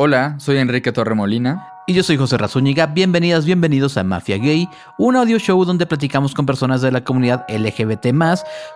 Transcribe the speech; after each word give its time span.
Hola, 0.00 0.36
soy 0.38 0.58
Enrique 0.58 0.92
Torremolina. 0.92 1.72
Y 1.88 1.92
yo 1.92 2.04
soy 2.04 2.16
José 2.16 2.38
Razúñiga. 2.38 2.86
Bienvenidas, 2.86 3.44
bienvenidos 3.44 3.96
a 3.96 4.04
Mafia 4.04 4.38
Gay, 4.38 4.68
un 4.96 5.16
audio 5.16 5.40
show 5.40 5.64
donde 5.64 5.86
platicamos 5.86 6.34
con 6.34 6.46
personas 6.46 6.82
de 6.82 6.92
la 6.92 7.02
comunidad 7.02 7.44
LGBT 7.48 8.06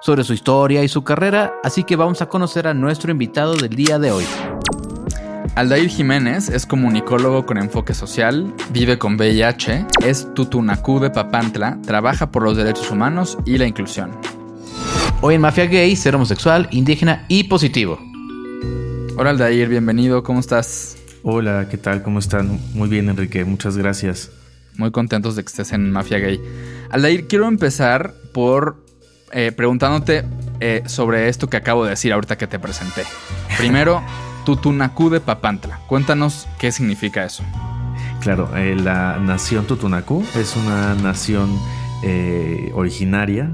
sobre 0.01 0.25
su 0.25 0.33
historia 0.33 0.83
y 0.83 0.89
su 0.89 1.05
carrera. 1.05 1.55
Así 1.63 1.85
que 1.85 1.95
vamos 1.95 2.23
a 2.23 2.27
conocer 2.29 2.67
a 2.67 2.75
nuestro 2.75 3.13
invitado 3.13 3.55
del 3.55 3.77
día 3.77 4.01
de 4.01 4.11
hoy. 4.11 4.25
Aldair 5.55 5.89
Jiménez 5.89 6.49
es 6.49 6.67
comunicólogo 6.67 7.47
con 7.47 7.57
enfoque 7.57 7.95
social, 7.95 8.53
vive 8.73 8.99
con 8.99 9.15
VIH, 9.15 9.87
es 10.05 10.27
tutunacú 10.35 10.99
de 10.99 11.11
Papantla, 11.11 11.79
trabaja 11.87 12.33
por 12.33 12.43
los 12.43 12.57
derechos 12.57 12.91
humanos 12.91 13.39
y 13.45 13.59
la 13.59 13.69
inclusión. 13.69 14.11
Hoy 15.21 15.37
en 15.37 15.41
Mafia 15.41 15.67
Gay, 15.67 15.95
ser 15.95 16.17
homosexual, 16.17 16.67
indígena 16.73 17.27
y 17.29 17.45
positivo. 17.45 18.01
Hola 19.17 19.31
Aldair, 19.31 19.69
bienvenido, 19.69 20.25
¿cómo 20.25 20.41
estás? 20.41 20.97
Hola, 21.25 21.69
¿qué 21.71 21.79
tal? 21.79 22.03
¿Cómo 22.03 22.19
están? 22.19 22.59
Muy 22.75 22.89
bien, 22.89 23.09
Enrique, 23.09 23.45
muchas 23.45 23.77
gracias. 23.77 24.33
Muy 24.77 24.91
contentos 24.91 25.37
de 25.37 25.45
que 25.45 25.47
estés 25.47 25.71
en 25.73 25.93
Mafia 25.93 26.19
Gay. 26.19 26.41
Aldair, 26.91 27.29
quiero 27.29 27.47
empezar 27.47 28.13
por 28.35 28.85
eh, 29.31 29.53
preguntándote 29.53 30.25
eh, 30.59 30.83
sobre 30.87 31.29
esto 31.29 31.49
que 31.49 31.57
acabo 31.57 31.85
de 31.85 31.91
decir 31.91 32.13
ahorita 32.13 32.37
que 32.37 32.49
te 32.49 32.59
presenté. 32.59 33.05
Primero, 33.57 34.03
Tutunacú 34.45 35.11
de 35.11 35.21
Papantla. 35.21 35.79
Cuéntanos 35.87 36.49
qué 36.59 36.73
significa 36.73 37.25
eso. 37.25 37.45
Claro, 38.21 38.51
eh, 38.57 38.75
la 38.75 39.21
nación 39.21 39.65
Tutunacú 39.69 40.25
es 40.35 40.57
una 40.57 40.97
nación 40.97 41.57
originaria 42.75 43.49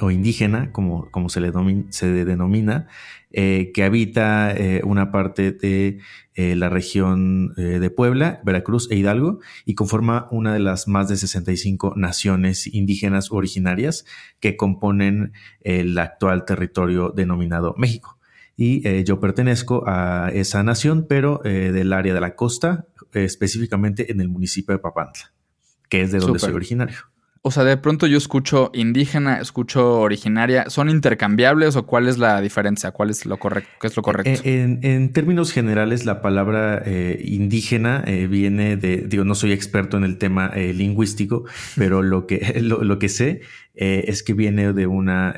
o 0.00 0.10
indígena, 0.10 0.72
como, 0.72 1.10
como 1.10 1.30
se, 1.30 1.40
le 1.40 1.50
se 1.88 2.06
denomina, 2.26 2.86
eh, 3.30 3.72
que 3.74 3.84
habita 3.84 4.52
eh, 4.52 4.80
una 4.84 5.12
parte 5.12 5.52
de 5.52 5.98
eh, 6.32 6.56
la 6.56 6.70
región 6.70 7.52
de 7.54 7.90
Puebla, 7.90 8.40
Veracruz 8.42 8.90
e 8.90 8.96
Hidalgo 8.96 9.40
y 9.66 9.74
conforma 9.74 10.28
una 10.30 10.54
de 10.54 10.60
las 10.60 10.88
más 10.88 11.08
de 11.08 11.16
65 11.16 11.94
naciones 11.96 12.66
indígenas 12.66 13.30
originarias 13.30 14.06
que 14.40 14.56
componen 14.56 15.32
el 15.60 15.98
actual 15.98 16.44
territorio 16.44 17.10
denominado 17.10 17.74
México. 17.76 18.18
Y 18.56 19.04
yo 19.04 19.20
pertenezco 19.20 19.84
a 19.86 20.30
esa 20.32 20.62
nación, 20.62 21.06
pero 21.08 21.40
del 21.44 21.92
área 21.92 22.14
de 22.14 22.20
la 22.20 22.34
costa, 22.34 22.86
específicamente 23.12 24.10
en 24.10 24.20
el 24.20 24.28
municipio 24.28 24.74
de 24.74 24.80
Papantla, 24.80 25.32
que 25.88 26.02
es 26.02 26.12
de 26.12 26.18
donde 26.18 26.38
soy 26.38 26.54
originario. 26.54 26.98
O 27.42 27.50
sea, 27.50 27.64
de 27.64 27.76
pronto 27.76 28.06
yo 28.06 28.18
escucho 28.18 28.70
indígena, 28.74 29.40
escucho 29.40 30.00
originaria. 30.00 30.68
¿Son 30.68 30.90
intercambiables 30.90 31.76
o 31.76 31.86
cuál 31.86 32.08
es 32.08 32.18
la 32.18 32.40
diferencia? 32.40 32.90
¿Cuál 32.90 33.10
es 33.10 33.26
lo 33.26 33.38
correcto? 33.38 33.70
¿Qué 33.80 33.86
es 33.86 33.96
lo 33.96 34.02
correcto? 34.02 34.40
Eh, 34.44 34.78
en, 34.82 35.12
términos 35.12 35.52
generales, 35.52 36.04
la 36.04 36.20
palabra 36.20 36.82
eh, 36.84 37.22
indígena 37.24 38.02
eh, 38.06 38.26
viene 38.26 38.76
de, 38.76 39.04
digo, 39.06 39.24
no 39.24 39.34
soy 39.34 39.52
experto 39.52 39.96
en 39.96 40.04
el 40.04 40.18
tema 40.18 40.52
lingüístico, 40.54 41.44
pero 41.76 42.02
lo 42.02 42.26
que, 42.26 42.60
lo, 42.62 42.98
que 42.98 43.08
sé 43.08 43.40
es 43.74 44.22
que 44.22 44.34
viene 44.34 44.72
de 44.72 44.86
una 44.86 45.34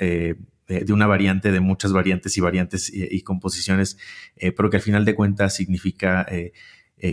de 0.78 0.92
una 0.92 1.08
variante, 1.08 1.50
de 1.50 1.60
muchas 1.60 1.92
variantes 1.92 2.36
y 2.36 2.40
variantes 2.40 2.90
y, 2.94 3.22
composiciones, 3.22 3.98
pero 4.56 4.70
que 4.70 4.76
al 4.76 4.82
final 4.82 5.04
de 5.04 5.14
cuentas 5.14 5.54
significa 5.54 6.24
eh, 6.30 6.52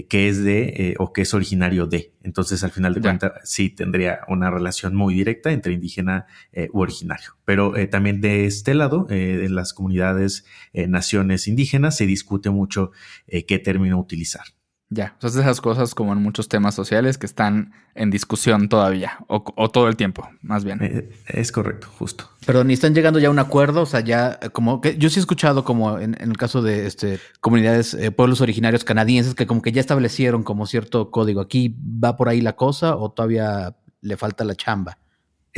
que 0.10 0.28
es 0.28 0.44
de 0.44 0.64
eh, 0.68 0.96
o 1.00 1.14
que 1.14 1.22
es 1.22 1.34
originario 1.34 1.88
de. 1.88 2.14
Entonces, 2.24 2.64
al 2.64 2.72
final 2.72 2.94
de 2.94 3.02
cuentas, 3.02 3.32
sí 3.44 3.70
tendría 3.70 4.20
una 4.28 4.52
relación 4.52 4.96
muy 4.96 5.14
directa 5.14 5.52
entre 5.52 5.74
indígena 5.74 6.26
eh, 6.52 6.70
u 6.74 6.82
originario. 6.82 7.38
Pero 7.46 7.74
también 7.90 8.20
de 8.20 8.46
este 8.46 8.74
lado, 8.74 9.08
en 9.10 9.56
las 9.56 9.74
comunidades, 9.74 10.46
naciones 10.74 11.48
indígenas, 11.48 11.96
se 11.96 12.06
discute 12.06 12.50
mucho 12.50 12.92
qué 13.28 13.60
término 13.60 13.98
utilizar. 13.98 14.57
Ya, 14.90 15.18
o 15.22 15.28
sea, 15.28 15.42
esas 15.42 15.60
cosas 15.60 15.94
como 15.94 16.14
en 16.14 16.22
muchos 16.22 16.48
temas 16.48 16.74
sociales 16.74 17.18
que 17.18 17.26
están 17.26 17.74
en 17.94 18.10
discusión 18.10 18.70
todavía, 18.70 19.18
o, 19.28 19.70
todo 19.70 19.90
el 19.90 19.98
tiempo, 19.98 20.30
más 20.42 20.64
bien. 20.64 20.82
Eh, 20.82 21.10
es 21.28 21.52
correcto, 21.52 21.88
justo. 21.98 22.30
Pero 22.46 22.64
ni 22.64 22.74
están 22.74 22.96
llegando 22.96 23.20
ya 23.20 23.28
a 23.28 23.32
un 23.32 23.40
acuerdo, 23.40 23.82
o 23.82 23.86
sea, 23.86 24.00
ya 24.00 24.40
eh, 24.42 24.50
como 24.50 24.80
que 24.80 24.98
yo 24.98 25.10
sí 25.10 25.20
he 25.20 25.22
escuchado 25.22 25.66
como 25.66 26.00
en, 26.00 26.16
el 26.22 26.38
caso 26.38 26.62
de 26.62 26.88
este 26.88 27.20
comunidades, 27.42 27.96
eh, 27.96 28.12
pueblos 28.12 28.40
originarios 28.40 28.86
canadienses, 28.86 29.36
que 29.36 29.46
como 29.46 29.62
que 29.62 29.74
ya 29.74 29.82
establecieron 29.82 30.44
como 30.44 30.66
cierto 30.66 31.12
código. 31.12 31.42
¿Aquí 31.42 31.76
va 31.78 32.16
por 32.16 32.30
ahí 32.30 32.40
la 32.40 32.56
cosa 32.56 32.96
o 32.96 33.12
todavía 33.12 33.76
le 34.00 34.16
falta 34.16 34.46
la 34.46 34.56
chamba? 34.56 35.00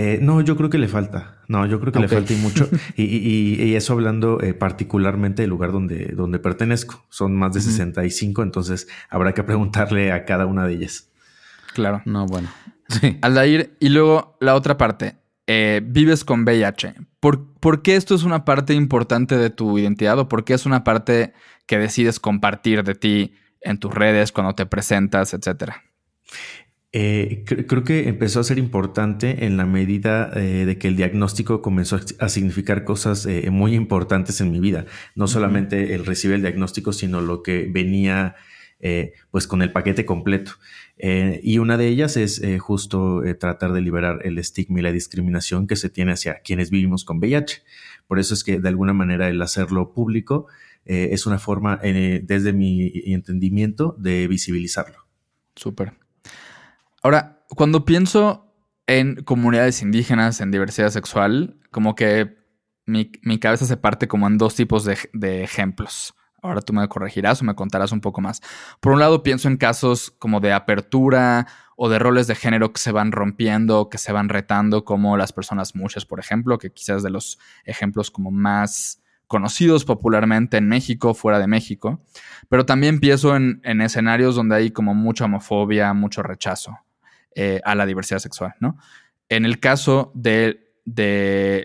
Eh, 0.01 0.17
no, 0.21 0.39
yo 0.39 0.55
creo 0.55 0.69
que 0.69 0.77
le 0.77 0.87
falta. 0.87 1.41
No, 1.49 1.65
yo 1.65 1.81
creo 1.81 1.91
que 1.91 1.99
le 1.99 2.07
falta 2.07 2.31
y 2.31 2.37
mucho. 2.37 2.69
Y, 2.95 3.75
eso 3.75 3.91
hablando 3.91 4.39
eh, 4.41 4.53
particularmente 4.53 5.41
del 5.41 5.49
lugar 5.49 5.73
donde, 5.73 6.13
donde 6.15 6.39
pertenezco. 6.39 7.03
Son 7.09 7.35
más 7.35 7.53
de 7.53 7.59
65, 7.59 8.41
entonces 8.41 8.87
habrá 9.09 9.33
que 9.33 9.43
preguntarle 9.43 10.13
a 10.13 10.23
cada 10.23 10.45
una 10.45 10.65
de 10.65 10.75
ellas. 10.75 11.09
Claro. 11.73 12.01
No, 12.05 12.25
bueno. 12.27 12.47
Sí. 12.87 13.17
Aldair, 13.21 13.75
y 13.81 13.89
luego 13.89 14.37
la 14.39 14.55
otra 14.55 14.77
parte. 14.77 15.17
Eh, 15.47 15.81
vives 15.83 16.23
con 16.23 16.43
VIH. 16.43 16.95
¿Por, 17.19 17.53
¿Por, 17.55 17.81
qué 17.81 17.97
esto 17.97 18.15
es 18.15 18.23
una 18.23 18.45
parte 18.45 18.73
importante 18.75 19.35
de 19.35 19.49
tu 19.49 19.77
identidad 19.77 20.17
o 20.17 20.29
por 20.29 20.45
qué 20.45 20.53
es 20.53 20.65
una 20.65 20.85
parte 20.85 21.33
que 21.65 21.77
decides 21.77 22.21
compartir 22.21 22.85
de 22.85 22.95
ti 22.95 23.33
en 23.59 23.79
tus 23.79 23.93
redes 23.93 24.31
cuando 24.31 24.55
te 24.55 24.65
presentas, 24.65 25.33
etcétera? 25.33 25.83
Eh, 26.91 27.43
creo 27.45 27.83
que 27.83 28.09
empezó 28.09 28.39
a 28.39 28.43
ser 28.43 28.57
importante 28.57 29.45
en 29.45 29.57
la 29.57 29.65
medida 29.67 30.31
eh, 30.33 30.65
de 30.65 30.79
que 30.79 30.87
el 30.87 30.95
diagnóstico 30.95 31.61
comenzó 31.61 31.99
a, 32.19 32.29
significar 32.29 32.83
cosas 32.83 33.27
eh, 33.27 33.47
muy 33.51 33.75
importantes 33.75 34.41
en 34.41 34.51
mi 34.51 34.59
vida. 34.59 34.85
No 35.13 35.27
solamente 35.27 35.93
el 35.93 36.05
recibir 36.05 36.35
el 36.35 36.41
diagnóstico, 36.41 36.91
sino 36.91 37.21
lo 37.21 37.43
que 37.43 37.67
venía 37.71 38.35
pues 39.29 39.45
con 39.45 39.61
el 39.61 39.73
paquete 39.73 40.05
completo. 40.05 40.53
y 40.97 41.57
una 41.57 41.77
de 41.77 41.89
ellas 41.89 42.15
es 42.15 42.41
justo 42.61 43.21
tratar 43.37 43.73
de 43.73 43.81
liberar 43.81 44.19
el 44.23 44.37
estigma 44.37 44.79
y 44.79 44.83
la 44.83 44.93
discriminación 44.93 45.67
que 45.67 45.75
se 45.75 45.89
tiene 45.89 46.13
hacia 46.13 46.39
quienes 46.39 46.69
vivimos 46.69 47.03
con 47.03 47.17
VIH. 47.17 47.61
Por 48.07 48.19
eso 48.19 48.33
es 48.33 48.45
que 48.45 48.57
de 48.57 48.69
alguna 48.69 48.93
manera 48.93 49.27
el 49.27 49.41
hacerlo 49.41 49.91
público 49.91 50.47
es 50.85 51.25
una 51.25 51.39
forma, 51.39 51.75
desde 51.83 52.53
mi 52.53 52.93
entendimiento, 53.07 53.97
de 53.99 54.29
visibilizarlo. 54.29 55.05
Súper. 55.57 55.91
Ahora, 57.01 57.45
cuando 57.49 57.85
pienso 57.85 58.53
en 58.87 59.23
comunidades 59.23 59.81
indígenas, 59.81 60.41
en 60.41 60.51
diversidad 60.51 60.89
sexual, 60.89 61.59
como 61.71 61.95
que 61.95 62.37
mi, 62.89 63.39
cabeza 63.39 63.65
se 63.65 63.77
parte 63.77 64.07
como 64.07 64.27
en 64.27 64.37
dos 64.37 64.55
tipos 64.55 64.83
de, 64.83 65.43
ejemplos. 65.43 66.15
Ahora 66.41 66.61
tú 66.61 66.73
me 66.73 66.87
corregirás 66.87 67.41
o 67.41 67.45
me 67.45 67.53
contarás 67.53 67.91
un 67.91 68.01
poco 68.01 68.21
más. 68.21 68.41
Por 68.79 68.93
un 68.93 68.99
lado, 68.99 69.23
pienso 69.23 69.47
en 69.47 69.57
casos 69.57 70.11
como 70.17 70.39
de 70.39 70.53
apertura 70.53 71.47
o 71.75 71.89
de 71.89 71.99
roles 71.99 72.27
de 72.27 72.35
género 72.35 72.73
que 72.73 72.79
se 72.79 72.91
van 72.91 73.11
rompiendo, 73.11 73.89
que 73.89 73.97
se 73.97 74.11
van 74.11 74.29
retando, 74.29 74.85
como 74.85 75.17
las 75.17 75.33
personas 75.33 75.75
muchas, 75.75 76.05
por 76.05 76.19
ejemplo, 76.19 76.57
que 76.57 76.71
quizás 76.71 77.03
de 77.03 77.09
los 77.09 77.39
ejemplos 77.65 78.09
como 78.09 78.31
más 78.31 79.01
conocidos 79.27 79.85
popularmente 79.85 80.57
en 80.57 80.67
México, 80.67 81.13
fuera 81.13 81.39
de 81.39 81.47
México. 81.47 82.01
Pero 82.47 82.65
también 82.65 82.99
pienso 82.99 83.35
en, 83.35 83.61
en 83.63 83.81
escenarios 83.81 84.35
donde 84.35 84.55
hay 84.55 84.71
como 84.71 84.95
mucha 84.95 85.25
homofobia, 85.25 85.93
mucho 85.93 86.23
rechazo. 86.23 86.79
Eh, 87.35 87.61
a 87.63 87.75
la 87.75 87.85
diversidad 87.85 88.19
sexual, 88.19 88.55
¿no? 88.59 88.77
En 89.29 89.45
el 89.45 89.59
caso 89.59 90.11
de, 90.15 90.65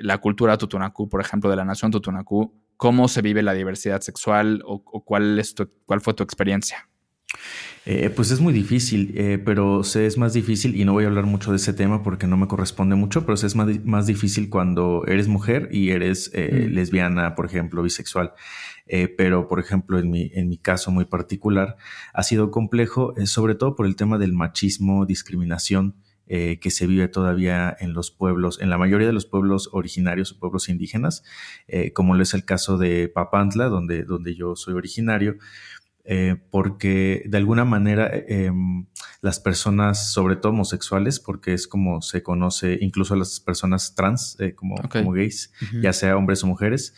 la 0.03 0.19
cultura 0.19 0.59
tutunacú, 0.59 1.09
por 1.09 1.23
ejemplo, 1.23 1.49
de 1.49 1.57
la 1.57 1.65
nación 1.65 1.91
tutunacú, 1.91 2.55
¿cómo 2.77 3.09
se 3.09 3.23
vive 3.23 3.43
la 3.43 3.55
diversidad 3.55 4.03
sexual 4.03 4.63
o, 4.67 4.83
cuál, 5.05 5.39
es 5.39 5.55
cuál 5.87 6.03
fue 6.03 6.13
tu 6.13 6.23
experiencia? 6.23 6.89
Eh, 7.87 8.09
pues 8.09 8.31
es 8.31 8.41
muy 8.41 8.55
difícil, 8.55 9.12
eh, 9.15 9.39
pero 9.45 9.85
se 9.85 10.07
es 10.07 10.17
más 10.17 10.33
difícil, 10.33 10.75
y 10.75 10.87
no 10.87 10.95
voy 10.95 11.05
a 11.05 11.09
hablar 11.09 11.27
mucho 11.27 11.51
de 11.51 11.57
ese 11.57 11.75
tema 11.75 12.03
porque 12.03 12.27
no 12.27 12.39
me 12.39 12.49
corresponde 12.49 12.97
mucho, 12.97 13.27
pero 13.27 13.37
se 13.37 13.47
es 13.47 13.55
más, 13.57 14.07
difícil 14.07 14.49
cuando 14.49 15.05
eres 15.07 15.29
mujer 15.29 15.69
y 15.71 15.91
eres 15.91 16.33
mm. 16.34 16.73
lesbiana, 16.73 17.34
por 17.34 17.45
ejemplo, 17.45 17.83
bisexual. 17.83 18.33
Eh, 18.87 19.09
pero 19.09 19.49
por 19.49 19.61
ejemplo 19.61 19.99
en 19.99 20.11
mi, 20.11 20.31
en 20.34 20.49
mi 20.49 20.59
caso 20.59 20.91
muy 20.91 21.07
particular 21.07 21.77
ha 22.13 22.23
sido 22.23 22.51
complejo, 22.51 23.16
eh, 23.16 23.27
sobre 23.27 23.54
todo 23.54 23.77
por 23.77 23.87
el 23.87 23.97
tema 23.97 24.19
del 24.19 24.34
machismo, 24.34 25.07
discriminación 25.07 25.97
eh, 26.27 26.59
que 26.60 26.71
se 26.71 26.87
vive 26.87 27.09
todavía 27.09 27.75
en 27.81 27.95
los 27.95 28.10
pueblos, 28.10 28.60
en 28.60 28.69
la 28.69 28.77
mayoría 28.77 29.07
de 29.07 29.13
los 29.15 29.27
pueblos 29.27 29.71
originarios 29.72 30.33
o 30.33 30.39
pueblos 30.39 30.69
indígenas, 30.71 31.22
como 31.93 32.15
lo 32.15 32.22
es 32.22 32.33
el 32.33 32.47
caso 32.47 32.78
de 32.78 33.09
Papantla, 33.09 33.66
donde, 33.66 34.04
donde 34.04 34.34
yo 34.34 34.57
soy 34.57 34.72
originario. 34.72 35.37
Porque 36.51 37.22
de 37.27 37.39
alguna 37.39 37.65
manera 37.65 38.10
em, 38.28 38.86
las 39.22 39.41
personas, 39.41 40.12
sobre 40.12 40.36
todo 40.36 40.53
homosexuales, 40.53 41.18
porque 41.18 41.54
es 41.54 41.66
como 41.66 42.03
se 42.03 42.22
conoce 42.22 42.78
incluso 42.80 43.15
a 43.15 43.16
las 43.16 43.41
personas 43.41 43.95
trans, 43.95 44.36
como, 44.54 44.77
como 44.91 45.12
gays, 45.12 45.53
ya 45.80 45.92
sea 45.92 46.16
hombres 46.16 46.45
o 46.45 46.47
mujeres, 46.47 46.95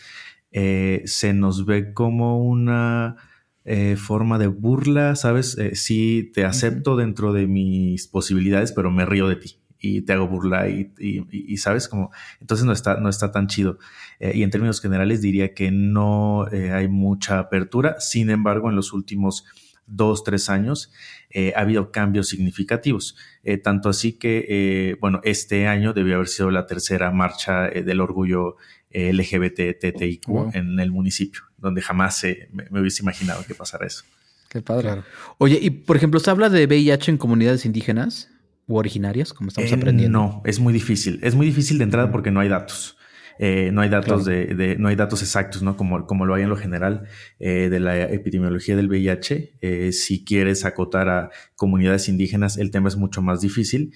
eh, 0.51 1.03
se 1.05 1.35
nos 1.35 1.67
ve 1.67 1.93
como 1.93 2.43
una 2.43 3.17
eh, 3.65 3.97
forma 3.97 4.39
de 4.39 4.47
burla, 4.47 5.15
¿sabes? 5.17 5.59
Eh, 5.59 5.75
sí, 5.75 6.31
te 6.33 6.45
acepto 6.45 6.97
dentro 6.97 7.33
de 7.33 7.47
mis 7.47 8.07
posibilidades, 8.07 8.73
pero 8.73 8.91
me 8.91 9.05
río 9.05 9.29
de 9.29 9.37
ti 9.37 9.61
y 9.87 10.03
te 10.03 10.13
hago 10.13 10.29
burla 10.29 10.69
y, 10.69 11.57
sabes 11.57 11.89
como 11.89 12.11
entonces 12.41 12.67
no 12.67 12.73
está 12.73 13.01
no 13.01 13.09
está 13.09 13.33
tan 13.33 13.47
chido 13.47 13.79
y 14.21 14.43
en 14.43 14.51
términos 14.51 14.81
generales 14.81 15.23
diría 15.23 15.55
que 15.55 15.71
no 15.71 16.47
hay 16.47 16.89
mucha 16.89 17.39
apertura 17.39 18.01
sin 18.01 18.31
embargo 18.31 18.69
en 18.69 18.77
los 18.77 18.93
últimos 18.93 19.45
dos, 19.89 20.25
tres 20.25 20.51
años, 20.51 20.93
ha 21.55 21.61
habido 21.61 21.93
cambios 21.93 22.29
significativos. 22.29 23.17
tanto 23.63 23.89
así 23.89 24.15
que, 24.15 24.97
bueno, 25.01 25.21
este 25.23 25.69
año 25.69 25.93
debió 25.93 26.17
haber 26.17 26.27
sido 26.27 26.51
la 26.51 26.67
tercera 26.67 27.13
marcha 27.13 27.69
del 27.69 28.01
orgullo 28.01 28.57
LGBT 28.93 29.79
TTIQ 29.79 30.55
en 30.55 30.81
el 30.81 30.91
municipio, 30.91 31.43
donde 31.59 31.83
jamás 31.83 32.25
me, 32.71 32.81
hubiese 32.81 33.03
imaginado 33.03 33.45
que 33.47 33.55
pasara 33.55 33.87
eso. 33.87 34.05
Qué 34.49 34.63
padre. 34.63 35.03
Oye, 35.39 35.59
y 35.61 35.71
por 35.71 35.97
ejemplo, 35.97 36.21
¿se 36.21 36.31
habla 36.31 36.49
de 36.49 36.67
VIH 36.67 37.11
en 37.11 37.19
comunidades 37.19 37.67
indígenas 37.67 38.31
u 38.67 38.77
originarias, 38.77 39.33
como 39.33 39.49
estamos 39.49 39.73
aprendiendo? 39.73 40.19
No, 40.19 40.43
es 40.45 40.59
muy 40.61 40.73
difícil. 40.73 41.21
Es 41.23 41.35
muy 41.35 41.47
difícil 41.47 41.79
de 41.79 41.85
entrada 41.85 42.11
porque 42.11 42.31
no 42.31 42.41
hay 42.41 42.49
datos. 42.49 42.97
Eh, 43.39 43.71
no 43.73 43.83
hay 43.83 43.89
datos 43.89 44.25
de, 44.25 44.77
no 44.79 44.89
hay 44.89 44.97
datos 44.97 45.23
exactos, 45.23 45.63
¿no? 45.63 45.77
Como, 45.77 46.07
como 46.07 46.25
lo 46.25 46.35
hay 46.35 46.43
en 46.43 46.49
lo 46.49 46.57
general 46.57 47.07
eh, 47.39 47.69
de 47.69 47.81
la 47.81 48.01
epidemiología 48.05 48.77
del 48.77 48.89
VIH. 48.89 49.59
Eh, 49.61 49.93
si 49.93 50.25
quieres 50.25 50.65
acotar 50.65 51.09
a 51.09 51.31
comunidades 51.55 52.09
indígenas, 52.09 52.57
el 52.57 52.71
tema 52.71 52.89
es 52.89 52.97
mucho 52.97 53.23
más 53.23 53.41
difícil 53.41 53.95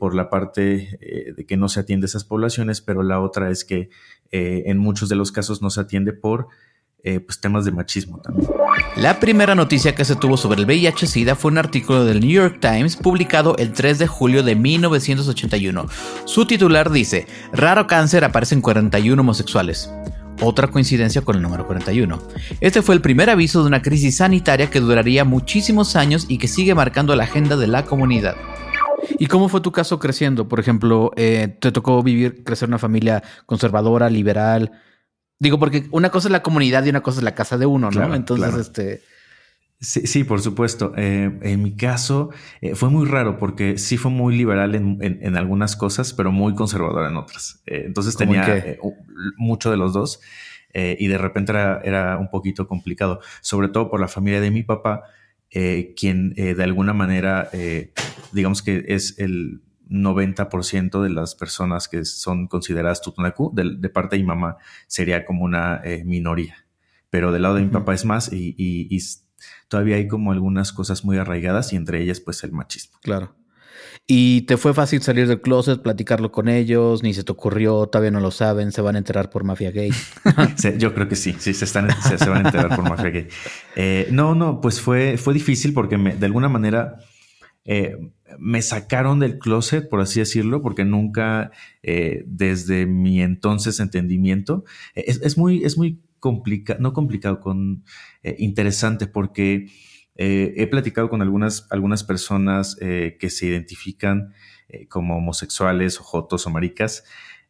por 0.00 0.16
la 0.16 0.30
parte 0.30 0.98
de 1.36 1.46
que 1.46 1.56
no 1.56 1.68
se 1.68 1.78
atiende 1.78 2.06
a 2.06 2.08
esas 2.08 2.24
poblaciones, 2.24 2.80
pero 2.80 3.04
la 3.04 3.20
otra 3.20 3.50
es 3.50 3.64
que 3.64 3.88
en 4.32 4.78
muchos 4.78 5.08
de 5.08 5.14
los 5.14 5.30
casos 5.30 5.62
no 5.62 5.70
se 5.70 5.82
atiende 5.82 6.12
por 6.12 6.48
eh, 7.02 7.20
pues 7.20 7.40
temas 7.40 7.64
de 7.64 7.72
machismo 7.72 8.18
también. 8.18 8.48
La 8.96 9.20
primera 9.20 9.54
noticia 9.54 9.94
que 9.94 10.04
se 10.04 10.16
tuvo 10.16 10.36
sobre 10.36 10.60
el 10.60 10.66
VIH-Sida 10.66 11.34
fue 11.34 11.50
un 11.50 11.58
artículo 11.58 12.04
del 12.04 12.20
New 12.20 12.30
York 12.30 12.58
Times 12.60 12.96
publicado 12.96 13.56
el 13.56 13.72
3 13.72 13.98
de 13.98 14.06
julio 14.06 14.42
de 14.42 14.54
1981. 14.54 15.86
Su 16.24 16.46
titular 16.46 16.90
dice, 16.90 17.26
raro 17.52 17.86
cáncer 17.86 18.24
aparece 18.24 18.54
en 18.54 18.60
41 18.60 19.20
homosexuales. 19.20 19.90
Otra 20.42 20.68
coincidencia 20.68 21.22
con 21.22 21.36
el 21.36 21.42
número 21.42 21.66
41. 21.66 22.18
Este 22.60 22.82
fue 22.82 22.94
el 22.94 23.02
primer 23.02 23.28
aviso 23.28 23.60
de 23.60 23.68
una 23.68 23.82
crisis 23.82 24.16
sanitaria 24.16 24.70
que 24.70 24.80
duraría 24.80 25.24
muchísimos 25.24 25.96
años 25.96 26.26
y 26.28 26.38
que 26.38 26.48
sigue 26.48 26.74
marcando 26.74 27.14
la 27.14 27.24
agenda 27.24 27.56
de 27.56 27.66
la 27.66 27.84
comunidad. 27.84 28.36
¿Y 29.18 29.26
cómo 29.26 29.48
fue 29.48 29.60
tu 29.60 29.72
caso 29.72 29.98
creciendo? 29.98 30.48
Por 30.48 30.60
ejemplo, 30.60 31.12
eh, 31.16 31.56
¿te 31.60 31.72
tocó 31.72 32.02
vivir, 32.02 32.42
crecer 32.44 32.66
en 32.68 32.70
una 32.70 32.78
familia 32.78 33.22
conservadora, 33.46 34.08
liberal? 34.08 34.72
Digo, 35.40 35.58
porque 35.58 35.88
una 35.90 36.10
cosa 36.10 36.28
es 36.28 36.32
la 36.32 36.42
comunidad 36.42 36.84
y 36.84 36.90
una 36.90 37.00
cosa 37.02 37.20
es 37.20 37.24
la 37.24 37.34
casa 37.34 37.56
de 37.56 37.64
uno, 37.64 37.90
¿no? 37.90 38.14
Entonces, 38.14 38.54
este. 38.54 39.00
Sí, 39.80 40.06
sí, 40.06 40.24
por 40.24 40.42
supuesto. 40.42 40.92
Eh, 40.98 41.38
en 41.40 41.62
mi 41.62 41.74
caso 41.74 42.28
eh, 42.60 42.74
fue 42.74 42.90
muy 42.90 43.08
raro 43.08 43.38
porque 43.38 43.78
sí 43.78 43.96
fue 43.96 44.10
muy 44.10 44.36
liberal 44.36 44.74
en, 44.74 45.36
algunas 45.36 45.74
cosas, 45.76 46.12
pero 46.12 46.30
muy 46.30 46.54
conservador 46.54 47.10
en 47.10 47.16
otras. 47.16 47.62
Eh, 47.64 47.84
entonces 47.86 48.14
tenía 48.16 48.76
mucho 49.38 49.70
de 49.70 49.78
los 49.78 49.94
dos 49.94 50.20
y 50.72 51.08
de 51.08 51.18
repente 51.18 51.52
era, 51.52 51.80
era, 51.82 52.18
un 52.18 52.30
poquito 52.30 52.68
complicado, 52.68 53.20
sobre 53.40 53.68
todo 53.68 53.90
por 53.90 53.98
la 53.98 54.06
familia 54.06 54.42
de 54.42 54.50
mi 54.50 54.62
papá, 54.62 55.04
quien 55.50 56.34
de 56.34 56.62
alguna 56.62 56.92
manera, 56.92 57.50
digamos 58.32 58.62
que 58.62 58.84
es 58.86 59.18
el 59.18 59.62
90% 59.90 61.02
de 61.02 61.10
las 61.10 61.34
personas 61.34 61.88
que 61.88 62.04
son 62.04 62.46
consideradas 62.46 63.02
Tutunacu, 63.02 63.52
de, 63.52 63.88
parte 63.90 64.16
de 64.16 64.22
mi 64.22 64.28
mamá, 64.28 64.56
sería 64.86 65.26
como 65.26 65.44
una 65.44 65.80
eh, 65.84 66.04
minoría. 66.04 66.64
Pero 67.10 67.32
del 67.32 67.42
lado 67.42 67.56
de 67.56 67.62
mi 67.62 67.68
papá 67.68 67.92
es 67.92 68.04
más 68.04 68.32
y, 68.32 68.98
todavía 69.68 69.96
hay 69.96 70.06
como 70.06 70.32
algunas 70.32 70.72
cosas 70.72 71.04
muy 71.04 71.18
arraigadas 71.18 71.72
y 71.72 71.76
entre 71.76 72.00
ellas 72.00 72.20
pues 72.20 72.44
el 72.44 72.52
machismo. 72.52 72.98
Claro. 73.02 73.34
¿Y 74.06 74.42
te 74.42 74.56
fue 74.56 74.74
fácil 74.74 75.02
salir 75.02 75.26
del 75.28 75.40
closet, 75.40 75.82
platicarlo 75.82 76.32
con 76.32 76.48
ellos? 76.48 77.02
¿Ni 77.02 77.14
se 77.14 77.24
te 77.24 77.32
ocurrió? 77.32 77.86
¿Todavía 77.86 78.10
no 78.10 78.20
lo 78.20 78.30
saben? 78.30 78.72
¿Se 78.72 78.80
van 78.80 78.96
a 78.96 78.98
enterar 78.98 79.30
por 79.30 79.44
Mafia 79.44 79.70
Gay? 79.70 79.90
yo 80.78 80.94
creo 80.94 81.08
que 81.08 81.16
sí, 81.16 81.34
sí, 81.38 81.54
se, 81.54 81.64
están, 81.64 81.88
se, 82.02 82.28
van 82.28 82.44
a 82.44 82.48
enterar 82.48 82.74
por 82.74 82.88
Mafia 82.88 83.10
Gay. 83.10 83.28
Eh, 83.76 84.08
no, 84.10 84.34
no, 84.34 84.60
pues 84.60 84.80
fue, 84.80 85.16
fue 85.16 85.34
difícil 85.34 85.72
porque 85.72 85.96
me, 85.96 86.14
de 86.14 86.26
alguna 86.26 86.48
manera 86.48 86.98
eh, 87.64 87.96
me 88.38 88.62
sacaron 88.62 89.20
del 89.20 89.38
closet, 89.38 89.88
por 89.88 90.00
así 90.00 90.20
decirlo, 90.20 90.62
porque 90.62 90.84
nunca, 90.84 91.50
eh, 91.82 92.24
desde 92.26 92.86
mi 92.86 93.22
entonces 93.22 93.80
entendimiento, 93.80 94.64
eh, 94.94 95.04
es, 95.06 95.36
muy, 95.36 95.64
es 95.64 95.76
muy 95.76 96.02
complicado, 96.20 96.80
no 96.80 96.92
complicado, 96.92 97.40
con 97.40 97.84
interesante, 98.38 99.06
porque 99.06 99.68
he 100.22 100.66
platicado 100.66 101.08
con 101.08 101.22
algunas, 101.22 101.66
algunas 101.70 102.04
personas 102.04 102.76
que 102.76 103.30
se 103.30 103.46
identifican 103.46 104.34
como 104.90 105.16
homosexuales 105.16 105.98
o 105.98 106.02
jotos 106.02 106.46
o 106.46 106.50
maricas. 106.50 107.04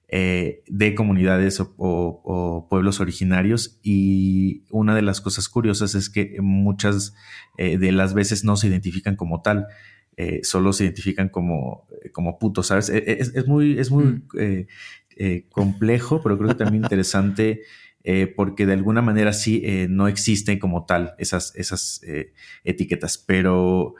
de 0.08 0.94
comunidades 0.96 1.58
o, 1.58 1.74
o, 1.78 2.68
pueblos 2.68 3.00
originarios 3.00 3.80
y 3.82 4.62
una 4.70 4.94
de 4.94 5.02
las 5.02 5.20
cosas 5.20 5.48
curiosas 5.48 5.96
es 5.96 6.10
que 6.10 6.36
muchas 6.40 7.12
de 7.56 7.90
las 7.90 8.14
veces 8.14 8.44
no 8.44 8.54
se 8.56 8.68
identifican 8.68 9.16
como 9.16 9.42
tal. 9.42 9.66
Eh, 10.16 10.40
solo 10.42 10.74
se 10.74 10.84
identifican 10.84 11.30
como, 11.30 11.86
eh, 12.02 12.10
como 12.10 12.38
putos, 12.38 12.66
¿sabes? 12.66 12.90
E, 12.90 12.98
e, 12.98 13.18
es, 13.20 13.46
muy, 13.46 13.78
es 13.78 13.90
muy 13.90 14.04
mm. 14.04 14.28
eh, 15.16 15.46
complejo, 15.48 16.20
pero 16.22 16.36
creo 16.36 16.50
que 16.50 16.56
también 16.56 16.82
interesante 16.84 17.62
porque 18.34 18.64
de 18.64 18.72
alguna 18.72 19.02
manera 19.02 19.34
sí 19.34 19.62
no 19.90 20.08
existen 20.08 20.58
como 20.58 20.86
tal 20.86 21.14
esas, 21.18 21.54
esas 21.54 22.00
etiquetas, 22.64 23.18
pero 23.18 23.94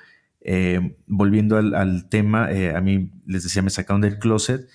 volviendo 1.06 1.58
al, 1.58 2.08
tema, 2.08 2.48
a 2.74 2.80
mí 2.80 3.12
les 3.26 3.42
decía, 3.42 3.60
me 3.60 3.68
sacaron 3.68 4.00
del 4.00 4.18
closet 4.18 4.66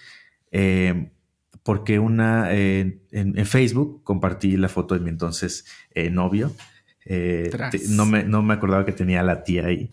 porque 1.63 1.97
una 1.97 2.53
en, 2.53 3.45
Facebook 3.47 4.03
compartí 4.03 4.57
la 4.57 4.69
foto 4.69 4.93
de 4.93 5.01
mi 5.01 5.09
entonces 5.09 5.65
novio. 6.11 6.55
no, 7.89 8.05
me, 8.05 8.23
no 8.25 8.43
me 8.43 8.53
acordaba 8.53 8.85
que 8.85 8.91
tenía 8.91 9.23
la 9.23 9.43
tía 9.43 9.65
ahí. 9.65 9.89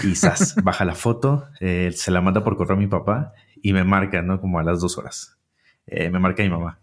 Quizás 0.00 0.54
baja 0.62 0.84
la 0.84 0.94
foto, 0.94 1.48
eh, 1.60 1.90
se 1.94 2.10
la 2.10 2.20
manda 2.20 2.42
por 2.42 2.56
correo 2.56 2.76
a 2.76 2.80
mi 2.80 2.86
papá 2.86 3.32
y 3.62 3.72
me 3.72 3.84
marca, 3.84 4.22
¿no? 4.22 4.40
Como 4.40 4.58
a 4.58 4.62
las 4.62 4.80
dos 4.80 4.98
horas. 4.98 5.38
Eh, 5.86 6.10
me 6.10 6.18
marca 6.18 6.42
mi 6.42 6.50
mamá. 6.50 6.80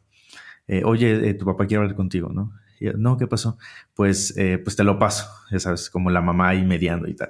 Eh, 0.68 0.84
Oye, 0.86 1.34
tu 1.34 1.46
papá 1.46 1.66
quiere 1.66 1.84
hablar 1.84 1.96
contigo, 1.96 2.30
¿no? 2.30 2.54
no, 2.98 3.16
¿qué 3.16 3.28
pasó? 3.28 3.60
Pues, 3.94 4.34
pues 4.64 4.76
te 4.76 4.84
lo 4.84 4.98
paso, 4.98 5.30
ya 5.52 5.60
sabes, 5.60 5.92
como 5.92 6.10
la 6.10 6.20
mamá 6.20 6.50
ahí 6.50 6.64
mediando 6.66 7.08
y 7.08 7.14
tal. 7.14 7.30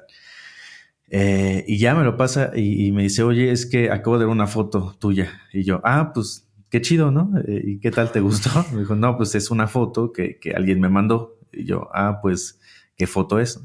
y 1.09 1.77
ya 1.77 1.93
me 1.93 2.05
lo 2.05 2.15
pasa 2.15 2.51
y, 2.55 2.89
me 2.93 3.03
dice, 3.03 3.21
oye, 3.23 3.51
es 3.51 3.65
que 3.65 3.91
acabo 3.91 4.17
de 4.17 4.23
ver 4.23 4.31
una 4.31 4.47
foto 4.47 4.95
tuya. 4.97 5.41
Y 5.51 5.63
yo, 5.63 5.81
ah, 5.83 6.11
pues 6.13 6.47
qué 6.69 6.79
chido, 6.79 7.11
¿no? 7.11 7.33
¿Y 7.45 7.79
qué 7.79 7.91
tal 7.91 8.13
te 8.13 8.21
gustó? 8.21 8.49
Me 8.71 8.79
dijo, 8.79 8.95
no, 8.95 9.17
pues 9.17 9.35
es 9.35 9.51
una 9.51 9.67
foto 9.67 10.13
que, 10.13 10.39
que 10.39 10.51
alguien 10.53 10.79
me 10.79 10.87
mandó. 10.87 11.37
Y 11.51 11.65
yo, 11.65 11.89
ah, 11.93 12.19
pues, 12.21 12.61
¿qué 12.95 13.05
foto 13.05 13.37
es? 13.37 13.59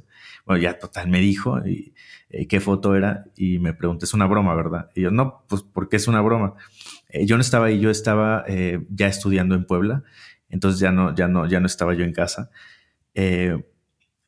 Bueno, 0.47 0.63
ya 0.63 0.79
total 0.79 1.09
me 1.09 1.21
dijo 1.21 1.59
y, 1.67 1.93
eh, 2.31 2.47
qué 2.47 2.61
foto 2.61 2.95
era 2.95 3.27
y 3.37 3.59
me 3.59 3.75
pregunté, 3.75 4.05
es 4.05 4.15
una 4.15 4.27
broma, 4.27 4.55
¿verdad? 4.55 4.91
Y 4.95 5.03
yo, 5.03 5.11
no, 5.11 5.45
pues 5.49 5.63
porque 5.63 5.97
es 5.97 6.07
una 6.09 6.21
broma. 6.21 6.55
Eh, 7.09 7.27
yo 7.27 7.37
no 7.37 7.43
estaba 7.43 7.67
ahí, 7.67 7.81
yo 7.81 7.91
estaba 7.91 8.45
eh, 8.47 8.85
ya 8.91 9.09
estudiando 9.09 9.57
en 9.57 9.67
Puebla, 9.67 10.05
entonces 10.49 10.81
ya 10.81 10.93
no, 10.93 11.15
ya 11.15 11.29
no, 11.29 11.49
ya 11.49 11.59
no 11.61 11.67
estaba 11.67 11.95
yo 11.95 12.05
en 12.05 12.13
casa. 12.13 12.51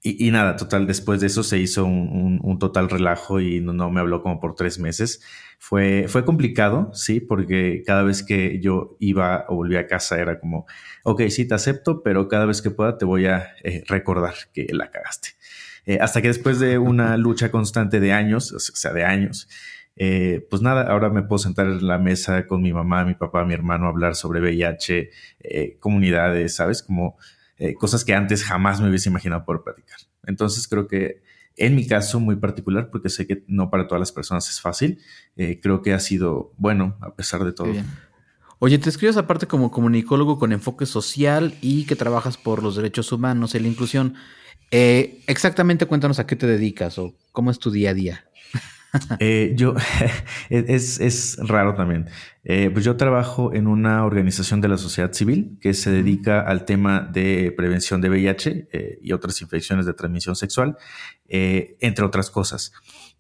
Y, 0.01 0.31
nada, 0.31 0.57
total, 0.57 0.87
después 0.87 1.21
de 1.21 1.27
eso 1.27 1.43
se 1.43 1.59
hizo 1.59 1.85
un, 1.85 2.59
total 2.61 2.89
relajo 2.89 3.41
y 3.41 3.61
no, 3.61 3.91
me 3.91 4.01
habló 4.01 4.23
como 4.23 4.41
por 4.41 4.55
tres 4.55 4.79
meses. 4.79 5.23
Fue, 5.59 6.07
fue 6.09 6.25
complicado, 6.25 6.91
sí, 6.95 7.21
porque 7.21 7.83
cada 7.85 8.05
vez 8.05 8.23
que 8.23 8.61
yo 8.61 8.97
iba 9.01 9.45
o 9.49 9.57
volvía 9.57 9.81
a 9.81 9.87
casa 9.87 10.19
era 10.19 10.41
como, 10.41 10.67
ok, 11.05 11.23
sí, 11.29 11.47
te 11.47 11.55
acepto, 11.55 12.03
pero 12.03 12.29
cada 12.29 12.47
vez 12.47 12.63
que 12.63 12.71
pueda 12.71 12.97
te 12.97 13.05
voy 13.05 13.27
a 13.27 13.49
recordar 13.89 14.35
que 14.53 14.67
la 14.71 14.91
cagaste. 14.91 15.38
Eh, 15.89 15.97
hasta 16.03 16.21
que 16.21 16.29
después 16.29 16.61
de 16.61 16.77
una 16.77 17.17
lucha 17.17 17.51
constante 17.51 17.99
de 17.99 18.13
años, 18.13 18.53
o 18.53 18.59
sea, 18.59 18.93
de 18.93 19.07
años, 19.07 19.49
eh, 19.97 20.47
pues 20.51 20.61
nada, 20.61 20.83
ahora 20.83 21.09
me 21.09 21.23
puedo 21.23 21.39
sentar 21.39 21.67
en 21.67 21.87
la 21.87 21.97
mesa 21.97 22.47
con 22.47 22.61
mi 22.61 22.75
mamá, 22.75 23.07
mi 23.07 23.15
papá, 23.15 23.43
mi 23.47 23.55
hermano, 23.55 23.87
a 23.87 23.89
hablar 23.89 24.15
sobre 24.15 24.43
VIH, 24.43 25.11
eh, 25.41 25.79
comunidades, 25.81 26.55
¿sabes? 26.55 26.83
Como 26.83 27.17
cosas 27.77 28.05
que 28.05 28.15
antes 28.15 28.45
jamás 28.45 28.81
me 28.81 28.89
hubiese 28.89 29.09
imaginado 29.09 29.45
poder 29.45 29.63
platicar. 29.63 29.99
Entonces 30.25 30.69
creo 30.69 30.87
que 30.87 31.23
en 31.57 31.75
mi 31.75 31.89
caso 31.89 32.21
muy 32.21 32.37
particular, 32.37 32.89
porque 32.91 33.09
sé 33.09 33.27
que 33.27 33.43
no 33.49 33.69
para 33.69 33.89
todas 33.89 33.99
las 33.99 34.13
personas 34.13 34.49
es 34.49 34.61
fácil, 34.61 35.01
creo 35.35 35.83
que 35.83 35.93
ha 35.93 35.99
sido 35.99 36.53
bueno 36.57 36.97
a 37.01 37.17
pesar 37.17 37.43
de 37.43 37.53
todo. 37.53 37.73
Oye, 38.61 38.79
te 38.79 38.89
escribes 38.89 39.17
aparte 39.17 39.47
como 39.47 39.71
comunicólogo 39.71 40.39
con 40.39 40.53
enfoque 40.53 40.85
social 40.85 41.55
y 41.61 41.85
que 41.85 41.95
trabajas 41.95 42.37
por 42.37 42.63
los 42.63 42.75
derechos 42.75 43.13
humanos 43.13 43.55
y 43.55 43.61
la 43.61 43.69
inclusión. 43.69 44.15
Eh, 44.73 45.23
exactamente 45.29 45.87
cuéntanos 45.87 46.19
a 46.19 46.27
qué 46.27 46.35
te 46.35 46.47
dedicas 46.47 46.99
o 46.99 47.15
cómo 47.33 47.51
es 47.51 47.59
tu 47.59 47.71
día 47.71 47.91
a 47.91 47.95
día. 47.95 48.25
Eh, 49.21 49.53
yo, 49.55 49.75
es, 50.49 50.99
es, 50.99 51.37
raro 51.47 51.75
también. 51.75 52.09
Eh, 52.43 52.71
pues 52.73 52.87
yo 52.87 52.97
trabajo 52.97 53.53
en 53.53 53.67
una 53.67 54.07
organización 54.07 54.63
de 54.63 54.69
la 54.69 54.79
sociedad 54.79 55.13
civil 55.13 55.59
que 55.61 55.75
se 55.75 55.91
dedica 55.91 56.41
al 56.41 56.65
tema 56.65 57.03
de 57.03 57.53
prevención 57.55 58.01
de 58.01 58.09
VIH 58.09 58.99
y 59.03 59.13
otras 59.13 59.43
infecciones 59.43 59.85
de 59.85 59.93
transmisión 59.93 60.37
sexual, 60.37 60.79
entre 61.29 62.07
otras 62.07 62.31
cosas. 62.31 62.73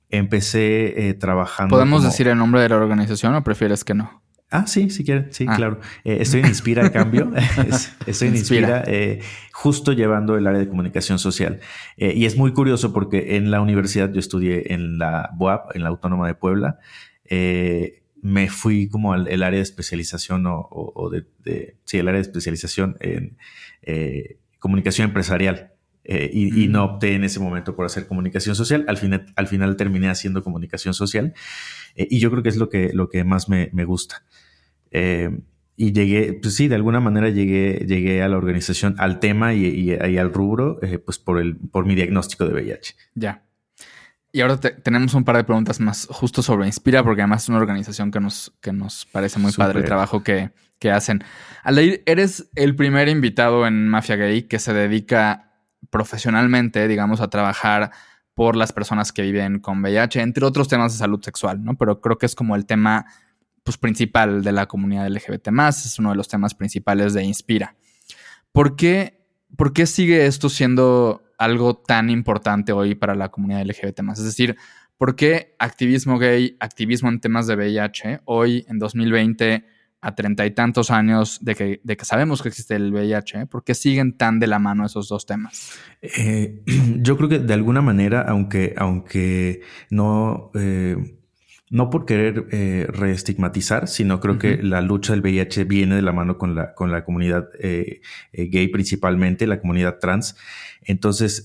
Empecé 0.08 1.14
trabajando. 1.20 1.76
¿Podemos 1.76 2.02
decir 2.02 2.28
el 2.28 2.38
nombre 2.38 2.62
de 2.62 2.70
la 2.70 2.76
organización 2.76 3.34
o 3.34 3.44
prefieres 3.44 3.84
que 3.84 3.92
no? 3.92 4.22
Ah, 4.50 4.66
sí, 4.66 4.88
si 4.88 5.04
quieren, 5.04 5.28
sí, 5.30 5.44
ah. 5.46 5.56
claro. 5.56 5.80
Eh, 6.04 6.18
estoy 6.20 6.40
en 6.40 6.46
Inspira 6.46 6.86
a 6.86 6.90
cambio. 6.90 7.30
estoy 8.06 8.28
en 8.28 8.36
Inspira, 8.36 8.82
eh, 8.86 9.20
justo 9.52 9.92
llevando 9.92 10.38
el 10.38 10.46
área 10.46 10.58
de 10.58 10.68
comunicación 10.68 11.18
social. 11.18 11.60
Eh, 11.98 12.14
y 12.16 12.24
es 12.24 12.36
muy 12.36 12.52
curioso 12.54 12.94
porque 12.94 13.36
en 13.36 13.50
la 13.50 13.60
universidad 13.60 14.10
yo 14.10 14.18
estudié 14.18 14.72
en 14.72 14.98
la 14.98 15.30
BUAP, 15.34 15.76
en 15.76 15.82
la 15.82 15.90
Autónoma 15.90 16.26
de 16.26 16.34
Puebla. 16.34 16.78
me 18.20 18.48
fui 18.48 18.88
como 18.88 19.12
al 19.12 19.28
el 19.28 19.42
área 19.42 19.58
de 19.58 19.62
especialización 19.62 20.44
o, 20.46 21.10
de, 21.10 21.76
sí, 21.84 21.98
el 21.98 22.08
área 22.08 22.18
de 22.18 22.22
especialización 22.22 22.96
en 23.00 23.36
comunicación 24.58 25.08
empresarial. 25.08 25.72
y, 26.04 26.68
no 26.68 26.84
opté 26.86 27.12
en 27.12 27.24
ese 27.24 27.38
momento 27.38 27.76
por 27.76 27.84
hacer 27.84 28.06
comunicación 28.06 28.54
social. 28.54 28.86
Al 28.88 28.96
final, 28.96 29.26
al 29.36 29.46
final 29.46 29.76
terminé 29.76 30.08
haciendo 30.08 30.42
comunicación 30.42 30.94
social. 30.94 31.34
Y 32.08 32.18
yo 32.18 32.30
creo 32.30 32.42
que 32.42 32.48
es 32.48 32.56
lo 32.56 32.68
que, 32.68 32.90
lo 32.92 33.08
que 33.08 33.24
más 33.24 33.48
me, 33.48 33.70
me 33.72 33.84
gusta. 33.84 34.24
Eh, 34.90 35.30
y 35.80 35.92
llegué, 35.92 36.32
pues 36.42 36.56
sí, 36.56 36.66
de 36.66 36.74
alguna 36.74 36.98
manera 36.98 37.28
llegué, 37.28 37.84
llegué 37.86 38.22
a 38.22 38.28
la 38.28 38.36
organización, 38.36 38.96
al 38.98 39.20
tema 39.20 39.54
y, 39.54 39.92
al 39.92 40.32
rubro, 40.32 40.80
eh, 40.82 40.98
pues 40.98 41.20
por, 41.20 41.38
el, 41.38 41.56
por 41.56 41.86
mi 41.86 41.94
diagnóstico 41.94 42.46
de 42.46 42.52
VIH. 42.52 42.96
Ya. 43.14 43.44
Y 44.32 44.40
ahora 44.40 44.58
tenemos 44.58 45.14
un 45.14 45.24
par 45.24 45.36
de 45.36 45.44
preguntas 45.44 45.78
más 45.78 46.08
justo 46.10 46.42
sobre 46.42 46.66
Inspira, 46.66 47.04
porque 47.04 47.22
además 47.22 47.44
es 47.44 47.48
una 47.48 47.58
organización 47.58 48.10
que 48.10 48.18
nos, 48.18 48.52
que 48.60 48.72
nos 48.72 49.06
parece 49.06 49.38
muy 49.38 49.52
padre 49.52 49.78
el 49.78 49.84
trabajo 49.84 50.24
que, 50.24 50.50
que 50.80 50.90
hacen. 50.90 51.22
Alair, 51.62 52.02
eres 52.06 52.50
el 52.56 52.74
primer 52.74 53.08
invitado 53.08 53.64
en 53.66 53.88
Mafia 53.88 54.16
Gay 54.16 54.42
que 54.42 54.58
se 54.58 54.74
dedica 54.74 55.52
profesionalmente, 55.90 56.88
digamos, 56.88 57.20
a 57.20 57.30
trabajar 57.30 57.92
por 58.38 58.54
las 58.54 58.70
personas 58.70 59.10
que 59.10 59.22
viven 59.22 59.58
con 59.58 59.80
VIH, 59.80 60.20
entre 60.20 60.44
otros 60.44 60.68
temas 60.68 60.92
de 60.92 60.98
salud 60.98 61.20
sexual, 61.20 61.64
¿no? 61.64 61.76
Pero 61.76 62.00
creo 62.00 62.18
que 62.18 62.26
es 62.26 62.36
como 62.36 62.54
el 62.54 62.66
tema 62.66 63.04
pues, 63.64 63.78
principal 63.78 64.44
de 64.44 64.52
la 64.52 64.66
comunidad 64.66 65.08
LGBT, 65.08 65.48
es 65.70 65.98
uno 65.98 66.10
de 66.10 66.14
los 66.14 66.28
temas 66.28 66.54
principales 66.54 67.14
de 67.14 67.24
Inspira. 67.24 67.74
¿Por 68.52 68.76
qué, 68.76 69.26
¿Por 69.56 69.72
qué 69.72 69.86
sigue 69.86 70.26
esto 70.26 70.48
siendo 70.50 71.24
algo 71.36 71.78
tan 71.78 72.10
importante 72.10 72.70
hoy 72.70 72.94
para 72.94 73.16
la 73.16 73.28
comunidad 73.28 73.66
LGBT? 73.66 74.02
Es 74.12 74.22
decir, 74.22 74.54
¿por 74.96 75.16
qué 75.16 75.56
activismo 75.58 76.16
gay, 76.16 76.56
activismo 76.60 77.08
en 77.08 77.18
temas 77.18 77.48
de 77.48 77.56
VIH, 77.56 78.20
hoy 78.24 78.64
en 78.68 78.78
2020, 78.78 79.64
a 80.00 80.14
treinta 80.14 80.46
y 80.46 80.52
tantos 80.52 80.90
años 80.90 81.38
de 81.42 81.54
que, 81.54 81.80
de 81.82 81.96
que, 81.96 82.04
sabemos 82.04 82.42
que 82.42 82.48
existe 82.48 82.76
el 82.76 82.92
VIH, 82.92 83.46
¿por 83.46 83.64
qué 83.64 83.74
siguen 83.74 84.16
tan 84.16 84.38
de 84.38 84.46
la 84.46 84.58
mano 84.58 84.86
esos 84.86 85.08
dos 85.08 85.26
temas? 85.26 85.72
Eh, 86.02 86.62
yo 87.00 87.16
creo 87.16 87.28
que 87.28 87.38
de 87.40 87.54
alguna 87.54 87.80
manera, 87.80 88.22
aunque, 88.22 88.74
aunque 88.76 89.62
no... 89.90 90.50
Eh, 90.54 90.96
no 91.70 91.90
por 91.90 92.06
querer 92.06 92.46
eh, 92.50 92.86
reestigmatizar, 92.88 93.88
sino 93.88 94.20
creo 94.20 94.38
que 94.38 94.62
la 94.62 94.80
lucha 94.80 95.12
del 95.12 95.20
VIH 95.20 95.64
viene 95.64 95.96
de 95.96 96.02
la 96.02 96.12
mano 96.12 96.38
con 96.38 96.54
la, 96.54 96.74
con 96.74 96.90
la 96.90 97.04
comunidad 97.04 97.48
eh, 97.60 98.00
eh, 98.32 98.46
gay 98.46 98.68
principalmente, 98.68 99.46
la 99.46 99.60
comunidad 99.60 99.98
trans. 99.98 100.36
Entonces, 100.88 101.44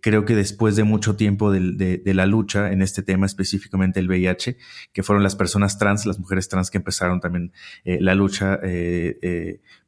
creo 0.00 0.24
que 0.24 0.34
después 0.34 0.76
de 0.76 0.84
mucho 0.84 1.16
tiempo 1.16 1.50
de, 1.50 2.00
la 2.14 2.26
lucha 2.26 2.72
en 2.72 2.80
este 2.80 3.02
tema, 3.02 3.26
específicamente 3.26 4.00
el 4.00 4.08
VIH, 4.08 4.56
que 4.92 5.02
fueron 5.02 5.22
las 5.22 5.36
personas 5.36 5.78
trans, 5.78 6.06
las 6.06 6.18
mujeres 6.18 6.48
trans 6.48 6.70
que 6.70 6.78
empezaron 6.78 7.20
también 7.20 7.52
la 7.84 8.14
lucha 8.14 8.58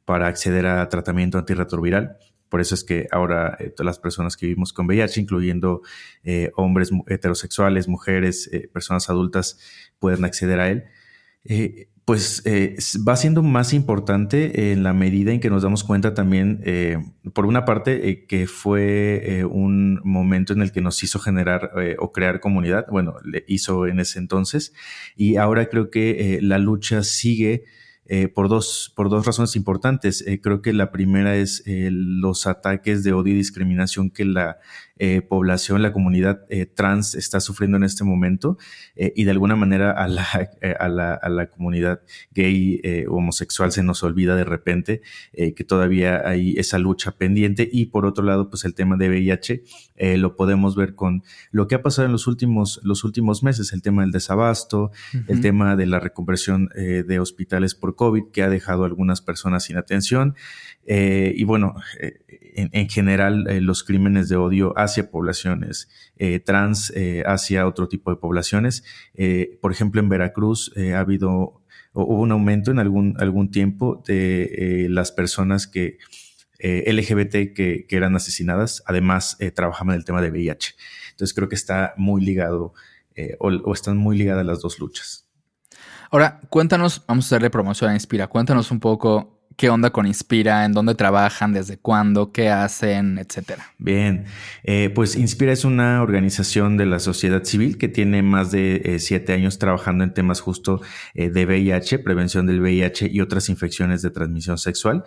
para 0.05 0.27
acceder 0.27 0.67
a 0.67 0.87
tratamiento 0.89 1.37
antirretroviral, 1.37 2.17
por 2.51 2.59
eso 2.59 2.75
es 2.75 2.83
que 2.83 3.07
ahora 3.11 3.55
eh, 3.61 3.69
todas 3.69 3.85
las 3.85 3.97
personas 3.97 4.35
que 4.35 4.45
vivimos 4.45 4.73
con 4.73 4.85
VIH, 4.85 5.21
incluyendo 5.21 5.83
eh, 6.25 6.51
hombres 6.57 6.91
heterosexuales, 7.07 7.87
mujeres, 7.87 8.49
eh, 8.51 8.69
personas 8.71 9.09
adultas, 9.09 9.57
pueden 9.99 10.25
acceder 10.25 10.59
a 10.59 10.69
él. 10.69 10.83
Pues 12.05 12.43
va 13.07 13.15
siendo 13.15 13.43
más 13.43 13.73
importante 13.73 14.71
en 14.71 14.83
la 14.83 14.91
medida 14.91 15.31
en 15.31 15.39
que 15.39 15.49
nos 15.49 15.63
damos 15.63 15.83
cuenta 15.83 16.13
también, 16.13 16.63
por 17.33 17.45
una 17.45 17.63
parte, 17.63 18.25
que 18.27 18.47
fue 18.47 19.45
un 19.49 20.01
momento 20.03 20.51
en 20.51 20.61
el 20.61 20.71
que 20.71 20.81
nos 20.81 21.03
hizo 21.03 21.19
generar 21.19 21.71
o 21.99 22.11
crear 22.11 22.39
comunidad, 22.39 22.85
bueno, 22.89 23.15
le 23.23 23.45
hizo 23.47 23.87
en 23.87 23.99
ese 23.99 24.19
entonces, 24.19 24.73
y 25.15 25.37
ahora 25.37 25.67
creo 25.67 25.89
que 25.89 26.39
la 26.41 26.57
lucha 26.57 27.03
sigue 27.03 27.63
eh, 28.13 28.27
por, 28.27 28.49
dos, 28.49 28.91
por 28.93 29.09
dos 29.09 29.25
razones 29.25 29.55
importantes. 29.55 30.21
Eh, 30.27 30.41
creo 30.41 30.61
que 30.61 30.73
la 30.73 30.91
primera 30.91 31.37
es 31.37 31.63
eh, 31.65 31.87
los 31.91 32.45
ataques 32.45 33.05
de 33.05 33.13
odio 33.13 33.33
y 33.33 33.37
discriminación 33.37 34.09
que 34.09 34.25
la 34.25 34.57
eh, 35.03 35.23
población, 35.23 35.81
la 35.81 35.93
comunidad 35.93 36.45
eh, 36.49 36.67
trans 36.67 37.15
está 37.15 37.39
sufriendo 37.39 37.75
en 37.75 37.83
este 37.83 38.03
momento 38.03 38.59
eh, 38.95 39.11
y 39.15 39.23
de 39.23 39.31
alguna 39.31 39.55
manera 39.55 39.89
a 39.89 40.07
la, 40.07 40.27
a 40.79 40.87
la, 40.89 41.15
a 41.15 41.27
la 41.27 41.47
comunidad 41.49 42.01
gay 42.29 42.79
homosexual 43.09 43.71
se 43.71 43.81
nos 43.81 44.03
olvida 44.03 44.35
de 44.35 44.43
repente 44.43 45.01
que 45.33 45.63
todavía 45.63 46.21
hay 46.23 46.53
esa 46.57 46.77
lucha 46.77 47.17
pendiente. 47.17 47.67
Y 47.71 47.87
por 47.87 48.05
otro 48.05 48.23
lado 48.23 48.51
pues 48.51 48.63
el 48.63 48.75
tema 48.75 48.95
de 48.95 49.09
VIH 49.09 49.63
lo 50.17 50.35
podemos 50.35 50.75
ver 50.75 50.93
con 50.93 51.23
lo 51.49 51.67
que 51.67 51.73
ha 51.73 51.81
pasado 51.81 52.05
en 52.05 52.11
los 52.11 52.27
últimos, 52.27 52.79
los 52.83 53.03
últimos 53.03 53.41
meses, 53.41 53.73
el 53.73 53.81
tema 53.81 54.03
del 54.03 54.11
desabasto, 54.11 54.91
el 55.27 55.41
tema 55.41 55.75
de 55.75 55.87
la 55.87 55.99
reconversión 55.99 56.69
de 56.75 57.19
hospitales 57.19 57.73
por 57.73 57.95
COVID 57.95 58.25
que 58.31 58.43
ha 58.43 58.49
dejado 58.49 58.83
a 58.83 58.85
algunas 58.85 59.21
personas 59.21 59.63
sin 59.63 59.77
atención 59.77 60.35
y 60.85 61.43
bueno, 61.43 61.75
en, 62.55 62.89
general 62.89 63.47
eh, 63.49 63.61
los 63.61 63.83
crímenes 63.83 64.29
de 64.29 64.35
odio 64.35 64.73
hacia 64.77 65.09
poblaciones 65.09 65.89
eh, 66.17 66.39
trans, 66.39 66.91
eh, 66.95 67.23
hacia 67.25 67.67
otro 67.67 67.87
tipo 67.87 68.11
de 68.11 68.17
poblaciones. 68.17 68.83
por 69.61 69.71
ejemplo, 69.71 70.01
en 70.01 70.09
Veracruz 70.09 70.71
ha 70.77 70.99
habido, 70.99 71.61
hubo 71.93 72.21
un 72.21 72.31
aumento 72.31 72.71
en 72.71 72.79
algún, 72.79 73.15
algún 73.19 73.51
tiempo 73.51 74.03
de 74.05 74.87
las 74.89 75.11
personas 75.11 75.67
que 75.67 75.97
LGBT 76.59 77.53
que, 77.55 77.85
eran 77.89 78.15
asesinadas, 78.15 78.83
además 78.85 79.37
trabajaban 79.55 79.93
en 79.93 79.99
el 79.99 80.05
tema 80.05 80.21
de 80.21 80.29
VIH. 80.29 80.75
Entonces 81.11 81.33
creo 81.33 81.49
que 81.49 81.55
está 81.55 81.93
muy 81.97 82.23
ligado 82.23 82.73
o, 83.39 83.47
o 83.47 83.73
están 83.73 83.97
muy 83.97 84.17
ligadas 84.17 84.45
las 84.45 84.61
dos 84.61 84.79
luchas. 84.79 85.27
Ahora, 86.11 86.41
cuéntanos, 86.49 87.03
vamos 87.07 87.25
a 87.25 87.27
hacerle 87.27 87.49
promoción 87.49 87.91
a 87.91 87.93
Inspira, 87.93 88.27
cuéntanos 88.27 88.69
un 88.69 88.79
poco 88.79 89.40
qué 89.61 89.69
onda 89.69 89.91
con 89.91 90.07
Inspira, 90.07 90.65
en 90.65 90.71
dónde 90.71 90.95
trabajan, 90.95 91.53
desde 91.53 91.77
cuándo, 91.77 92.31
qué 92.31 92.49
hacen, 92.49 93.19
etcétera. 93.19 93.71
Bien, 93.77 94.25
eh, 94.63 94.89
pues 94.89 95.15
Inspira 95.15 95.51
es 95.51 95.65
una 95.65 96.01
organización 96.01 96.77
de 96.77 96.87
la 96.87 96.97
sociedad 96.97 97.43
civil 97.43 97.77
que 97.77 97.87
tiene 97.87 98.23
más 98.23 98.49
de 98.49 98.81
eh, 98.83 98.97
siete 98.97 99.33
años 99.33 99.59
trabajando 99.59 100.03
en 100.03 100.15
temas 100.15 100.41
justo 100.41 100.81
eh, 101.13 101.29
de 101.29 101.45
VIH, 101.45 101.99
prevención 101.99 102.47
del 102.47 102.59
VIH 102.59 103.11
y 103.11 103.21
otras 103.21 103.49
infecciones 103.49 104.01
de 104.01 104.09
transmisión 104.09 104.57
sexual. 104.57 105.03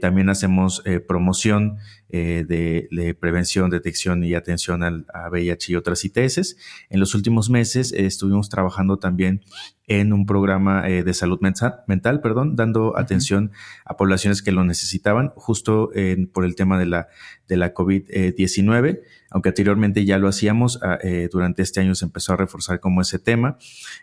También 0.00 0.28
hacemos 0.28 0.82
promoción 1.06 1.78
de, 2.08 3.16
prevención, 3.20 3.70
detección 3.70 4.24
y 4.24 4.34
atención 4.34 4.82
al, 4.82 5.06
a 5.14 5.28
VIH 5.28 5.72
y 5.72 5.76
otras 5.76 6.04
ITS. 6.04 6.56
En 6.88 7.00
los 7.00 7.14
últimos 7.14 7.50
meses 7.50 7.92
estuvimos 7.92 8.48
trabajando 8.48 8.98
también 8.98 9.42
en 9.86 10.12
un 10.12 10.26
programa 10.26 10.88
eh, 10.88 11.02
de 11.02 11.14
salud 11.14 11.40
mental, 11.40 12.20
perdón, 12.20 12.54
dando 12.54 12.96
atención 12.96 13.50
a 13.84 13.96
poblaciones 13.96 14.42
que 14.42 14.52
lo 14.52 14.64
necesitaban, 14.64 15.32
justo 15.34 15.90
por 16.32 16.44
el 16.44 16.54
tema 16.54 16.78
de 16.78 16.86
la, 16.86 17.08
de 17.48 17.56
la 17.56 17.74
COVID-19, 17.74 19.00
aunque 19.30 19.50
anteriormente 19.50 20.04
ya 20.04 20.18
lo 20.18 20.28
hacíamos, 20.28 20.80
ah, 20.82 20.98
eh, 21.02 21.28
durante 21.32 21.62
este 21.62 21.80
año 21.80 21.94
se 21.94 22.04
empezó 22.04 22.32
a 22.32 22.36
reforzar 22.36 22.80
como 22.80 23.00
ese 23.00 23.18
tema. 23.18 23.56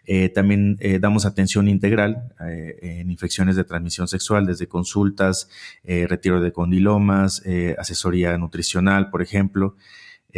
Eh, 0.05 0.29
también 0.29 0.77
damos 0.99 1.25
atención 1.25 1.67
integral 1.67 2.33
en 2.39 3.11
infecciones 3.11 3.55
de 3.55 3.63
transmisión 3.63 4.07
sexual, 4.07 4.45
desde 4.45 4.67
consultas, 4.67 5.49
retiro 5.83 6.41
de 6.41 6.51
condilomas, 6.51 7.43
asesoría 7.77 8.37
nutricional, 8.37 9.09
por 9.09 9.21
ejemplo. 9.21 9.75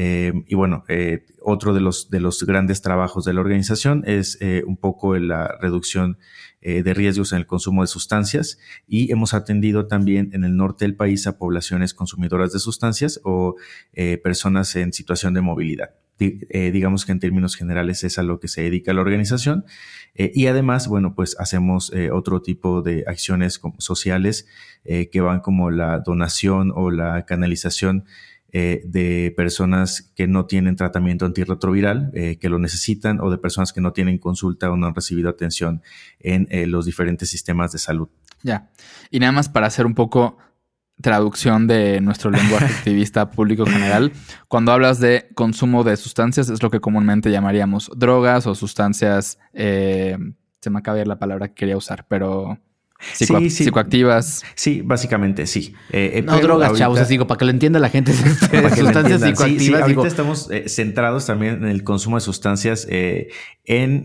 Eh, 0.01 0.31
y 0.47 0.55
bueno, 0.55 0.85
eh, 0.87 1.25
otro 1.41 1.73
de 1.73 1.81
los, 1.81 2.09
de 2.09 2.21
los 2.21 2.43
grandes 2.43 2.81
trabajos 2.81 3.25
de 3.25 3.33
la 3.33 3.41
organización 3.41 4.03
es 4.05 4.37
eh, 4.39 4.63
un 4.65 4.77
poco 4.77 5.17
la 5.17 5.57
reducción 5.59 6.17
de 6.61 6.93
riesgos 6.93 7.31
en 7.31 7.39
el 7.39 7.47
consumo 7.47 7.83
de 7.83 7.87
sustancias 7.87 8.59
y 8.87 9.11
hemos 9.11 9.33
atendido 9.33 9.87
también 9.87 10.29
en 10.33 10.43
el 10.43 10.57
norte 10.57 10.85
del 10.85 10.95
país 10.95 11.25
a 11.27 11.37
poblaciones 11.37 11.93
consumidoras 11.93 12.51
de 12.51 12.59
sustancias 12.59 13.19
o 13.23 13.55
personas 14.23 14.75
en 14.75 14.91
situación 14.91 15.33
de 15.33 15.41
movilidad. 15.41 15.91
digamos 16.17 17.05
que 17.05 17.13
en 17.13 17.19
términos 17.19 17.55
generales 17.55 18.03
es 18.03 18.19
a 18.19 18.23
lo 18.23 18.41
que 18.41 18.49
se 18.49 18.61
dedica 18.61 18.93
la 18.93 19.01
organización. 19.01 19.63
y 20.15 20.47
además, 20.47 20.89
bueno, 20.89 21.15
pues 21.15 21.37
hacemos 21.39 21.93
otro 22.11 22.41
tipo 22.41 22.81
de 22.81 23.05
acciones 23.07 23.61
sociales 23.77 24.45
que 24.83 25.21
van 25.21 25.39
como 25.39 25.71
la 25.71 25.99
donación 25.99 26.73
o 26.75 26.91
la 26.91 27.25
canalización 27.25 28.03
eh, 28.51 28.81
de 28.85 29.33
personas 29.37 30.11
que 30.15 30.27
no 30.27 30.45
tienen 30.45 30.75
tratamiento 30.75 31.25
antirretroviral, 31.25 32.11
eh, 32.13 32.37
que 32.39 32.49
lo 32.49 32.57
necesitan, 32.59 33.19
o 33.21 33.29
de 33.29 33.37
personas 33.37 33.73
que 33.73 33.81
no 33.81 33.93
tienen 33.93 34.17
consulta 34.17 34.71
o 34.71 34.77
no 34.77 34.87
han 34.87 34.95
recibido 34.95 35.29
atención 35.29 35.81
en 36.19 36.47
eh, 36.49 36.65
los 36.65 36.85
diferentes 36.85 37.29
sistemas 37.29 37.71
de 37.71 37.77
salud. 37.77 38.09
Ya. 38.41 38.69
Y 39.11 39.19
nada 39.19 39.31
más 39.31 39.49
para 39.49 39.67
hacer 39.67 39.85
un 39.85 39.93
poco 39.93 40.37
traducción 41.01 41.67
de 41.67 42.01
nuestro 42.01 42.31
lenguaje 42.31 42.65
activista 42.77 43.29
público 43.29 43.65
general, 43.65 44.11
cuando 44.47 44.71
hablas 44.71 44.99
de 44.99 45.29
consumo 45.35 45.83
de 45.83 45.95
sustancias, 45.95 46.49
es 46.49 46.63
lo 46.63 46.71
que 46.71 46.79
comúnmente 46.79 47.31
llamaríamos 47.31 47.91
drogas 47.95 48.47
o 48.47 48.55
sustancias 48.55 49.37
se 49.53 50.69
me 50.69 50.79
acaba 50.79 50.95
de 50.95 51.01
ir 51.01 51.07
la 51.07 51.19
palabra 51.19 51.49
que 51.49 51.53
quería 51.53 51.77
usar, 51.77 52.05
pero 52.07 52.59
sí, 53.13 53.49
psicoactivas. 53.49 54.43
Sí, 54.55 54.81
básicamente 54.81 55.47
sí. 55.47 55.73
Eh, 55.91 56.11
eh, 56.15 56.21
no 56.21 56.39
drogas, 56.39 56.77
chavos, 56.77 57.07
digo, 57.07 57.27
para 57.27 57.37
que 57.37 57.45
lo 57.45 57.51
entienda 57.51 57.79
la 57.79 57.89
gente. 57.89 58.13
sustancias 58.77 59.21
psicoactivas. 59.21 59.81
ahorita 59.81 60.07
estamos 60.07 60.51
eh, 60.51 60.67
centrados 60.67 61.25
también 61.25 61.63
en 61.63 61.69
el 61.69 61.83
consumo 61.83 62.17
de 62.17 62.21
sustancias 62.21 62.87
en 62.89 64.03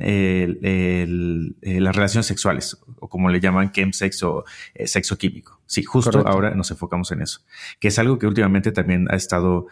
las 1.62 1.96
relaciones 1.96 2.26
sexuales, 2.26 2.78
o 2.98 3.08
como 3.08 3.28
le 3.30 3.40
llaman 3.40 3.72
chemsex 3.72 4.22
o 4.22 4.44
sexo 4.84 5.18
químico. 5.18 5.60
Sí, 5.66 5.82
justo 5.82 6.26
ahora 6.26 6.54
nos 6.54 6.70
enfocamos 6.70 7.10
en 7.12 7.22
eso, 7.22 7.40
que 7.80 7.88
es 7.88 7.98
algo 7.98 8.18
que 8.18 8.26
últimamente 8.26 8.72
también 8.72 9.06
ha 9.10 9.16
estado 9.16 9.66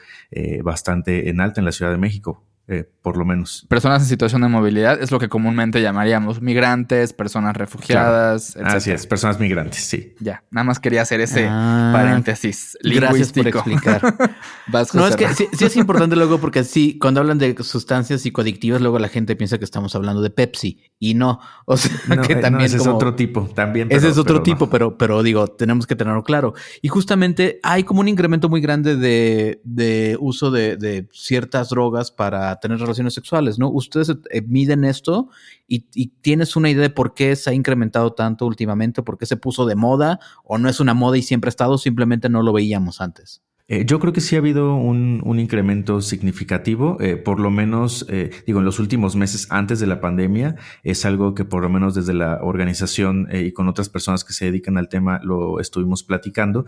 bastante 0.62 1.28
en 1.28 1.40
alta 1.40 1.60
en 1.60 1.64
la 1.64 1.72
Ciudad 1.72 1.90
de 1.90 1.98
México. 1.98 2.42
Eh, 2.72 2.88
por 3.02 3.16
lo 3.16 3.24
menos. 3.24 3.66
Personas 3.68 4.02
en 4.02 4.08
situación 4.08 4.42
de 4.42 4.48
movilidad 4.48 5.02
es 5.02 5.10
lo 5.10 5.18
que 5.18 5.28
comúnmente 5.28 5.82
llamaríamos 5.82 6.40
migrantes, 6.40 7.12
personas 7.12 7.56
refugiadas, 7.56 8.56
etc. 8.56 8.66
Así 8.66 8.90
es, 8.92 9.06
personas 9.06 9.40
migrantes, 9.40 9.82
sí. 9.82 10.14
Ya, 10.20 10.44
nada 10.50 10.64
más 10.64 10.78
quería 10.78 11.02
hacer 11.02 11.20
ese 11.20 11.48
ah, 11.50 11.90
paréntesis. 11.92 12.78
Gracias 12.82 13.32
por 13.32 13.48
explicar. 13.48 14.00
no, 14.94 15.06
es 15.06 15.16
que 15.16 15.28
sí, 15.34 15.48
es 15.60 15.76
importante 15.76 16.16
luego 16.16 16.38
porque 16.38 16.64
sí, 16.64 16.96
cuando 16.98 17.20
hablan 17.20 17.38
de 17.38 17.56
sustancias 17.62 18.22
psicoadictivas, 18.22 18.80
luego 18.80 18.98
la 18.98 19.08
gente 19.08 19.36
piensa 19.36 19.58
que 19.58 19.64
estamos 19.64 19.94
hablando 19.96 20.22
de 20.22 20.30
Pepsi 20.30 20.80
y 20.98 21.14
no. 21.14 21.40
O 21.66 21.76
sea, 21.76 21.90
que 22.22 22.34
eh, 22.34 22.36
también 22.36 22.66
ese 22.66 22.76
es 22.76 22.86
otro 22.86 23.16
tipo, 23.16 23.50
también. 23.54 23.88
ese 23.90 24.08
es 24.08 24.16
otro 24.16 24.42
tipo, 24.42 24.70
pero, 24.70 24.96
pero 24.96 25.22
digo, 25.22 25.48
tenemos 25.48 25.86
que 25.86 25.96
tenerlo 25.96 26.22
claro. 26.22 26.54
Y 26.80 26.88
justamente 26.88 27.58
hay 27.64 27.82
como 27.82 28.00
un 28.00 28.08
incremento 28.08 28.48
muy 28.48 28.60
grande 28.60 28.96
de, 28.96 29.60
de 29.64 30.16
uso 30.20 30.50
de, 30.50 30.76
de 30.76 31.08
ciertas 31.12 31.68
drogas 31.68 32.12
para 32.12 32.60
tener 32.62 32.78
relaciones 32.78 33.12
sexuales, 33.12 33.58
¿no? 33.58 33.68
Ustedes 33.68 34.16
eh, 34.30 34.40
miden 34.42 34.84
esto 34.84 35.28
y, 35.66 35.86
y, 35.94 36.12
tienes 36.22 36.54
una 36.54 36.70
idea 36.70 36.82
de 36.82 36.90
por 36.90 37.12
qué 37.12 37.34
se 37.34 37.50
ha 37.50 37.52
incrementado 37.52 38.12
tanto 38.12 38.46
últimamente, 38.46 39.02
por 39.02 39.18
qué 39.18 39.26
se 39.26 39.36
puso 39.36 39.66
de 39.66 39.74
moda 39.74 40.20
o 40.44 40.58
no 40.58 40.68
es 40.68 40.78
una 40.78 40.94
moda 40.94 41.18
y 41.18 41.22
siempre 41.22 41.48
ha 41.48 41.50
estado, 41.50 41.76
simplemente 41.76 42.28
no 42.28 42.42
lo 42.42 42.52
veíamos 42.52 43.00
antes. 43.00 43.42
Eh, 43.72 43.86
yo 43.86 43.98
creo 44.00 44.12
que 44.12 44.20
sí 44.20 44.36
ha 44.36 44.38
habido 44.40 44.74
un, 44.74 45.22
incremento 45.40 46.02
significativo, 46.02 46.98
eh, 47.00 47.16
por 47.16 47.40
lo 47.40 47.50
menos, 47.50 48.04
eh, 48.10 48.28
digo, 48.46 48.58
en 48.58 48.66
los 48.66 48.78
últimos 48.78 49.16
meses 49.16 49.46
antes 49.48 49.80
de 49.80 49.86
la 49.86 49.98
pandemia, 49.98 50.56
es 50.82 51.06
algo 51.06 51.34
que 51.34 51.46
por 51.46 51.62
lo 51.62 51.70
menos 51.70 51.94
desde 51.94 52.12
la 52.12 52.40
organización 52.42 53.28
y 53.32 53.52
con 53.52 53.68
otras 53.68 53.88
personas 53.88 54.24
que 54.24 54.34
se 54.34 54.44
dedican 54.44 54.76
al 54.76 54.90
tema 54.90 55.20
lo 55.22 55.58
estuvimos 55.58 56.02
platicando, 56.02 56.66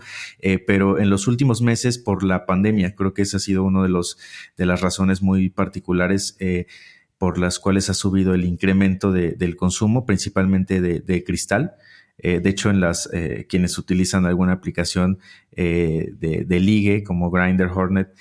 pero 0.65 0.97
en 0.97 1.11
los 1.11 1.27
últimos 1.27 1.61
meses 1.61 1.99
por 1.99 2.23
la 2.23 2.47
pandemia, 2.47 2.95
creo 2.95 3.13
que 3.13 3.21
esa 3.21 3.37
ha 3.37 3.39
sido 3.39 3.63
una 3.63 3.83
de, 3.83 3.89
los, 3.89 4.17
de 4.57 4.65
las 4.65 4.81
razones 4.81 5.21
muy 5.21 5.49
particulares 5.51 6.35
por 7.19 7.37
las 7.37 7.59
cuales 7.59 7.91
ha 7.91 7.93
subido 7.93 8.33
el 8.33 8.45
incremento 8.45 9.11
del 9.11 9.55
consumo, 9.55 10.07
principalmente 10.07 10.81
de 10.81 11.23
cristal. 11.23 11.75
Eh, 12.17 12.39
de 12.39 12.49
hecho, 12.49 12.69
en 12.69 12.79
las 12.79 13.09
eh, 13.13 13.45
quienes 13.49 13.77
utilizan 13.77 14.25
alguna 14.25 14.53
aplicación 14.53 15.19
eh, 15.51 16.13
de, 16.17 16.59
ligue 16.59 17.03
como 17.03 17.29
Grinder 17.29 17.67
Hornet, 17.67 18.15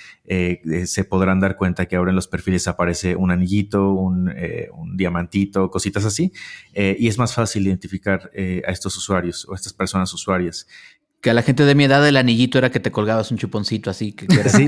se 0.87 1.05
podrán 1.05 1.41
dar 1.41 1.57
cuenta 1.57 1.87
que 1.87 1.97
ahora 1.97 2.11
en 2.11 2.17
los 2.17 2.29
perfiles 2.29 2.67
aparece 2.67 3.15
un 3.15 3.31
anillito, 3.31 3.93
un, 3.93 4.33
diamantito, 4.97 5.71
cositas 5.71 6.05
así, 6.05 6.33
y 6.75 7.09
es 7.09 7.19
más 7.19 7.35
fácil 7.35 7.67
identificar 7.67 8.31
a 8.35 8.71
estos 8.71 8.97
usuarios 8.97 9.47
o 9.49 9.53
a 9.53 9.57
estas 9.57 9.73
personas 9.73 10.13
usuarias. 10.13 10.67
Que 11.21 11.31
a 11.31 11.35
la 11.35 11.43
gente 11.43 11.65
de 11.65 11.75
mi 11.75 11.85
edad 11.85 12.07
el 12.07 12.17
anillito 12.17 12.59
era 12.59 12.71
que 12.71 12.81
te 12.81 12.91
colgabas 12.91 13.31
un 13.31 13.39
chuponcito 13.39 13.89
así. 13.89 14.13
Que, 14.13 14.27
sí, 14.49 14.67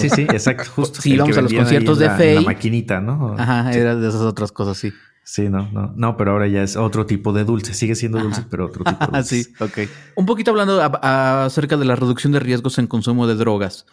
sí, 0.00 0.10
sí, 0.10 0.22
exacto, 0.22 0.68
justo. 0.74 1.00
Sí, 1.00 1.14
íbamos 1.14 1.36
a 1.36 1.42
los 1.42 1.52
conciertos 1.52 1.98
de 1.98 2.10
fe. 2.10 2.34
La 2.34 2.40
maquinita, 2.40 3.00
¿no? 3.00 3.36
Ajá, 3.38 3.72
era 3.72 3.94
de 3.94 4.08
esas 4.08 4.22
otras 4.22 4.50
cosas, 4.50 4.78
sí. 4.78 4.92
Sí, 5.24 5.48
no, 5.48 5.70
no, 5.70 5.92
no, 5.94 6.16
pero 6.16 6.32
ahora 6.32 6.48
ya 6.48 6.64
es 6.64 6.76
otro 6.76 7.06
tipo 7.06 7.32
de 7.32 7.44
dulce. 7.44 7.74
Sigue 7.74 7.94
siendo 7.94 8.18
dulce, 8.18 8.44
pero 8.50 8.66
otro 8.66 8.82
tipo 8.84 9.06
de 9.06 9.12
dulce. 9.18 9.44
sí, 9.44 9.52
ok. 9.60 9.78
Un 10.16 10.26
poquito 10.26 10.50
hablando 10.50 10.80
acerca 11.00 11.76
de 11.76 11.84
la 11.84 11.94
reducción 11.94 12.32
de 12.32 12.40
riesgos 12.40 12.78
en 12.78 12.88
consumo 12.88 13.28
de 13.28 13.36
drogas, 13.36 13.86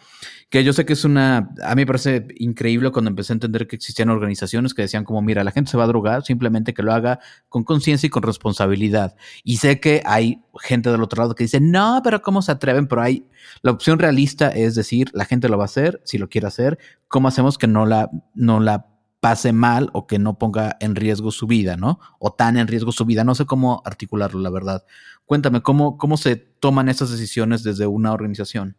que 0.50 0.64
yo 0.64 0.72
sé 0.72 0.84
que 0.84 0.94
es 0.94 1.04
una, 1.04 1.54
a 1.62 1.74
mí 1.76 1.82
me 1.82 1.86
parece 1.86 2.26
increíble 2.38 2.90
cuando 2.90 3.10
empecé 3.10 3.32
a 3.32 3.34
entender 3.34 3.68
que 3.68 3.76
existían 3.76 4.10
organizaciones 4.10 4.74
que 4.74 4.82
decían 4.82 5.04
como, 5.04 5.22
mira, 5.22 5.44
la 5.44 5.52
gente 5.52 5.70
se 5.70 5.76
va 5.76 5.84
a 5.84 5.86
drogar, 5.86 6.24
simplemente 6.24 6.74
que 6.74 6.82
lo 6.82 6.92
haga 6.92 7.20
con 7.48 7.62
conciencia 7.62 8.08
y 8.08 8.10
con 8.10 8.24
responsabilidad. 8.24 9.14
Y 9.44 9.58
sé 9.58 9.78
que 9.78 10.02
hay 10.04 10.42
gente 10.58 10.90
del 10.90 11.02
otro 11.02 11.22
lado 11.22 11.36
que 11.36 11.44
dice, 11.44 11.60
no, 11.60 12.00
pero 12.02 12.22
¿cómo 12.22 12.42
se 12.42 12.50
atreven? 12.50 12.88
Pero 12.88 13.02
hay, 13.02 13.24
la 13.62 13.70
opción 13.70 14.00
realista 14.00 14.48
es 14.48 14.74
decir, 14.74 15.10
la 15.14 15.24
gente 15.24 15.48
lo 15.48 15.56
va 15.56 15.64
a 15.64 15.66
hacer, 15.66 16.00
si 16.04 16.18
lo 16.18 16.28
quiere 16.28 16.48
hacer, 16.48 16.78
¿cómo 17.06 17.28
hacemos 17.28 17.56
que 17.56 17.68
no 17.68 17.86
la, 17.86 18.10
no 18.34 18.58
la 18.58 18.89
pase 19.20 19.52
mal 19.52 19.90
o 19.92 20.06
que 20.06 20.18
no 20.18 20.38
ponga 20.38 20.76
en 20.80 20.96
riesgo 20.96 21.30
su 21.30 21.46
vida, 21.46 21.76
¿no? 21.76 22.00
O 22.18 22.32
tan 22.32 22.56
en 22.56 22.66
riesgo 22.66 22.90
su 22.90 23.04
vida. 23.04 23.22
No 23.22 23.34
sé 23.34 23.44
cómo 23.44 23.82
articularlo, 23.84 24.40
la 24.40 24.50
verdad. 24.50 24.84
Cuéntame, 25.26 25.62
¿cómo, 25.62 25.98
cómo 25.98 26.16
se 26.16 26.36
toman 26.36 26.88
esas 26.88 27.10
decisiones 27.10 27.62
desde 27.62 27.86
una 27.86 28.12
organización? 28.12 28.76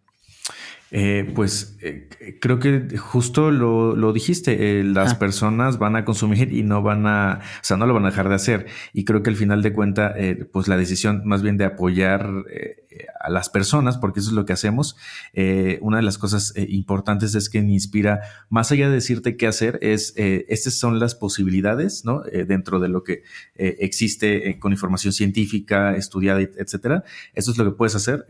Eh, 0.94 1.32
pues 1.34 1.78
eh, 1.82 2.10
creo 2.42 2.60
que 2.60 2.98
justo 2.98 3.50
lo, 3.50 4.12
dijiste, 4.12 4.80
eh, 4.80 4.84
las 4.84 5.14
ah. 5.14 5.20
personas 5.20 5.80
van 5.80 5.96
a 5.96 6.04
consumir 6.04 6.52
y 6.52 6.64
no 6.64 6.84
van 6.84 7.08
a, 7.08 7.40
o 7.40 7.64
sea, 7.64 7.78
no 7.78 7.86
lo 7.86 7.94
van 7.94 8.04
a 8.04 8.10
dejar 8.10 8.28
de 8.28 8.36
hacer. 8.36 8.66
Y 8.92 9.06
creo 9.06 9.24
que 9.24 9.30
al 9.30 9.38
final 9.38 9.62
de 9.62 9.72
cuenta, 9.72 10.14
pues 10.52 10.68
la 10.68 10.76
decisión 10.76 11.22
más 11.26 11.42
bien 11.42 11.58
de 11.58 11.66
apoyar 11.66 12.30
a 13.22 13.30
las 13.30 13.50
personas, 13.50 13.98
porque 13.98 14.20
eso 14.20 14.30
es 14.30 14.36
lo 14.36 14.46
que 14.46 14.54
hacemos, 14.54 14.98
una 15.80 15.98
de 15.98 16.04
las 16.04 16.18
cosas 16.18 16.54
importantes 16.58 17.36
es 17.36 17.50
que 17.50 17.62
me 17.62 17.72
inspira, 17.72 18.22
más 18.50 18.72
allá 18.72 18.90
de 18.90 18.96
decirte 18.96 19.38
qué 19.38 19.48
hacer, 19.48 19.80
es, 19.82 20.14
estas 20.18 20.74
son 20.74 21.00
las 21.00 21.16
posibilidades, 21.16 22.04
¿no? 22.04 22.24
dentro 22.48 22.80
de 22.80 22.90
lo 22.90 23.04
que 23.04 23.24
existe 23.56 24.60
con 24.60 24.74
información 24.74 25.14
científica, 25.14 25.96
estudiada, 25.96 26.42
etcétera. 26.42 27.04
Eso 27.34 27.52
es 27.52 27.58
lo 27.58 27.66
que 27.66 27.72
puedes 27.72 27.96
hacer 27.96 28.26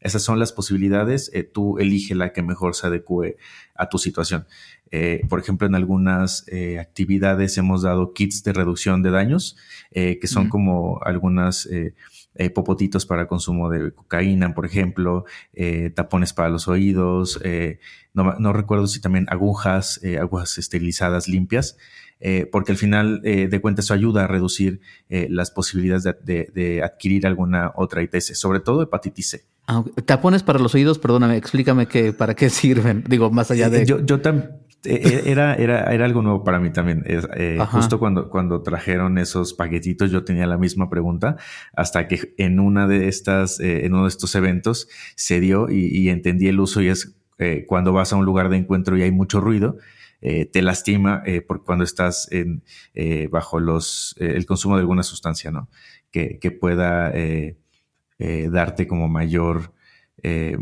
esas 0.00 0.22
son 0.22 0.38
las 0.38 0.52
posibilidades. 0.52 1.30
Eh, 1.34 1.42
tú 1.42 1.78
elige 1.78 2.14
la 2.14 2.32
que 2.32 2.42
mejor 2.42 2.74
se 2.74 2.86
adecue 2.86 3.36
a 3.74 3.88
tu 3.88 3.98
situación. 3.98 4.46
Eh, 4.90 5.22
por 5.28 5.40
ejemplo, 5.40 5.66
en 5.66 5.74
algunas 5.74 6.44
eh, 6.48 6.78
actividades 6.78 7.58
hemos 7.58 7.82
dado 7.82 8.12
kits 8.12 8.42
de 8.44 8.52
reducción 8.52 9.02
de 9.02 9.10
daños, 9.10 9.56
que 9.92 10.26
son 10.26 10.48
como 10.48 11.00
algunas 11.02 11.68
popotitos 12.54 13.04
para 13.04 13.26
consumo 13.26 13.68
de 13.68 13.92
cocaína, 13.92 14.54
por 14.54 14.64
ejemplo, 14.64 15.24
tapones 15.94 16.32
para 16.32 16.50
los 16.50 16.68
oídos, 16.68 17.40
no, 18.14 18.52
recuerdo 18.52 18.86
si 18.86 19.00
también 19.00 19.26
agujas, 19.28 20.00
agujas 20.20 20.56
esterilizadas 20.58 21.26
limpias. 21.26 21.76
porque 22.52 22.72
al 22.72 22.78
final 22.78 23.22
de 23.22 23.60
cuentas 23.60 23.86
eso 23.86 23.94
ayuda 23.94 24.24
a 24.24 24.26
reducir 24.28 24.80
las 25.08 25.50
posibilidades 25.50 26.04
de, 26.04 26.50
de, 26.54 26.82
adquirir 26.82 27.26
alguna 27.26 27.72
otra 27.74 28.02
ITS, 28.02 28.38
sobre 28.38 28.60
todo 28.60 28.82
hepatitis 28.82 29.30
C. 29.30 29.57
Ah, 29.70 29.84
tapones 30.06 30.42
para 30.42 30.58
los 30.58 30.74
oídos, 30.74 30.98
perdóname, 30.98 31.36
explícame 31.36 31.86
que, 31.86 32.14
para 32.14 32.34
qué 32.34 32.48
sirven. 32.48 33.04
Digo, 33.08 33.30
más 33.30 33.50
allá 33.50 33.68
de. 33.68 33.84
Yo, 33.84 34.00
yo 34.00 34.22
también. 34.22 34.50
Eh, 34.84 35.02
eh, 35.04 35.22
era, 35.26 35.56
era, 35.56 35.92
era 35.92 36.04
algo 36.06 36.22
nuevo 36.22 36.42
para 36.42 36.58
mí 36.58 36.72
también. 36.72 37.04
Eh, 37.06 37.58
justo 37.70 37.98
cuando, 37.98 38.30
cuando 38.30 38.62
trajeron 38.62 39.18
esos 39.18 39.52
paquetitos, 39.52 40.10
yo 40.10 40.24
tenía 40.24 40.46
la 40.46 40.56
misma 40.56 40.88
pregunta 40.88 41.36
hasta 41.74 42.08
que 42.08 42.32
en 42.38 42.60
una 42.60 42.86
de 42.86 43.08
estas, 43.08 43.60
en 43.60 43.92
uno 43.92 44.04
de 44.04 44.08
estos 44.08 44.34
eventos 44.36 44.88
se 45.16 45.40
dio 45.40 45.68
y, 45.68 46.08
entendí 46.08 46.48
el 46.48 46.60
uso 46.60 46.80
y 46.80 46.88
es 46.88 47.16
cuando 47.66 47.92
vas 47.92 48.12
a 48.12 48.16
un 48.16 48.24
lugar 48.24 48.48
de 48.48 48.56
encuentro 48.56 48.96
y 48.96 49.02
hay 49.02 49.10
mucho 49.10 49.40
ruido, 49.40 49.76
te 50.20 50.62
lastima 50.62 51.24
por 51.48 51.64
cuando 51.64 51.82
estás 51.82 52.28
en, 52.30 52.62
bajo 53.30 53.58
los, 53.58 54.14
el 54.18 54.46
consumo 54.46 54.76
de 54.76 54.82
alguna 54.82 55.02
sustancia, 55.02 55.50
¿no? 55.50 55.68
Que, 56.12 56.38
que 56.38 56.52
pueda 56.52 57.12
eh, 58.18 58.48
darte 58.50 58.88
como 58.88 59.06
mayor 59.08 59.72
eh, 60.24 60.58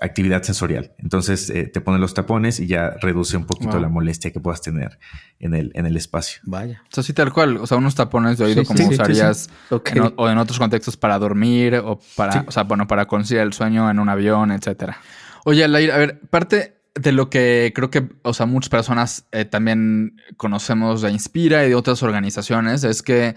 actividad 0.00 0.42
sensorial. 0.42 0.94
Entonces 0.98 1.50
eh, 1.50 1.64
te 1.64 1.82
ponen 1.82 2.00
los 2.00 2.14
tapones 2.14 2.60
y 2.60 2.66
ya 2.66 2.90
reduce 3.00 3.36
un 3.36 3.44
poquito 3.44 3.78
la 3.78 3.90
molestia 3.90 4.30
que 4.30 4.40
puedas 4.40 4.62
tener 4.62 4.98
en 5.38 5.54
el, 5.54 5.70
en 5.74 5.84
el 5.84 5.98
espacio. 5.98 6.40
Vaya. 6.44 6.82
O 6.90 6.94
sea, 6.94 7.02
sí, 7.02 7.12
tal 7.12 7.30
cual. 7.30 7.58
O 7.58 7.66
sea, 7.66 7.76
unos 7.76 7.94
tapones 7.94 8.38
de 8.38 8.46
oído 8.46 8.64
como 8.64 8.88
usarías 8.88 9.50
o 9.70 10.28
en 10.30 10.38
otros 10.38 10.58
contextos 10.58 10.96
para 10.96 11.18
dormir 11.18 11.76
o 11.76 12.00
para, 12.14 12.44
o 12.46 12.50
sea, 12.50 12.62
bueno, 12.62 12.86
para 12.86 13.06
conciliar 13.06 13.46
el 13.46 13.52
sueño 13.52 13.90
en 13.90 13.98
un 13.98 14.08
avión, 14.08 14.50
etcétera. 14.50 14.98
Oye, 15.44 15.62
a 15.62 15.68
ver, 15.68 16.20
parte 16.30 16.78
de 16.94 17.12
lo 17.12 17.28
que 17.28 17.72
creo 17.74 17.90
que, 17.90 18.08
o 18.22 18.32
sea, 18.32 18.46
muchas 18.46 18.70
personas 18.70 19.26
también 19.50 20.16
conocemos 20.38 21.02
de 21.02 21.10
Inspira 21.10 21.66
y 21.66 21.68
de 21.68 21.74
otras 21.74 22.02
organizaciones 22.02 22.82
es 22.84 23.02
que 23.02 23.34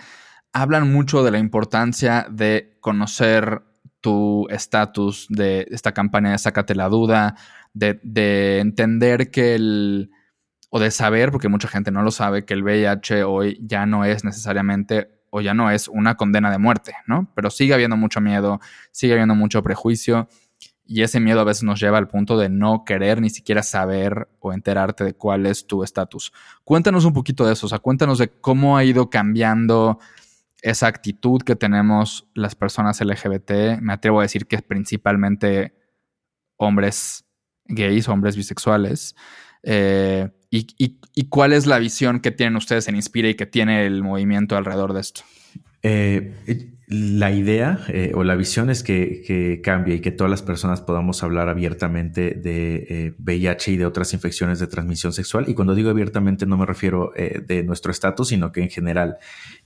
hablan 0.54 0.92
mucho 0.92 1.24
de 1.24 1.32
la 1.32 1.40
importancia 1.40 2.28
de 2.30 2.78
conocer 2.82 3.64
tu 4.02 4.48
estatus 4.50 5.28
de 5.30 5.68
esta 5.72 5.94
campaña 5.94 6.32
de 6.32 6.38
Sácate 6.38 6.76
la 6.76 6.90
duda, 6.90 7.36
de, 7.74 8.60
entender 8.60 9.30
que 9.30 9.56
el, 9.56 10.12
o 10.70 10.80
de 10.80 10.92
saber, 10.92 11.32
porque 11.32 11.50
mucha 11.50 11.68
gente 11.68 11.92
no 11.92 12.02
lo 12.02 12.12
sabe, 12.12 12.46
que 12.46 12.54
el 12.54 12.64
VIH 12.64 13.24
hoy 13.24 13.60
ya 13.62 13.86
no 13.86 14.06
es 14.06 14.24
necesariamente 14.24 15.20
o 15.32 15.42
ya 15.42 15.54
no 15.54 15.70
es 15.70 15.88
una 15.88 16.16
condena 16.16 16.50
de 16.50 16.58
muerte, 16.58 16.94
¿no? 17.06 17.32
Pero 17.36 17.52
sigue 17.52 17.74
habiendo 17.74 17.98
mucho 17.98 18.20
miedo, 18.20 18.60
sigue 18.92 19.14
habiendo 19.14 19.36
mucho 19.36 19.62
prejuicio 19.62 20.28
y 20.86 21.04
ese 21.04 21.20
miedo 21.20 21.40
a 21.40 21.44
veces 21.44 21.62
nos 21.62 21.80
lleva 21.80 22.00
al 22.00 22.08
punto 22.08 22.36
de 22.36 22.50
no 22.50 22.84
querer 22.84 23.22
ni 23.22 23.30
siquiera 23.30 23.62
saber 23.62 24.28
o 24.40 24.54
enterarte 24.54 25.04
de 25.04 25.14
cuál 25.14 25.46
es 25.46 25.68
tu 25.68 25.84
estatus. 25.84 26.34
Cuéntanos 26.64 27.06
un 27.06 27.14
poquito 27.14 27.46
de 27.46 27.54
eso, 27.54 27.68
o 27.68 27.70
sea, 27.70 27.78
cuéntanos 27.78 28.18
de 28.18 28.30
cómo 28.30 28.76
ha 28.76 28.84
ido 28.84 29.12
cambiando 29.12 30.00
esa 30.62 30.88
actitud 30.88 31.41
que 31.41 31.56
tenemos 31.56 32.30
las 32.34 32.56
personas 32.56 33.02
LGBT. 33.02 33.80
Me 33.82 33.93
atrevo 33.93 34.19
a 34.19 34.24
decir 34.24 34.48
que 34.48 34.58
es 34.58 34.62
principalmente 34.62 35.74
hombres 36.58 37.26
gays, 37.65 38.08
hombres 38.10 38.36
bisexuales. 38.36 39.15
Eh, 39.63 40.30
y, 40.52 41.28
cuál 41.30 41.54
es 41.54 41.65
la 41.65 41.78
visión 41.78 42.19
que 42.22 42.32
tienen 42.32 42.56
ustedes 42.56 42.88
en 42.88 42.95
Inspira 42.95 43.30
y 43.30 43.36
que 43.36 43.45
tiene 43.45 43.86
el 43.86 44.04
movimiento 44.04 44.58
alrededor 44.58 44.93
de 44.93 45.02
esto? 45.02 45.22
Eh, 45.84 46.78
la 46.91 47.32
idea 47.32 47.86
eh, 47.89 48.13
o 48.15 48.23
la 48.23 48.36
visión 48.36 48.71
es 48.71 48.82
que, 48.82 49.62
cambie 49.63 49.95
y 49.95 49.99
que 50.02 50.10
todas 50.10 50.32
las 50.32 50.41
personas 50.41 50.82
podamos 50.82 51.21
hablar 51.21 51.47
abiertamente 51.47 52.32
de 52.32 53.13
VIH 53.19 53.73
y 53.73 53.78
de 53.78 53.86
otras 53.86 54.12
infecciones 54.13 54.58
de 54.58 54.65
transmisión 54.65 55.13
sexual. 55.13 55.45
Y 55.47 55.54
cuando 55.54 55.75
digo 55.75 55.91
abiertamente 55.91 56.47
no 56.47 56.58
me 56.58 56.65
refiero 56.65 57.12
de 57.15 57.63
nuestro 57.63 57.91
estatus, 57.91 58.30
sino 58.30 58.52
que 58.52 58.62
en 58.63 58.71
general 58.71 59.17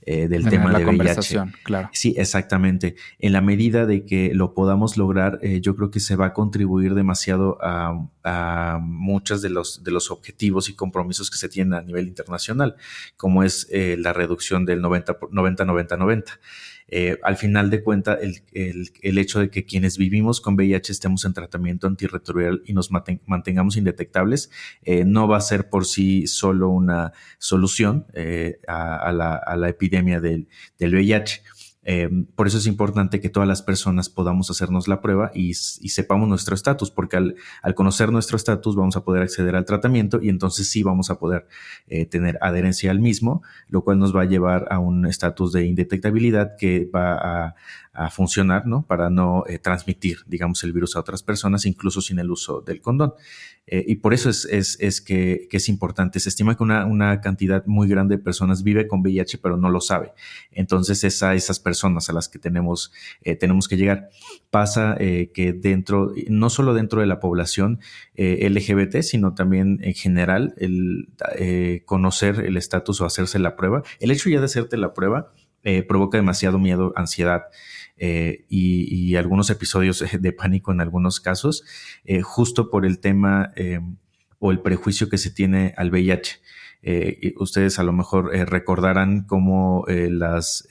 del 0.04 0.50
tema 0.50 0.70
de 0.70 0.84
la 0.84 0.90
VIH. 0.90 1.44
Claro. 1.62 1.88
Sí, 1.92 2.14
exactamente. 2.18 2.96
En 3.18 3.32
la 3.32 3.40
medida 3.40 3.86
de 3.86 4.04
que 4.04 4.34
lo 4.34 4.52
podamos 4.52 4.98
lograr, 4.98 5.40
yo 5.62 5.74
creo 5.76 5.90
que 5.90 6.00
se 6.00 6.16
va 6.16 6.26
a 6.26 6.32
contribuir 6.34 6.94
demasiado 6.94 7.56
a, 7.62 8.06
a 8.22 8.78
muchos 8.82 9.40
de 9.40 9.48
los, 9.48 9.82
de 9.82 9.92
los 9.92 10.10
objetivos 10.10 10.68
y 10.68 10.74
compromisos 10.74 11.30
que 11.30 11.38
se 11.38 11.48
tienen 11.48 11.72
a 11.72 11.80
nivel 11.80 12.06
internacional, 12.06 12.76
como 13.16 13.44
es 13.44 13.66
la 13.72 14.12
reducción 14.12 14.66
del 14.66 14.82
90-90-90. 14.82 16.38
Eh, 16.88 17.18
al 17.22 17.36
final 17.36 17.70
de 17.70 17.82
cuentas, 17.82 18.18
el, 18.52 19.18
hecho 19.18 19.40
de 19.40 19.50
que 19.50 19.64
quienes 19.64 19.96
vivimos 19.98 20.40
con 20.40 20.54
VIH 20.54 20.92
estemos 20.92 21.24
en 21.24 21.32
tratamiento 21.32 21.86
antirretroviral 21.86 22.62
y 22.66 22.74
nos 22.74 22.90
mantengamos 22.90 23.76
indetectables, 23.76 24.50
eh, 24.82 25.04
no 25.04 25.26
va 25.26 25.38
a 25.38 25.40
ser 25.40 25.68
por 25.68 25.86
sí 25.86 26.26
solo 26.26 26.68
una 26.68 27.12
solución 27.38 28.06
eh, 28.14 28.60
a, 28.68 29.12
la, 29.12 29.68
epidemia 29.68 30.20
del, 30.20 30.48
del 30.78 30.94
VIH. 30.94 31.42
Eh, 31.84 32.08
por 32.34 32.46
eso 32.46 32.58
es 32.58 32.66
importante 32.66 33.20
que 33.20 33.28
todas 33.28 33.48
las 33.48 33.62
personas 33.62 34.08
podamos 34.08 34.50
hacernos 34.50 34.88
la 34.88 35.00
prueba 35.00 35.30
y, 35.34 35.54
sepamos 35.54 36.28
nuestro 36.28 36.54
estatus, 36.54 36.90
porque 36.90 37.16
al, 37.16 37.74
conocer 37.74 38.10
nuestro 38.10 38.36
estatus 38.36 38.74
vamos 38.74 38.96
a 38.96 39.04
poder 39.04 39.22
acceder 39.22 39.54
al 39.54 39.64
tratamiento 39.64 40.20
y 40.22 40.28
entonces 40.28 40.68
sí 40.68 40.82
vamos 40.82 41.10
a 41.10 41.18
poder 41.18 41.46
eh, 41.88 42.06
tener 42.06 42.38
adherencia 42.40 42.90
al 42.90 43.00
mismo, 43.00 43.42
lo 43.68 43.82
cual 43.82 43.98
nos 43.98 44.14
va 44.14 44.22
a 44.22 44.26
llevar 44.26 44.66
a 44.70 44.78
un 44.78 45.06
estatus 45.06 45.52
de 45.52 45.66
indetectabilidad 45.66 46.56
que 46.56 46.88
va 46.92 47.14
a, 47.14 47.54
a 47.94 48.10
funcionar, 48.10 48.66
¿no? 48.66 48.84
Para 48.84 49.08
no 49.08 49.44
eh, 49.46 49.58
transmitir, 49.58 50.18
digamos, 50.26 50.64
el 50.64 50.72
virus 50.72 50.96
a 50.96 51.00
otras 51.00 51.22
personas, 51.22 51.64
incluso 51.64 52.00
sin 52.00 52.18
el 52.18 52.28
uso 52.30 52.60
del 52.60 52.80
condón. 52.80 53.14
Eh, 53.66 53.84
y 53.86 53.94
por 53.96 54.12
eso 54.12 54.28
es, 54.28 54.44
es, 54.46 54.76
es 54.80 55.00
que, 55.00 55.46
que, 55.48 55.58
es 55.58 55.68
importante. 55.68 56.18
Se 56.18 56.28
estima 56.28 56.56
que 56.56 56.64
una, 56.64 56.84
una, 56.86 57.20
cantidad 57.20 57.64
muy 57.66 57.88
grande 57.88 58.16
de 58.16 58.22
personas 58.22 58.64
vive 58.64 58.88
con 58.88 59.00
VIH, 59.00 59.38
pero 59.38 59.56
no 59.56 59.70
lo 59.70 59.80
sabe. 59.80 60.12
Entonces 60.50 61.04
es 61.04 61.22
a 61.22 61.34
esas 61.34 61.60
personas 61.60 62.10
a 62.10 62.12
las 62.12 62.28
que 62.28 62.40
tenemos, 62.40 62.92
eh, 63.22 63.36
tenemos 63.36 63.68
que 63.68 63.76
llegar. 63.76 64.10
Pasa 64.50 64.96
que 64.98 65.52
dentro, 65.52 66.12
no 66.28 66.50
solo 66.50 66.74
dentro 66.74 67.00
de 67.00 67.06
la 67.06 67.18
población 67.18 67.80
LGBT, 68.16 69.02
sino 69.02 69.34
también 69.34 69.80
en 69.82 69.94
general, 69.94 70.54
el 70.58 71.08
conocer 71.84 72.40
el 72.40 72.56
estatus 72.56 73.00
o 73.00 73.04
hacerse 73.04 73.40
la 73.40 73.56
prueba. 73.56 73.82
El 73.98 74.12
hecho 74.12 74.30
ya 74.30 74.38
de 74.38 74.44
hacerte 74.44 74.76
la 74.76 74.94
prueba 74.94 75.32
provoca 75.88 76.18
demasiado 76.18 76.60
miedo, 76.60 76.92
ansiedad. 76.94 77.46
Eh, 77.96 78.44
y, 78.48 79.14
algunos 79.16 79.48
episodios 79.50 80.04
de 80.20 80.32
pánico 80.32 80.72
en 80.72 80.80
algunos 80.80 81.20
casos, 81.20 81.64
eh, 82.04 82.22
justo 82.22 82.68
por 82.68 82.84
el 82.84 82.98
tema 82.98 83.52
eh, 83.54 83.80
o 84.40 84.50
el 84.50 84.60
prejuicio 84.60 85.08
que 85.08 85.18
se 85.18 85.30
tiene 85.30 85.72
al 85.76 85.90
VIH. 85.90 86.40
ustedes 87.36 87.78
a 87.78 87.82
lo 87.82 87.92
mejor 87.92 88.30
recordarán 88.50 89.22
cómo 89.22 89.86
las, 89.88 90.68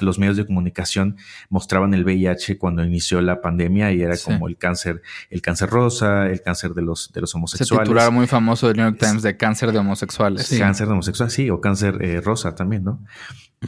los 0.00 0.18
medios 0.18 0.36
de 0.36 0.44
comunicación 0.44 1.18
mostraban 1.50 1.94
el 1.94 2.04
VIH 2.04 2.58
cuando 2.58 2.82
inició 2.82 3.20
la 3.20 3.40
pandemia 3.40 3.92
y 3.92 4.02
era 4.02 4.16
como 4.16 4.48
el 4.48 4.56
cáncer, 4.56 5.02
el 5.30 5.40
cáncer 5.40 5.70
rosa, 5.70 6.26
el 6.26 6.42
cáncer 6.42 6.72
de 6.74 6.82
los, 6.82 7.12
de 7.12 7.20
los 7.20 7.32
homosexuales. 7.36 7.78
Se 7.78 7.84
titular 7.84 8.10
muy 8.10 8.26
famoso 8.26 8.66
del 8.66 8.78
New 8.78 8.86
York 8.86 8.98
Times 8.98 9.22
de 9.22 9.36
cáncer 9.36 9.70
de 9.70 9.78
homosexuales. 9.78 10.52
Cáncer 10.58 10.88
de 10.88 10.94
homosexuales, 10.94 11.32
sí, 11.32 11.48
o 11.48 11.60
cáncer 11.60 12.24
rosa 12.24 12.56
también, 12.56 12.82
¿no? 12.82 13.04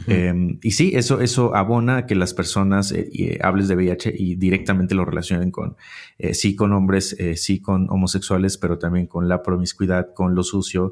Em, 0.07 0.59
y 0.61 0.71
sí, 0.71 0.91
eso, 0.93 1.21
eso 1.21 1.55
abona 1.55 1.97
a 1.97 2.05
que 2.05 2.15
las 2.15 2.33
personas 2.33 2.91
eh, 2.91 3.09
eh, 3.13 3.39
hables 3.41 3.67
de 3.67 3.75
VIH 3.75 4.13
y 4.15 4.35
directamente 4.35 4.93
lo 4.93 5.05
relacionen 5.05 5.51
con, 5.51 5.77
eh, 6.17 6.33
sí 6.33 6.55
con 6.55 6.73
hombres, 6.73 7.15
sí 7.35 7.61
con 7.61 7.89
homosexuales, 7.89 8.57
pero 8.57 8.77
también 8.77 9.07
con 9.07 9.29
la 9.29 9.41
promiscuidad, 9.41 10.13
con 10.13 10.35
lo 10.35 10.43
sucio, 10.43 10.91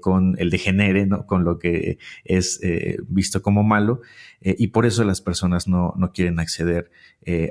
con 0.00 0.36
el 0.38 0.50
degenere, 0.50 1.06
¿no? 1.06 1.26
con 1.26 1.44
lo 1.44 1.58
que 1.58 1.98
es 2.24 2.60
visto 3.08 3.42
como 3.42 3.62
malo. 3.62 4.00
y 4.40 4.68
por 4.68 4.86
eso 4.86 5.04
las 5.04 5.20
personas 5.20 5.66
no, 5.66 5.94
no 5.96 6.12
quieren 6.12 6.38
acceder 6.38 6.90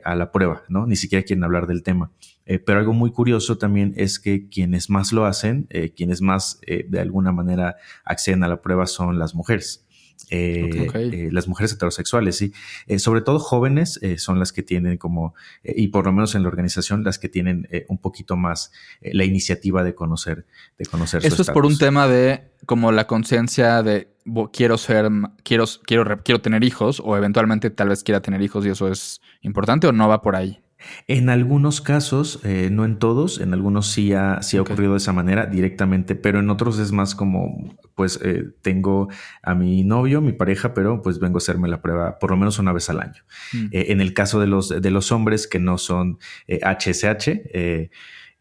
a 0.04 0.16
la 0.16 0.32
prueba, 0.32 0.64
¿no? 0.70 0.86
Ni 0.88 0.96
siquiera 0.96 1.24
quieren 1.24 1.44
hablar 1.44 1.68
del 1.68 1.84
tema. 1.84 2.12
pero 2.46 2.80
algo 2.80 2.94
muy 2.94 3.12
curioso 3.12 3.58
también 3.58 3.94
es 3.98 4.20
que 4.20 4.48
quienes 4.48 4.90
más 4.90 5.12
lo 5.12 5.26
hacen, 5.26 5.68
quienes 5.96 6.22
más 6.22 6.60
de 6.66 7.00
alguna 7.00 7.32
manera 7.32 7.76
acceden 8.06 8.44
a 8.44 8.48
la 8.48 8.62
prueba 8.62 8.86
son 8.88 9.20
las 9.20 9.36
mujeres. 9.36 9.85
Eh, 10.30 10.90
eh, 10.94 11.30
las 11.32 11.48
mujeres 11.48 11.74
heterosexuales, 11.74 12.38
sí. 12.38 12.54
Eh, 12.88 13.00
sobre 13.00 13.22
todo 13.22 13.40
jóvenes 13.40 14.00
son 14.18 14.40
las 14.40 14.52
que 14.52 14.64
tienen 14.64 14.98
como, 14.98 15.36
y 15.64 15.90
por 15.90 16.06
lo 16.06 16.14
menos 16.14 16.36
en 16.36 16.44
la 16.44 16.48
organización, 16.48 17.04
las 17.04 17.20
que 17.20 17.30
tienen 17.30 17.68
un 17.88 17.98
poquito 17.98 18.36
más 18.36 18.72
la 19.02 19.24
iniciativa 19.24 19.84
de 19.84 19.94
conocer, 19.94 20.46
de 20.78 20.86
conocer 20.86 21.26
Esto 21.26 21.42
es 21.42 21.50
por 21.50 21.66
un 21.66 21.78
tema 21.78 22.08
de 22.08 22.50
como 22.66 22.92
la 22.92 23.06
conciencia 23.08 23.84
de 23.84 24.08
quiero 24.52 24.78
ser, 24.78 25.10
quiero, 25.44 25.66
quiero, 25.86 26.24
quiero 26.24 26.42
tener 26.42 26.64
hijos, 26.64 27.02
o 27.04 27.16
eventualmente 27.16 27.70
tal 27.70 27.90
vez 27.90 28.04
quiera 28.04 28.22
tener 28.22 28.42
hijos 28.42 28.66
y 28.66 28.70
eso 28.70 28.90
es 28.90 29.22
importante 29.42 29.88
o 29.88 29.92
no 29.92 30.08
va 30.08 30.22
por 30.22 30.36
ahí. 30.36 30.60
En 31.08 31.30
algunos 31.30 31.82
casos, 31.82 32.40
eh, 32.44 32.70
no 32.72 32.86
en 32.86 33.00
todos, 33.00 33.40
en 33.40 33.54
algunos 33.54 33.88
sí 33.88 34.14
ha, 34.14 34.42
sí 34.42 34.58
ha 34.58 34.62
ocurrido 34.62 34.92
de 34.92 34.98
esa 34.98 35.14
manera 35.14 35.46
directamente, 35.46 36.16
pero 36.16 36.40
en 36.40 36.50
otros 36.50 36.80
es 36.80 36.92
más 36.92 37.16
como, 37.16 37.76
pues 37.96 38.20
eh, 38.24 38.46
tengo 38.62 39.10
a 39.44 39.56
mi 39.56 39.84
novio, 39.84 40.22
mi 40.22 40.34
pareja, 40.34 40.74
pero 40.74 41.02
pues 41.02 41.20
vengo 41.20 41.38
a 41.38 41.40
hacerme 41.40 41.68
la 41.68 41.82
prueba 41.82 42.20
por 42.20 42.32
lo 42.32 42.38
menos 42.38 42.60
una 42.60 42.74
vez 42.74 42.90
al 42.90 43.00
año. 43.00 43.24
Mm. 43.54 43.66
Eh, 43.72 43.86
en 43.90 44.02
el 44.02 44.14
caso 44.14 44.40
de 44.40 44.48
los, 44.48 44.70
de 44.70 44.92
los 44.92 45.12
hombres 45.12 45.48
que 45.48 45.60
no 45.60 45.78
son 45.78 46.20
HSH, 46.48 47.90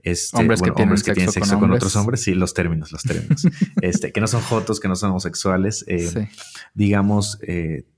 este, 0.04 0.36
hombres, 0.38 0.62
que, 0.62 0.70
tienen 0.70 0.96
sexo, 1.32 1.58
con, 1.58 1.72
otros 1.72 1.96
hombres, 1.96 2.22
sí, 2.22 2.34
los 2.34 2.54
términos, 2.54 2.92
los 2.92 3.02
términos. 3.02 3.46
este, 3.82 4.12
que 4.12 4.20
no 4.20 4.26
son 4.26 4.42
jotos, 4.42 4.78
que 4.78 4.88
no 4.88 4.96
son 4.96 5.10
homosexuales. 5.10 5.84
Digamos, 6.74 7.38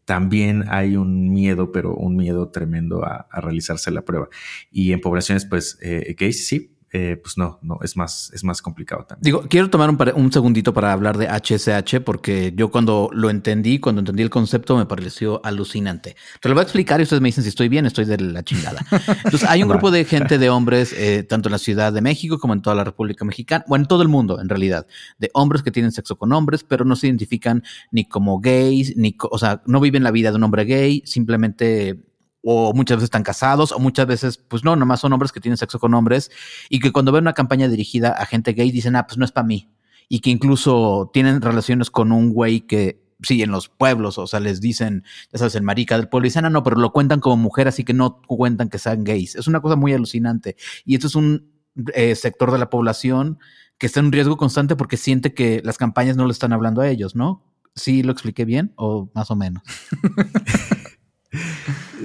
también 0.07 0.65
hay 0.69 0.97
un 0.97 1.33
miedo, 1.33 1.73
pero 1.73 1.95
un 1.95 2.17
miedo 2.17 2.49
tremendo 2.49 3.05
a, 3.05 3.27
realizarse 3.33 3.91
la 3.91 4.03
prueba. 4.03 4.29
Y 4.71 4.93
en 4.93 5.01
poblaciones, 5.01 5.45
pues, 5.45 5.79
eh, 5.83 6.15
gays, 6.19 6.47
sí, 6.47 6.76
eh, 6.93 7.19
pues 7.21 7.37
no, 7.37 7.59
no, 7.63 7.79
es 7.83 7.97
más, 7.97 8.31
es 8.33 8.45
más 8.45 8.63
complicado 8.63 9.05
también. 9.05 9.23
Digo, 9.23 9.47
quiero 9.49 9.69
tomar 9.69 9.91
un, 9.91 9.99
un, 10.15 10.33
segundito 10.33 10.73
para 10.73 10.93
hablar 10.93 11.19
de 11.19 11.27
HSH, 11.27 12.01
porque 12.05 12.53
yo 12.57 12.71
cuando 12.71 13.11
lo 13.13 13.29
entendí, 13.29 13.81
cuando 13.81 14.01
entendí 14.01 14.23
el 14.23 14.31
concepto, 14.31 14.77
me 14.77 14.87
pareció 14.87 15.45
alucinante. 15.45 16.17
Te 16.41 16.49
lo 16.49 16.55
voy 16.55 16.61
a 16.61 16.63
explicar 16.63 17.01
y 17.01 17.03
ustedes 17.03 17.21
me 17.21 17.29
dicen 17.29 17.43
si 17.43 17.49
estoy 17.49 17.69
bien, 17.69 17.87
estoy 17.87 18.05
de 18.05 18.19
la 18.19 18.45
chingada. 18.45 18.87
Entonces, 19.25 19.49
hay 19.49 19.65
un 19.65 19.69
grupo 19.71 19.91
de 19.91 20.05
gente 20.05 20.39
de 20.39 20.49
hombres, 20.49 20.93
eh, 20.93 21.25
tanto 21.25 21.49
en 21.49 21.53
la 21.53 21.59
Ciudad 21.59 21.93
de 21.93 22.01
México 22.01 22.39
como 22.39 22.55
en 22.55 22.63
toda 22.63 22.77
la 22.77 22.85
República 22.85 23.25
Mexicana, 23.25 23.65
o 23.69 23.75
en 23.75 23.87
todo 23.87 24.03
el 24.03 24.09
mundo, 24.09 24.41
en 24.41 24.49
realidad, 24.49 24.87
de 25.19 25.31
hombres 25.35 25.63
que 25.63 25.73
tienen 25.73 25.91
sexo 25.91 26.17
con 26.17 26.33
hombres, 26.33 26.63
pero 26.63 26.85
no 26.85 26.95
se 26.95 27.09
identifican 27.09 27.65
ni 27.91 28.09
como 28.09 28.39
gays, 28.39 28.97
ni, 28.97 29.17
o 29.19 29.39
sea, 29.39 29.61
no 29.67 29.81
viven 29.81 30.05
la 30.05 30.13
vida 30.13 30.31
de 30.31 30.37
un 30.37 30.45
hombre 30.45 30.65
gay, 30.65 31.03
simplemente 31.05 31.99
o 32.49 32.73
muchas 32.73 32.99
veces 32.99 33.07
están 33.07 33.25
casados, 33.25 33.73
o 33.73 33.81
muchas 33.81 34.07
veces, 34.07 34.39
pues 34.39 34.63
no, 34.63 34.77
nomás 34.77 35.01
son 35.01 35.13
hombres 35.13 35.33
que 35.33 35.41
tienen 35.41 35.57
sexo 35.57 35.81
con 35.81 35.93
hombres, 35.95 36.31
y 36.69 36.79
que 36.79 36.93
cuando 36.93 37.11
ven 37.11 37.25
una 37.25 37.33
campaña 37.33 37.67
dirigida 37.67 38.11
a 38.11 38.25
gente 38.25 38.53
gay 38.53 38.71
dicen, 38.71 38.95
ah, 38.95 39.05
pues 39.09 39.19
no 39.19 39.25
es 39.25 39.33
para 39.33 39.47
mí, 39.47 39.69
y 40.09 40.21
que 40.21 40.31
incluso 40.31 41.11
tienen 41.13 41.43
relaciones 41.43 41.91
con 41.91 42.13
un 42.13 42.33
güey 42.33 42.61
que, 42.61 43.03
sí, 43.21 43.43
en 43.43 43.51
los 43.51 43.69
pueblos, 43.69 44.17
o 44.19 44.29
sea, 44.29 44.39
les 44.39 44.61
dicen, 44.61 45.03
ya 45.33 45.41
sabes, 45.41 45.57
el 45.57 45.63
marica 45.63 45.97
del 45.97 46.09
pueblo, 46.09 46.27
dicen, 46.27 46.45
ah, 46.45 46.51
no, 46.51 46.63
pero 46.63 46.77
lo 46.77 46.93
cuentan 46.93 47.19
como 47.19 47.37
mujer, 47.37 47.67
así 47.67 47.83
que 47.83 47.95
no 47.95 48.23
cuentan 48.23 48.69
que 48.69 48.79
sean 48.79 49.03
gays. 49.03 49.35
Es 49.35 49.49
una 49.49 49.61
cosa 49.61 49.75
muy 49.75 49.93
alucinante. 49.93 50.57
Y 50.85 50.95
esto 50.95 51.09
es 51.09 51.17
un 51.17 51.51
eh, 51.95 52.15
sector 52.15 52.53
de 52.53 52.59
la 52.59 52.71
población 52.71 53.39
que 53.79 53.87
está 53.87 54.01
en 54.01 54.07
un 54.07 54.13
riesgo 54.13 54.37
constante 54.37 54.77
porque 54.77 54.97
siente 54.97 55.35
que 55.35 55.63
las 55.65 55.79
campañas 55.79 56.17
no 56.17 56.27
le 56.27 56.33
están 56.33 56.53
hablando 56.53 56.81
a 56.81 56.89
ellos, 56.89 57.17
¿no? 57.17 57.45
¿Sí 57.75 58.03
lo 58.03 58.13
expliqué 58.13 58.45
bien 58.45 58.73
o 58.77 59.11
más 59.15 59.31
o 59.31 59.37
menos? 59.37 59.63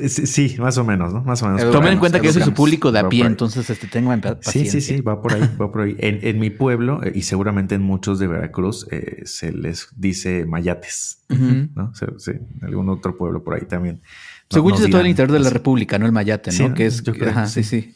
Sí, 0.08 0.56
más 0.58 0.78
o 0.78 0.84
menos, 0.84 1.14
¿no? 1.14 1.22
Más 1.22 1.42
o 1.44 1.48
menos. 1.48 1.72
Tomen 1.72 1.94
en 1.94 2.00
cuenta 2.00 2.20
que 2.20 2.28
yo 2.28 2.34
soy 2.34 2.44
su 2.44 2.54
público 2.54 2.92
de 2.92 3.00
a 3.00 3.10
pie, 3.10 3.26
entonces 3.26 3.70
este, 3.70 3.88
tengo 3.88 4.10
paciencia. 4.10 4.52
Sí, 4.52 4.82
sí, 4.82 4.96
sí, 4.98 5.02
va 5.02 5.22
por 5.22 5.34
ahí, 5.34 5.42
va 5.60 5.72
por 5.72 5.82
ahí. 5.82 5.96
En, 6.00 6.40
mi 6.40 6.50
pueblo, 6.50 7.04
eh, 7.04 7.12
y 7.14 7.22
seguramente 7.22 7.76
en 7.76 7.82
muchos 7.82 8.20
de 8.20 8.28
Veracruz, 8.28 8.88
eh, 8.92 9.22
se 9.26 9.52
les 9.52 9.90
dice 9.96 10.46
mayates, 10.46 11.24
¿no? 11.30 11.94
Sí, 11.94 12.32
en 12.32 12.64
algún 12.64 12.90
otro 12.90 13.18
pueblo 13.18 13.44
por 13.44 13.56
ahí 13.56 13.66
también. 13.66 14.02
Según 14.50 14.76
yo, 14.78 14.90
todo 14.90 15.02
el 15.02 15.08
interior 15.08 15.32
de 15.32 15.40
la 15.40 15.50
República, 15.50 15.98
no 15.98 16.06
el 16.06 16.12
mayate, 16.12 16.52
¿no? 16.60 16.74
que 16.74 16.86
es, 16.86 17.04
ajá, 17.08 17.48
sí, 17.48 17.64
sí. 17.64 17.96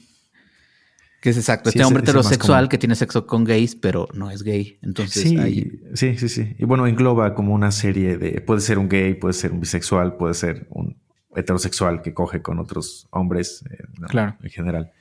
Que 1.22 1.32
es 1.32 1.38
exacto. 1.38 1.70
este 1.70 1.84
hombre 1.84 2.04
heterosexual 2.04 2.70
que 2.70 2.78
tiene 2.78 2.96
sexo 2.96 3.26
con 3.26 3.44
gays, 3.46 3.76
pero 3.76 4.08
no 4.14 4.30
es 4.30 4.44
gay. 4.44 4.78
Entonces, 4.84 5.24
sí, 5.24 5.38
ahí... 5.40 5.82
sí, 5.96 6.18
sí, 6.18 6.30
sí. 6.30 6.56
Y 6.60 6.66
bueno, 6.66 6.86
engloba 6.86 7.34
como 7.34 7.54
una 7.54 7.72
serie 7.72 8.18
de. 8.18 8.42
Puede 8.42 8.62
ser 8.62 8.78
un 8.78 8.88
gay, 8.88 9.16
puede 9.16 9.34
ser 9.34 9.52
un 9.52 9.60
bisexual, 9.60 10.18
puede 10.18 10.36
ser 10.36 10.68
un 10.70 10.96
heterosexual 11.36 12.02
que 12.02 12.14
coge 12.14 12.42
con 12.42 12.60
otros 12.60 13.08
hombres. 13.12 13.64
Eh, 13.70 13.84
claro. 14.08 14.38
En 14.42 14.50
general. 14.50 14.92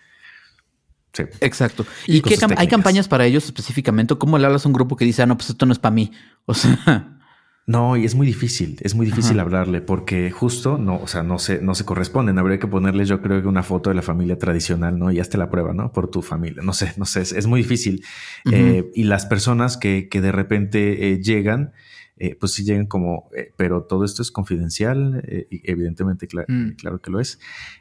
Sí. 1.13 1.25
Exacto. 1.41 1.87
¿Y, 2.07 2.21
qué 2.23 2.37
hay 2.57 2.69
campañas 2.69 3.07
para 3.07 3.25
ellos 3.25 3.45
específicamente? 3.45 4.17
¿Cómo 4.17 4.37
le 4.37 4.47
hablas 4.47 4.65
a 4.65 4.69
un 4.69 4.73
grupo 4.73 4.97
que 4.97 5.05
dice, 5.05 5.23
ah, 5.23 5.27
no, 5.27 5.37
pues 5.37 5.51
esto 5.51 5.65
no 5.65 5.73
es 5.73 5.79
para 5.79 5.95
mí? 5.95 6.11
O 6.47 6.55
sea. 6.55 7.11
No, 7.67 7.97
y 7.97 8.05
es 8.05 8.15
muy 8.15 8.27
difícil, 8.27 8.77
es 8.83 8.95
muy 8.95 9.07
difícil 9.07 9.41
hablarle 9.41 9.81
porque 9.81 10.31
justo 10.31 10.77
no, 10.77 10.97
o 10.97 11.07
sea, 11.07 11.23
no 11.23 11.39
se, 11.39 11.63
no 11.63 11.75
se 11.75 11.87
corresponden. 11.87 12.39
Habría 12.39 12.59
que 12.59 12.67
ponerle, 12.67 13.07
yo 13.07 13.23
creo 13.23 13.41
que 13.41 13.49
una 13.49 13.63
foto 13.63 13.89
de 13.89 13.97
la 13.97 14.03
familia 14.03 14.39
tradicional, 14.39 14.99
¿no? 14.99 15.11
Y 15.11 15.19
hazte 15.19 15.39
la 15.39 15.49
prueba, 15.49 15.73
¿no? 15.73 15.91
Por 15.91 16.11
tu 16.11 16.21
familia. 16.21 16.63
No 16.63 16.75
sé, 16.75 16.93
no 16.99 17.07
sé, 17.07 17.23
es, 17.23 17.47
muy 17.47 17.63
difícil. 17.63 18.05
Eh, 18.53 18.91
y 18.95 19.05
las 19.05 19.25
personas 19.25 19.79
que, 19.79 20.11
que 20.11 20.21
de 20.21 20.31
repente 20.31 21.13
eh, 21.13 21.23
llegan, 21.23 21.73
eh, 22.17 22.37
pues 22.39 22.53
sí 22.53 22.65
llegan 22.65 22.87
como, 22.87 23.29
pero 23.57 23.85
todo 23.85 24.05
esto 24.05 24.23
es 24.23 24.31
confidencial, 24.31 25.23
evidentemente, 25.51 26.29
mm. 26.47 26.71
claro 26.77 27.01
que 27.01 27.11
lo 27.11 27.21
es, 27.21 27.39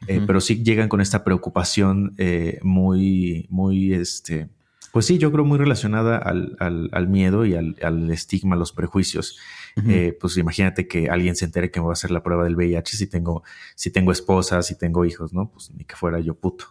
pero 0.07 0.41
sí 0.41 0.63
llegan 0.63 0.89
con 0.89 1.01
esta 1.01 1.23
preocupación 1.23 2.15
muy, 2.61 3.47
muy, 3.49 3.93
este, 3.93 4.49
pues 4.93 5.07
sí, 5.07 5.17
yo 5.17 5.31
creo 5.31 5.43
muy 5.43 5.57
relacionada 5.57 6.17
al, 6.17 6.55
al, 6.59 7.07
miedo 7.07 7.47
y 7.47 7.55
al, 7.55 7.75
al 7.81 8.11
estigma, 8.11 8.55
los 8.55 8.71
prejuicios. 8.73 9.39
Eh, 9.87 10.15
pues 10.21 10.37
imagínate 10.37 10.87
que 10.87 11.09
alguien 11.09 11.35
se 11.35 11.45
entere 11.45 11.71
que 11.71 11.79
me 11.79 11.87
va 11.87 11.93
a 11.93 11.93
hacer 11.93 12.11
la 12.11 12.21
prueba 12.21 12.43
del 12.43 12.55
VIH 12.55 12.95
si 12.95 13.07
tengo, 13.07 13.43
si 13.73 13.89
tengo 13.89 14.11
esposa, 14.11 14.61
si 14.61 14.77
tengo 14.77 15.03
hijos, 15.03 15.33
¿no? 15.33 15.49
Pues 15.49 15.71
ni 15.71 15.83
que 15.83 15.95
fuera 15.95 16.19
yo 16.19 16.35
puto. 16.35 16.65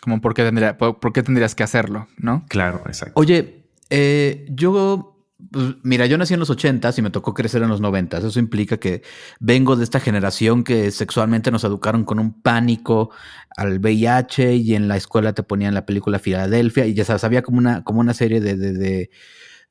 Como 0.00 0.20
por 0.20 0.34
qué, 0.34 0.42
tendría, 0.42 0.76
por, 0.76 1.12
qué 1.12 1.22
tendrías 1.22 1.54
que 1.54 1.62
hacerlo, 1.62 2.08
¿no? 2.16 2.44
Claro, 2.48 2.82
exacto. 2.86 3.12
Oye, 3.14 3.66
eh, 3.88 4.44
yo 4.50 5.17
pues, 5.52 5.76
mira, 5.84 6.06
yo 6.06 6.18
nací 6.18 6.34
en 6.34 6.40
los 6.40 6.50
ochentas 6.50 6.98
y 6.98 7.02
me 7.02 7.10
tocó 7.10 7.32
crecer 7.32 7.62
en 7.62 7.68
los 7.68 7.80
noventas. 7.80 8.24
Eso 8.24 8.40
implica 8.40 8.78
que 8.78 9.02
vengo 9.38 9.76
de 9.76 9.84
esta 9.84 10.00
generación 10.00 10.64
que 10.64 10.90
sexualmente 10.90 11.50
nos 11.52 11.62
educaron 11.62 12.04
con 12.04 12.18
un 12.18 12.42
pánico 12.42 13.10
al 13.56 13.78
VIH 13.78 14.56
y 14.56 14.74
en 14.74 14.88
la 14.88 14.96
escuela 14.96 15.34
te 15.34 15.44
ponían 15.44 15.74
la 15.74 15.86
película 15.86 16.18
Filadelfia 16.18 16.86
y 16.86 16.94
ya 16.94 17.04
sabes, 17.04 17.22
había 17.24 17.42
como 17.42 17.58
una, 17.58 17.84
como 17.84 18.00
una 18.00 18.14
serie 18.14 18.40
de, 18.40 18.56
de, 18.56 18.72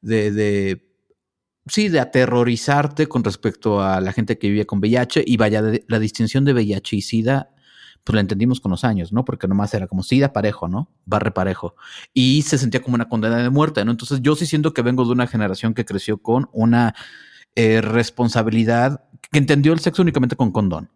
de, 0.01 0.31
de 0.31 0.87
sí, 1.67 1.89
de 1.89 1.99
aterrorizarte 1.99 3.07
con 3.07 3.23
respecto 3.23 3.81
a 3.81 3.99
la 3.99 4.13
gente 4.13 4.37
que 4.37 4.47
vivía 4.47 4.65
con 4.65 4.79
VIH 4.79 5.23
y 5.25 5.37
vaya, 5.37 5.61
la 5.87 5.99
distinción 5.99 6.45
de 6.45 6.53
VIH 6.53 6.95
y 6.95 7.01
SIDA, 7.01 7.49
pues 8.07 8.15
la 8.15 8.21
entendimos 8.21 8.61
con 8.61 8.71
los 8.71 8.85
años, 8.85 9.11
¿no? 9.11 9.25
Porque 9.25 9.49
nomás 9.49 9.73
era 9.73 9.85
como 9.85 10.01
SIDA 10.01 10.31
parejo, 10.31 10.69
¿no? 10.69 10.89
Barre 11.05 11.31
parejo. 11.31 11.75
Y 12.13 12.43
se 12.43 12.57
sentía 12.57 12.81
como 12.81 12.95
una 12.95 13.09
condena 13.09 13.35
de 13.35 13.49
muerte, 13.49 13.83
¿no? 13.83 13.91
Entonces 13.91 14.21
yo 14.21 14.33
sí 14.37 14.45
siento 14.45 14.73
que 14.73 14.81
vengo 14.81 15.03
de 15.03 15.11
una 15.11 15.27
generación 15.27 15.73
que 15.73 15.83
creció 15.83 16.17
con 16.17 16.47
una 16.53 16.95
eh, 17.55 17.81
responsabilidad 17.81 19.03
que 19.29 19.39
entendió 19.39 19.73
el 19.73 19.79
sexo 19.79 20.03
únicamente 20.03 20.37
con 20.37 20.53
condón. 20.53 20.89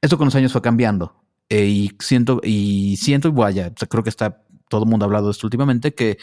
Eso 0.00 0.16
con 0.16 0.24
los 0.24 0.34
años 0.36 0.52
fue 0.52 0.62
cambiando. 0.62 1.22
Eh, 1.50 1.66
y 1.66 1.92
siento, 2.00 2.40
y 2.42 2.96
siento, 2.96 3.28
y 3.28 3.86
creo 3.86 4.02
que 4.02 4.08
está 4.08 4.42
todo 4.70 4.86
mundo 4.86 5.04
ha 5.04 5.08
hablado 5.08 5.26
de 5.26 5.32
esto 5.32 5.46
últimamente, 5.46 5.94
que 5.94 6.16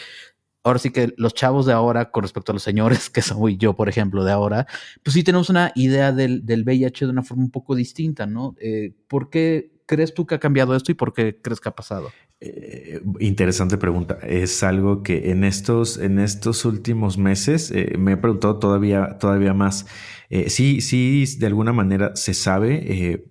ahora 0.63 0.79
sí 0.79 0.89
que 0.89 1.13
los 1.17 1.35
chavos 1.35 1.67
de 1.67 1.73
ahora, 1.73 2.09
con 2.09 2.23
respecto 2.23 2.51
a 2.51 2.53
los 2.53 2.63
señores 2.63 3.09
que 3.11 3.21
soy 3.21 3.57
yo, 3.57 3.75
por 3.75 3.89
ejemplo, 3.89 4.23
de 4.23 4.31
ahora, 4.31 4.65
pues 5.03 5.13
sí 5.13 5.23
tenemos 5.23 5.51
una 5.51 5.71
idea 5.75 6.11
del, 6.11 6.43
VIH 6.47 7.05
de 7.05 7.11
una 7.11 7.21
forma 7.21 7.43
un 7.43 7.51
poco 7.51 7.75
distinta, 7.75 8.25
¿no? 8.25 8.55
Eh, 8.59 8.95
¿Por 9.07 9.29
qué 9.29 9.74
crees 9.85 10.13
tú 10.13 10.25
que 10.25 10.35
ha 10.35 10.39
cambiado 10.39 10.75
esto 10.75 10.91
y 10.91 10.95
por 10.95 11.13
qué 11.13 11.39
crees 11.41 11.59
que 11.59 11.69
ha 11.69 11.75
pasado? 11.75 12.11
Eh, 12.39 13.01
interesante 13.19 13.77
pregunta. 13.77 14.17
Es 14.21 14.63
algo 14.63 15.03
que 15.03 15.31
en 15.31 15.43
estos, 15.43 15.97
en 15.97 16.19
estos 16.19 16.65
últimos 16.65 17.17
meses 17.17 17.71
eh, 17.71 17.95
me 17.97 18.13
he 18.13 18.17
preguntado 18.17 18.59
todavía, 18.59 19.17
todavía 19.19 19.53
más. 19.53 19.85
sí, 20.47 20.81
sí, 20.81 21.25
de 21.37 21.45
alguna 21.47 21.73
manera 21.73 22.15
se 22.15 22.33
sabe 22.33 23.23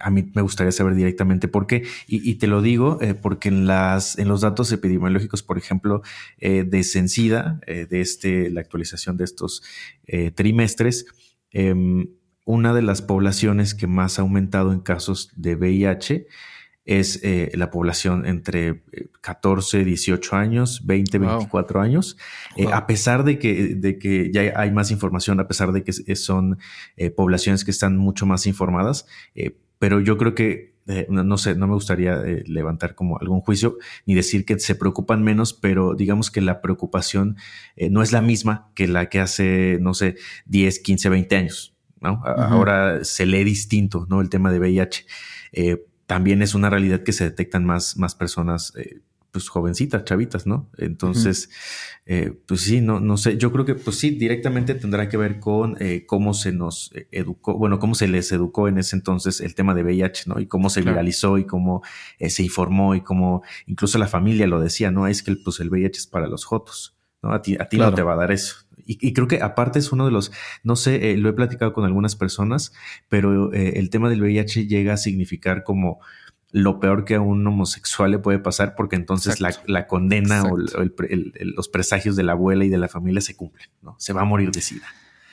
a 0.00 0.10
mí 0.10 0.30
me 0.34 0.42
gustaría 0.42 0.72
saber 0.72 0.94
directamente 0.94 1.48
por 1.48 1.66
qué. 1.66 1.84
Y, 2.06 2.34
te 2.36 2.46
lo 2.46 2.62
digo 2.62 2.98
eh, 3.00 3.14
porque 3.14 3.48
en, 3.48 3.66
las, 3.66 4.18
en 4.18 4.28
los 4.28 4.40
datos 4.40 4.72
epidemiológicos, 4.72 5.42
por 5.42 5.58
ejemplo, 5.58 6.02
eh, 6.38 6.64
de 6.64 6.82
Censida, 6.84 7.60
eh, 7.66 7.86
de 7.88 8.00
este, 8.00 8.50
la 8.50 8.60
actualización 8.60 9.16
de 9.16 9.24
estos 9.24 9.62
trimestres, 10.34 11.06
em, 11.50 12.08
una 12.44 12.74
de 12.74 12.82
las 12.82 13.02
poblaciones 13.02 13.74
que 13.74 13.86
más 13.86 14.18
ha 14.18 14.22
aumentado 14.22 14.72
en 14.72 14.80
casos 14.80 15.30
de 15.36 15.56
VIH 15.56 16.26
es 16.86 17.22
la 17.54 17.70
población 17.70 18.26
entre 18.26 18.82
14, 19.22 19.86
18 19.86 20.36
años, 20.36 20.84
20, 20.84 21.16
24 21.16 21.80
años, 21.80 22.18
a 22.70 22.86
pesar 22.86 23.24
de 23.24 23.38
que, 23.38 23.74
de 23.74 23.98
que 23.98 24.30
ya 24.30 24.52
hay 24.54 24.70
más 24.70 24.90
información, 24.90 25.40
a 25.40 25.48
pesar 25.48 25.72
de 25.72 25.82
que 25.82 25.92
son 26.14 26.58
poblaciones 27.16 27.64
que 27.64 27.70
están 27.70 27.96
mucho 27.96 28.26
más 28.26 28.46
informadas, 28.46 29.06
pero 29.84 30.00
yo 30.00 30.16
creo 30.16 30.34
que, 30.34 30.74
eh, 30.86 31.06
no, 31.10 31.36
sé, 31.36 31.56
no 31.56 31.66
me 31.66 31.74
gustaría 31.74 32.14
eh, 32.24 32.42
levantar 32.46 32.94
como 32.94 33.18
algún 33.18 33.40
juicio 33.40 33.76
ni 34.06 34.14
decir 34.14 34.44
que 34.44 34.58
se 34.58 34.74
preocupan 34.74 35.22
menos, 35.22 35.52
pero 35.52 35.94
digamos 35.94 36.30
que 36.30 36.40
la 36.40 36.62
preocupación 36.62 37.36
eh, 37.76 37.90
no 37.90 38.02
es 38.02 38.10
la 38.10 38.22
misma 38.22 38.70
que 38.74 38.88
la 38.88 39.10
que 39.10 39.20
hace, 39.20 39.78
no 39.82 39.92
sé, 39.92 40.16
10, 40.46 40.78
15, 40.78 41.08
20 41.08 41.36
años. 41.36 41.73
¿No? 42.00 42.22
Ahora 42.24 43.04
se 43.04 43.26
lee 43.26 43.44
distinto, 43.44 44.06
¿no? 44.08 44.20
El 44.20 44.28
tema 44.28 44.50
de 44.50 44.58
VIH. 44.58 45.06
también 46.06 46.42
es 46.42 46.54
una 46.54 46.70
realidad 46.70 47.02
que 47.02 47.12
se 47.12 47.24
detectan 47.24 47.64
más, 47.64 47.96
más 47.96 48.14
personas 48.14 48.72
pues 49.34 49.48
jovencitas, 49.48 50.04
chavitas, 50.04 50.46
¿no? 50.46 50.70
Entonces, 50.78 51.50
eh, 52.06 52.32
pues 52.46 52.60
sí, 52.60 52.80
no, 52.80 53.00
no 53.00 53.16
sé, 53.16 53.36
yo 53.36 53.50
creo 53.50 53.64
que 53.64 53.74
pues 53.74 53.98
sí, 53.98 54.10
directamente 54.10 54.76
tendrá 54.76 55.08
que 55.08 55.16
ver 55.16 55.40
con 55.40 55.76
eh, 55.80 56.06
cómo 56.06 56.34
se 56.34 56.52
nos 56.52 56.92
eh, 56.94 57.08
educó, 57.10 57.58
bueno, 57.58 57.80
cómo 57.80 57.96
se 57.96 58.06
les 58.06 58.30
educó 58.30 58.68
en 58.68 58.78
ese 58.78 58.94
entonces 58.94 59.40
el 59.40 59.56
tema 59.56 59.74
de 59.74 59.82
VIH, 59.82 60.28
¿no? 60.28 60.38
Y 60.38 60.46
cómo 60.46 60.70
se 60.70 60.82
viralizó 60.82 61.36
y 61.36 61.46
cómo 61.46 61.82
se 62.20 62.44
informó 62.44 62.94
y 62.94 63.00
cómo 63.00 63.42
incluso 63.66 63.98
la 63.98 64.06
familia 64.06 64.46
lo 64.46 64.60
decía, 64.60 64.92
¿no? 64.92 65.08
Es 65.08 65.24
que 65.24 65.34
pues 65.34 65.58
el 65.58 65.68
VIH 65.68 65.98
es 65.98 66.06
para 66.06 66.28
los 66.28 66.44
jotos, 66.44 66.96
¿no? 67.20 67.32
A 67.32 67.42
ti, 67.42 67.56
a 67.58 67.68
ti 67.68 67.76
no 67.76 67.92
te 67.92 68.02
va 68.02 68.12
a 68.12 68.16
dar 68.16 68.30
eso. 68.30 68.63
Y, 68.86 69.12
creo 69.14 69.28
que 69.28 69.40
aparte 69.40 69.78
es 69.78 69.92
uno 69.92 70.04
de 70.04 70.10
los, 70.10 70.32
no 70.62 70.76
sé, 70.76 71.16
lo 71.16 71.28
he 71.28 71.32
platicado 71.32 71.72
con 71.72 71.84
algunas 71.84 72.16
personas, 72.16 72.72
pero 73.08 73.52
el 73.52 73.90
tema 73.90 74.10
del 74.10 74.22
VIH 74.22 74.66
llega 74.66 74.94
a 74.94 74.96
significar 74.96 75.64
como 75.64 76.00
lo 76.54 76.78
peor 76.78 77.04
que 77.04 77.16
a 77.16 77.20
un 77.20 77.44
homosexual 77.44 78.12
le 78.12 78.20
puede 78.20 78.38
pasar, 78.38 78.76
porque 78.76 78.94
entonces 78.94 79.40
la, 79.40 79.86
condena 79.88 80.44
o 80.44 80.56
los 80.56 81.68
presagios 81.68 82.14
de 82.14 82.22
la 82.22 82.32
abuela 82.32 82.64
y 82.64 82.68
de 82.68 82.78
la 82.78 82.86
familia 82.86 83.20
se 83.20 83.34
cumplen, 83.34 83.68
¿no? 83.82 83.96
Se 83.98 84.12
va 84.12 84.22
a 84.22 84.24
morir 84.24 84.52
de 84.52 84.60
sida. 84.60 84.86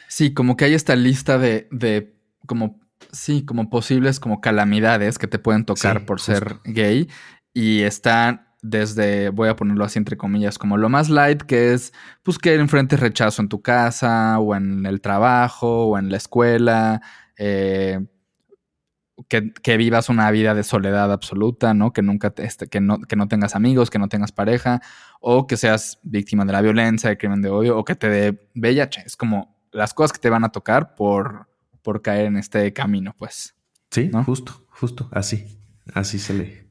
Sí, 0.07 0.33
como 0.33 0.57
que 0.57 0.65
hay 0.65 0.73
esta 0.73 0.95
lista 0.95 1.37
de, 1.37 1.67
de 1.69 2.15
como, 2.47 2.79
sí, 3.11 3.45
como 3.45 3.69
posibles 3.69 4.19
como 4.19 4.41
calamidades 4.41 5.19
que 5.19 5.27
te 5.27 5.37
pueden 5.37 5.63
tocar 5.63 6.07
por 6.07 6.19
ser 6.19 6.57
gay 6.63 7.07
y 7.53 7.81
están 7.81 8.47
desde, 8.61 9.29
voy 9.29 9.49
a 9.49 9.55
ponerlo 9.55 9.83
así 9.83 9.97
entre 9.99 10.17
comillas, 10.17 10.57
como 10.57 10.77
lo 10.77 10.89
más 10.89 11.09
light, 11.09 11.41
que 11.41 11.73
es 11.73 11.93
pues 12.23 12.37
que 12.37 12.55
enfrentes 12.55 12.99
rechazo 12.99 13.41
en 13.41 13.49
tu 13.49 13.61
casa 13.61 14.39
o 14.39 14.55
en 14.55 14.85
el 14.85 15.01
trabajo 15.01 15.87
o 15.87 15.97
en 15.97 16.09
la 16.09 16.17
escuela, 16.17 17.01
eh, 17.37 17.99
que, 19.27 19.77
vivas 19.77 20.09
una 20.09 20.29
vida 20.31 20.53
de 20.53 20.63
soledad 20.63 21.11
absoluta, 21.11 21.73
¿no? 21.73 21.93
Que 21.93 22.01
nunca 22.01 22.33
este, 22.37 22.67
que 22.67 22.81
no, 22.81 22.99
que 22.99 23.15
no 23.15 23.27
tengas 23.27 23.55
amigos, 23.55 23.89
que 23.89 23.99
no 23.99 24.09
tengas 24.09 24.31
pareja, 24.31 24.81
o 25.19 25.47
que 25.47 25.57
seas 25.57 25.99
víctima 26.03 26.45
de 26.45 26.53
la 26.53 26.61
violencia, 26.61 27.09
de 27.09 27.17
crimen 27.17 27.41
de 27.41 27.49
odio, 27.49 27.77
o 27.77 27.85
que 27.85 27.95
te 27.95 28.09
dé 28.09 28.49
VIH. 28.55 29.03
Es 29.05 29.15
como 29.15 29.57
las 29.71 29.93
cosas 29.93 30.13
que 30.13 30.19
te 30.19 30.29
van 30.29 30.43
a 30.43 30.49
tocar 30.49 30.95
por, 30.95 31.47
por 31.81 32.01
caer 32.01 32.27
en 32.27 32.37
este 32.37 32.73
camino, 32.73 33.15
pues. 33.17 33.55
Sí, 33.89 34.09
justo, 34.25 34.65
justo, 34.69 35.09
así, 35.11 35.59
así 35.93 36.17
se 36.19 36.33
lee. 36.33 36.70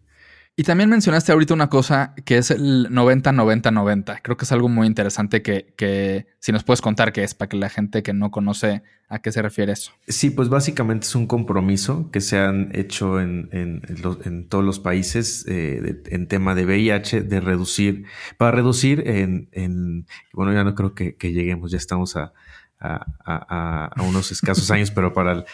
Y 0.60 0.62
también 0.62 0.90
mencionaste 0.90 1.32
ahorita 1.32 1.54
una 1.54 1.70
cosa 1.70 2.12
que 2.26 2.36
es 2.36 2.50
el 2.50 2.90
90-90-90. 2.90 4.20
Creo 4.22 4.36
que 4.36 4.44
es 4.44 4.52
algo 4.52 4.68
muy 4.68 4.86
interesante 4.86 5.40
que, 5.40 6.26
si 6.38 6.52
nos 6.52 6.64
puedes 6.64 6.82
contar 6.82 7.14
qué 7.14 7.24
es 7.24 7.32
para 7.32 7.48
que 7.48 7.56
la 7.56 7.70
gente 7.70 8.02
que 8.02 8.12
no 8.12 8.30
conoce 8.30 8.82
a 9.08 9.20
qué 9.20 9.32
se 9.32 9.40
refiere 9.40 9.72
eso. 9.72 9.92
Sí, 10.06 10.28
pues 10.28 10.50
básicamente 10.50 11.06
es 11.06 11.14
un 11.14 11.26
compromiso 11.26 12.10
que 12.10 12.20
se 12.20 12.36
han 12.36 12.72
hecho 12.74 13.22
en, 13.22 13.48
en, 13.52 14.48
todos 14.50 14.62
los 14.62 14.80
países 14.80 15.46
eh, 15.48 16.02
en 16.04 16.26
tema 16.26 16.54
de 16.54 16.66
VIH, 16.66 17.22
de 17.22 17.40
reducir, 17.40 18.04
para 18.36 18.50
reducir 18.50 19.02
en, 19.06 20.06
bueno, 20.34 20.52
ya 20.52 20.62
no 20.62 20.74
creo 20.74 20.94
que, 20.94 21.16
lleguemos, 21.22 21.70
ya 21.70 21.78
estamos 21.78 22.16
a, 22.16 22.34
a 22.80 24.02
unos 24.02 24.30
escasos 24.30 24.70
años, 24.70 24.90
pero 24.90 25.14
para 25.14 25.32
el 25.32 25.44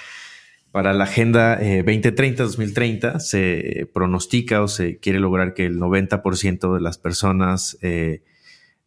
para 0.77 0.93
la 0.93 1.05
Agenda 1.05 1.59
2030-2030 1.59 3.17
eh, 3.17 3.21
se 3.21 3.91
pronostica 3.95 4.61
o 4.61 4.69
se 4.69 4.99
quiere 4.99 5.21
lograr 5.21 5.55
que 5.55 5.65
el 5.65 5.79
90% 5.79 6.75
de 6.75 6.81
las 6.83 6.99
personas 6.99 7.79
eh, 7.81 8.23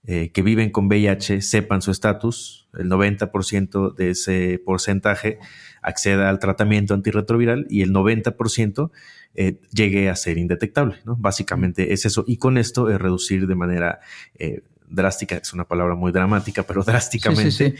eh, 0.05 0.29
que 0.31 0.43
viven 0.43 0.69
con 0.69 0.85
VIH 0.85 1.41
sepan 1.41 1.81
su 1.81 1.89
estatus, 1.89 2.69
el 2.77 2.91
90% 2.91 3.95
de 3.95 4.11
ese 4.11 4.61
porcentaje 4.63 5.39
acceda 5.81 6.29
al 6.29 6.37
tratamiento 6.37 6.93
antirretroviral 6.93 7.65
y 7.71 7.81
el 7.81 7.91
90% 7.91 8.91
eh, 9.33 9.59
llegue 9.73 10.09
a 10.09 10.15
ser 10.15 10.37
indetectable. 10.37 10.97
¿no? 11.05 11.15
Básicamente 11.15 11.91
es 11.91 12.05
eso. 12.05 12.23
Y 12.27 12.37
con 12.37 12.59
esto 12.59 12.91
es 12.91 13.01
reducir 13.01 13.47
de 13.47 13.55
manera 13.55 13.99
eh, 14.37 14.61
drástica, 14.87 15.37
es 15.37 15.53
una 15.53 15.67
palabra 15.67 15.95
muy 15.95 16.11
dramática, 16.11 16.61
pero 16.61 16.83
drásticamente 16.85 17.73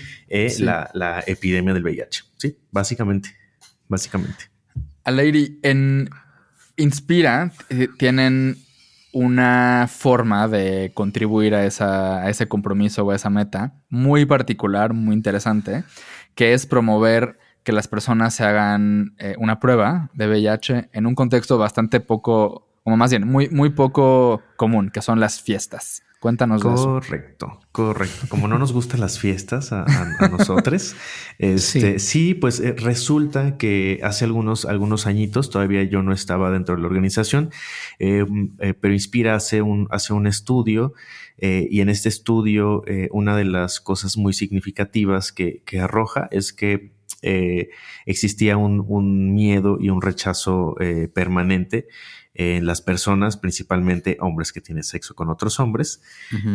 La, 0.57 0.89
la, 0.95 1.23
epidemia 1.27 1.75
del 1.75 1.83
VIH. 1.83 2.23
Sí, 2.37 2.57
básicamente, 2.71 3.29
básicamente. 3.89 4.45
Aleiri, 5.03 5.59
en 5.63 6.09
Inspira 6.77 7.51
tienen 7.97 8.57
una 9.11 9.87
forma 9.89 10.47
de 10.47 10.91
contribuir 10.93 11.55
a, 11.55 11.65
esa, 11.65 12.29
ese 12.29 12.47
compromiso 12.47 13.03
o 13.03 13.11
a 13.11 13.15
esa 13.15 13.29
meta 13.29 13.73
muy 13.89 14.25
particular, 14.25 14.93
muy 14.93 15.15
interesante, 15.15 15.83
que 16.35 16.53
es 16.53 16.65
promover 16.65 17.39
que 17.63 17.71
las 17.71 17.87
personas 17.87 18.35
se 18.35 18.45
hagan 18.45 19.15
eh, 19.17 19.35
una 19.39 19.59
prueba 19.59 20.09
de 20.13 20.27
VIH 20.27 20.89
en 20.93 21.05
un 21.05 21.15
contexto 21.15 21.57
bastante 21.57 21.99
poco, 21.99 22.67
como 22.83 22.97
más 22.97 23.09
bien, 23.09 23.27
muy, 23.27 23.49
muy 23.49 23.71
poco 23.71 24.41
común, 24.55 24.89
que 24.89 25.01
son 25.01 25.19
las 25.19 25.41
fiestas. 25.41 26.03
Cuéntanos 26.19 26.61
correcto, 26.61 27.61
Correcto, 27.71 28.27
Como 28.27 28.49
no 28.49 28.59
nos 28.59 28.73
gustan 28.73 28.99
las 28.99 29.19
fiestas 29.19 29.71
a, 29.71 29.85
nosotros, 30.29 30.93
este, 31.39 31.97
sí. 31.99 32.33
pues 32.33 32.59
eh, 32.59 32.73
resulta 32.73 33.55
que 33.57 34.01
hace 34.03 34.25
algunos, 34.25 34.65
algunos 34.65 35.07
añitos, 35.07 35.49
todavía 35.49 35.81
yo 35.83 36.03
no 36.03 36.11
estaba 36.11 36.51
dentro 36.51 36.75
de 36.75 36.81
la 36.81 36.87
organización, 36.87 37.51
eh, 37.99 38.25
eh, 38.59 38.73
pero 38.73 38.93
Inspira 38.93 39.33
hace 39.33 39.61
un, 39.61 39.87
hace 39.91 40.11
un 40.11 40.27
estudio 40.27 40.93
y 41.41 41.79
en 41.79 41.87
este 41.87 42.09
estudio 42.09 42.83
una 43.11 43.37
de 43.37 43.45
las 43.45 43.79
cosas 43.79 44.17
muy 44.17 44.33
significativas 44.33 45.31
que, 45.31 45.63
que 45.65 45.79
arroja 45.79 46.27
es 46.31 46.51
que 46.51 46.91
existía 48.05 48.57
un, 48.57 48.83
un, 48.85 49.33
miedo 49.33 49.77
y 49.79 49.89
un 49.89 50.01
rechazo 50.01 50.75
permanente 51.13 51.87
en 52.39 52.65
las 52.65 52.81
personas, 52.81 53.35
principalmente 53.35 54.15
hombres 54.21 54.53
que 54.53 54.61
tienen 54.61 54.85
sexo 54.85 55.13
con 55.13 55.29
otros 55.29 55.59
hombres, 55.59 56.01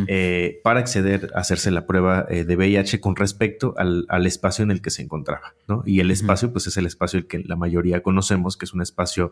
eh, 0.08 0.58
para 0.64 0.80
acceder 0.80 1.30
a 1.34 1.40
hacerse 1.40 1.70
la 1.70 1.86
prueba 1.86 2.24
eh, 2.30 2.44
de 2.44 2.56
VIH 2.56 3.00
con 3.00 3.14
respecto 3.16 3.74
al, 3.76 4.26
espacio 4.26 4.62
en 4.62 4.70
el 4.70 4.80
que 4.80 4.88
se 4.88 5.02
encontraba. 5.02 5.52
¿no? 5.68 5.82
Y 5.84 6.00
el 6.00 6.10
espacio, 6.10 6.50
pues 6.52 6.66
es 6.66 6.78
el 6.78 6.86
espacio 6.86 7.18
el 7.18 7.26
que 7.26 7.40
la 7.40 7.56
mayoría 7.56 8.02
conocemos, 8.02 8.56
que 8.56 8.64
es 8.64 8.72
un 8.72 8.80
espacio 8.80 9.30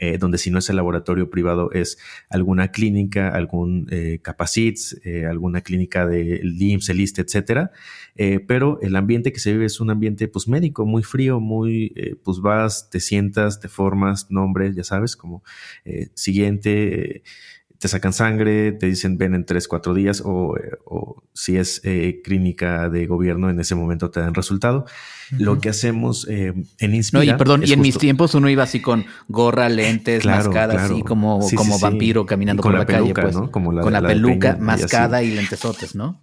eh, 0.00 0.18
donde 0.18 0.38
si 0.38 0.50
no 0.50 0.58
es 0.58 0.68
el 0.70 0.76
laboratorio 0.76 1.30
privado, 1.30 1.70
es 1.72 1.98
alguna 2.28 2.70
clínica, 2.70 3.30
algún 3.30 3.88
Capacits, 4.22 5.00
alguna 5.28 5.60
clínica 5.60 6.06
del 6.06 6.56
DIMS, 6.58 6.88
el 6.90 7.00
ISTE, 7.00 7.22
etcétera. 7.22 7.70
pero 8.46 8.78
el 8.82 8.96
ambiente 8.96 9.32
que 9.32 9.40
se 9.40 9.52
vive 9.52 9.66
es 9.66 9.80
un 9.80 9.90
ambiente 9.90 10.28
pues 10.28 10.48
médico, 10.48 10.86
muy 10.86 11.02
frío, 11.02 11.40
muy, 11.40 11.94
pues 12.22 12.40
vas, 12.40 12.90
te 12.90 13.00
sientas, 13.00 13.60
te 13.60 13.68
formas, 13.68 14.30
nombres, 14.30 14.74
ya 14.76 14.84
sabes, 14.84 15.16
como 15.16 15.42
eh, 15.84 16.08
siguiente, 16.14 17.16
eh, 17.16 17.22
te 17.78 17.88
sacan 17.88 18.12
sangre, 18.12 18.72
te 18.72 18.86
dicen 18.86 19.18
ven 19.18 19.34
en 19.34 19.44
tres, 19.44 19.68
cuatro 19.68 19.94
días, 19.94 20.22
o, 20.24 20.56
eh, 20.56 20.70
si 21.32 21.56
es 21.56 21.82
clínica 22.24 22.88
de 22.88 23.06
gobierno, 23.06 23.50
en 23.50 23.60
ese 23.60 23.74
momento 23.74 24.10
te 24.10 24.20
dan 24.20 24.34
resultado. 24.34 24.86
Lo 25.30 25.60
que 25.60 25.68
hacemos 25.68 26.26
en 26.28 26.66
Inspira. 26.80 27.24
No, 27.24 27.30
y 27.30 27.36
perdón, 27.36 27.62
y 27.64 27.72
en 27.72 27.80
mis 27.80 27.98
tiempos 27.98 28.34
uno 28.34 28.48
iba 28.48 28.62
así 28.62 28.80
con 28.80 29.04
gorra, 29.28 29.68
lentes, 29.68 30.24
mascada, 30.24 30.84
así 30.84 31.02
como, 31.02 31.40
como 31.54 31.78
vampiro 31.78 32.26
caminando 32.26 32.62
por 32.62 32.74
la, 32.74 32.86
calle, 32.86 33.14
pues. 33.14 33.36
Como 33.50 33.78
con 33.80 33.92
la, 33.92 34.02
peluca, 34.02 34.56
mascada 34.56 35.22
y, 35.22 35.28
y 35.28 35.34
lentesotes, 35.34 35.94
¿no? 35.94 36.20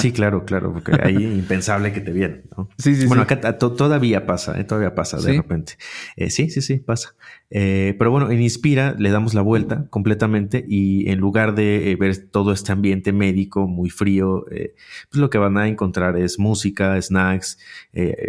Sí, 0.00 0.12
claro, 0.12 0.44
claro, 0.44 0.72
porque 0.72 0.92
ahí 1.02 1.16
impensable 1.38 1.92
que 1.92 2.00
te 2.00 2.12
vieran, 2.12 2.42
¿no? 2.56 2.68
Sí, 2.78 2.94
sí, 2.94 3.06
bueno, 3.06 3.22
acá 3.22 3.58
todavía 3.58 4.24
pasa, 4.24 4.58
¿eh? 4.60 4.64
todavía 4.64 4.94
pasa 4.94 5.18
de 5.18 5.38
repente. 5.38 5.76
Eh, 6.16 6.30
sí, 6.30 6.50
sí, 6.50 6.62
sí, 6.62 6.78
pasa. 6.78 7.16
Eh, 7.50 7.94
pero 7.98 8.12
bueno, 8.12 8.30
en 8.30 8.40
Inspira 8.40 8.94
le 8.98 9.10
damos 9.10 9.34
la 9.34 9.42
vuelta 9.42 9.86
completamente 9.90 10.64
y 10.68 11.10
en 11.10 11.18
lugar 11.18 11.54
de 11.54 11.96
ver 11.98 12.16
todo 12.16 12.52
este 12.52 12.72
ambiente 12.72 13.12
médico 13.12 13.66
muy 13.66 13.90
frío, 13.90 14.44
pues 14.46 15.20
lo 15.20 15.30
que 15.30 15.38
van 15.38 15.56
a 15.56 15.66
encontrar 15.66 16.16
es 16.16 16.38
música, 16.38 17.00
snacks, 17.00 17.58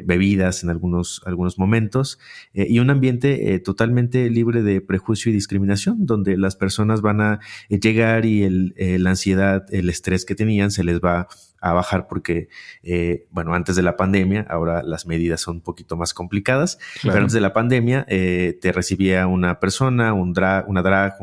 bebidas 0.06 0.64
en 0.64 0.70
algunos, 0.70 1.22
algunos 1.26 1.58
momentos 1.58 2.20
y 2.54 2.80
un 2.80 2.90
ambiente 2.90 3.60
totalmente 3.60 4.30
libre 4.30 4.62
de 4.62 4.82
prejuicio 4.82 5.32
y 5.32 5.36
discriminación, 5.36 6.06
donde 6.06 6.38
las 6.38 6.56
personas 6.56 7.02
van 7.02 7.22
a 7.22 7.40
llegar 7.70 8.26
y 8.26 8.44
el, 8.44 8.76
la 8.78 9.12
ansiedad, 9.12 9.66
el 9.72 9.90
estrés 9.90 10.26
que 10.26 10.36
tenían 10.36 10.70
se 10.72 10.84
les 10.84 11.00
va 11.00 11.27
a 11.70 11.74
bajar 11.74 12.08
porque, 12.08 12.50
eh, 12.84 13.26
bueno, 13.32 13.54
antes 13.54 13.76
de 13.76 13.82
la 13.82 13.98
pandemia, 13.98 14.46
ahora 14.50 14.84
las 14.84 15.06
medidas 15.06 15.42
son 15.42 15.58
un 15.58 15.62
poquito 15.62 15.98
más 15.98 16.14
complicadas, 16.14 16.78
pero 17.02 17.18
antes 17.18 17.34
de 17.34 17.42
la 17.42 17.54
pandemia 17.54 18.06
eh, 18.08 18.58
te 18.62 18.72
recibía 18.72 19.28
una 19.28 19.60
persona, 19.60 20.14
un 20.14 20.34
drag, 20.34 20.70
una 20.70 20.82
drag, 20.82 21.16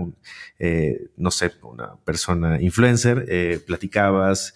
eh, 0.58 1.06
no 1.16 1.30
sé, 1.30 1.52
una 1.62 1.94
persona 2.04 2.60
influencer, 2.60 3.62
platicabas, 3.66 4.54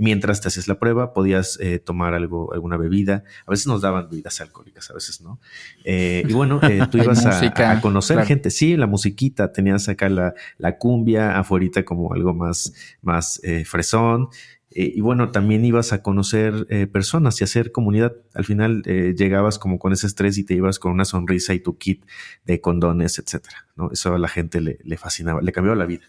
mientras 0.00 0.40
te 0.40 0.48
haces 0.48 0.66
la 0.68 0.78
prueba, 0.78 1.12
podías 1.12 1.58
tomar 1.84 2.14
algo, 2.14 2.52
alguna 2.52 2.76
bebida, 2.76 3.24
a 3.46 3.50
veces 3.50 3.66
nos 3.66 3.82
daban 3.82 4.08
bebidas 4.10 4.40
alcohólicas, 4.40 4.90
a 4.90 4.94
veces 4.94 5.20
no. 5.20 5.38
y 5.84 6.32
bueno, 6.32 6.60
tú 6.90 6.98
ibas 6.98 7.24
a, 7.26 7.80
conocer 7.80 8.24
gente, 8.24 8.50
sí, 8.50 8.76
la 8.76 8.86
musiquita, 8.86 9.52
tenías 9.52 9.88
acá 9.88 10.08
la, 10.08 10.34
la 10.58 10.78
cumbia, 10.78 11.38
afuera 11.38 11.56
como 11.84 12.12
algo 12.12 12.34
más, 12.34 12.72
más 13.02 13.40
fresón. 13.64 14.28
Eh, 14.78 14.92
y 14.94 15.00
bueno, 15.00 15.30
también 15.30 15.64
ibas 15.64 15.94
a 15.94 16.02
conocer 16.02 16.66
eh, 16.68 16.86
personas 16.86 17.40
y 17.40 17.44
hacer 17.44 17.72
comunidad. 17.72 18.12
Al 18.34 18.44
final 18.44 18.82
eh, 18.84 19.14
llegabas 19.16 19.58
como 19.58 19.78
con 19.78 19.94
ese 19.94 20.06
estrés 20.06 20.36
y 20.36 20.44
te 20.44 20.52
ibas 20.52 20.78
con 20.78 20.92
una 20.92 21.06
sonrisa 21.06 21.54
y 21.54 21.60
tu 21.60 21.78
kit 21.78 22.04
de 22.44 22.60
condones, 22.60 23.18
etcétera. 23.18 23.66
Eso 23.90 24.14
a 24.14 24.18
la 24.18 24.28
gente 24.28 24.60
le, 24.60 24.96
fascinaba, 24.98 25.40
le 25.40 25.50
cambió 25.50 25.74
la 25.74 25.86
vida. 25.86 26.04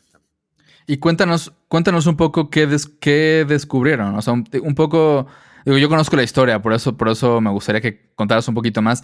Y 0.85 0.97
cuéntanos, 0.97 1.53
cuéntanos 1.69 2.07
un 2.07 2.17
poco 2.17 2.49
qué, 2.49 2.67
qué 2.99 3.45
descubrieron. 3.47 4.15
O 4.15 4.21
sea, 4.21 4.33
un, 4.33 4.43
poco. 4.75 5.27
Digo, 5.63 5.77
yo 5.77 5.87
conozco 5.87 6.17
la 6.17 6.23
historia, 6.23 6.61
por 6.61 6.73
eso, 6.73 6.97
por 6.97 7.07
eso 7.07 7.39
me 7.39 7.51
gustaría 7.51 7.79
que 7.79 8.11
contaras 8.15 8.49
un 8.49 8.53
poquito 8.53 8.81
más. 8.81 9.01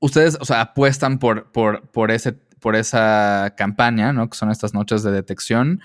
Ustedes, 0.00 0.38
o 0.40 0.46
sea, 0.46 0.62
apuestan 0.62 1.18
por, 1.18 1.52
por, 1.52 1.86
por, 1.90 2.10
ese, 2.12 2.32
por 2.32 2.76
esa 2.76 3.52
campaña, 3.58 4.14
¿no? 4.14 4.30
Que 4.30 4.38
son 4.38 4.50
estas 4.50 4.72
noches 4.72 5.02
de 5.02 5.12
detección 5.12 5.82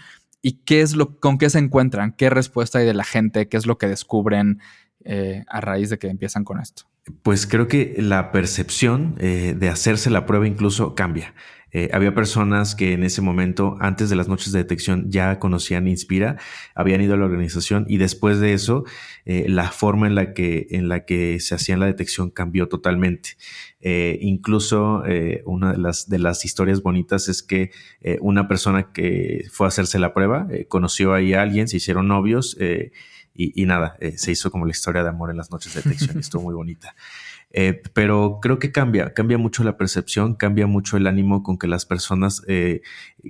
y 0.47 0.61
qué 0.63 0.79
es 0.79 0.95
lo, 0.95 1.19
con 1.19 1.37
qué 1.37 1.49
se 1.49 1.59
encuentran, 1.59 2.13
qué 2.13 2.29
respuesta 2.29 2.79
hay 2.79 2.85
de 2.85 2.93
la 2.93 3.03
gente, 3.03 3.49
qué 3.49 3.57
es 3.57 3.65
lo 3.65 3.77
que 3.77 3.87
descubren 3.87 4.61
eh, 5.03 5.43
a 5.49 5.59
raíz 5.59 5.89
de 5.89 5.99
que 5.99 6.07
empiezan 6.07 6.45
con 6.45 6.61
esto. 6.61 6.83
Pues 7.21 7.45
creo 7.45 7.67
que 7.67 7.95
la 7.97 8.31
percepción 8.31 9.15
eh, 9.17 9.55
de 9.59 9.67
hacerse 9.67 10.09
la 10.09 10.25
prueba 10.25 10.47
incluso 10.47 10.95
cambia. 10.95 11.33
Eh, 11.77 11.91
había 11.93 12.15
personas 12.15 12.73
que 12.73 12.93
en 12.93 13.03
ese 13.03 13.21
momento, 13.21 13.77
antes 13.79 14.09
de 14.09 14.15
las 14.15 14.27
noches 14.27 14.51
de 14.51 14.57
detección, 14.57 15.11
ya 15.11 15.37
conocían 15.37 15.87
Inspira, 15.87 16.37
habían 16.73 17.01
ido 17.01 17.13
a 17.13 17.17
la 17.17 17.25
organización 17.25 17.85
y 17.87 17.97
después 17.97 18.39
de 18.39 18.53
eso, 18.53 18.83
eh, 19.25 19.45
la 19.47 19.69
forma 19.69 20.07
en 20.07 20.15
la 20.15 20.33
que, 20.33 20.65
en 20.71 20.89
la 20.89 21.05
que 21.05 21.39
se 21.39 21.53
hacía 21.53 21.77
la 21.77 21.85
detección 21.85 22.31
cambió 22.31 22.67
totalmente. 22.67 23.37
Eh, 23.79 24.17
incluso 24.21 25.03
una 25.45 25.73
de 25.73 25.77
las, 25.77 26.09
de 26.09 26.17
las 26.17 26.45
historias 26.45 26.81
bonitas 26.81 27.29
es 27.29 27.43
que 27.43 27.69
una 28.21 28.47
persona 28.47 28.91
que 28.91 29.45
fue 29.51 29.67
a 29.67 29.69
hacerse 29.69 29.99
la 29.99 30.15
prueba 30.15 30.47
conoció 30.69 31.13
ahí 31.13 31.35
a 31.35 31.43
alguien, 31.43 31.67
se 31.67 31.77
hicieron 31.77 32.07
novios 32.07 32.57
y, 32.59 33.61
y, 33.61 33.65
nada, 33.67 33.97
se 34.15 34.31
hizo 34.31 34.49
como 34.49 34.65
la 34.65 34.71
historia 34.71 35.03
de 35.03 35.09
amor 35.09 35.29
en 35.29 35.37
las 35.37 35.51
noches 35.51 35.75
de 35.75 35.83
detección. 35.83 36.17
estuvo 36.19 36.41
muy 36.41 36.55
bonita. 36.55 36.95
Eh, 37.51 37.81
pero 37.93 38.39
creo 38.41 38.59
que 38.59 38.71
cambia, 38.73 39.13
cambia 39.13 39.37
mucho 39.37 39.63
la 39.63 39.77
percepción, 39.77 40.35
cambia 40.35 40.67
mucho 40.67 40.97
el 40.97 41.07
ánimo 41.07 41.43
con 41.43 41.57
que 41.57 41.67
las 41.67 41.85
personas, 41.85 42.43
eh, 42.47 42.81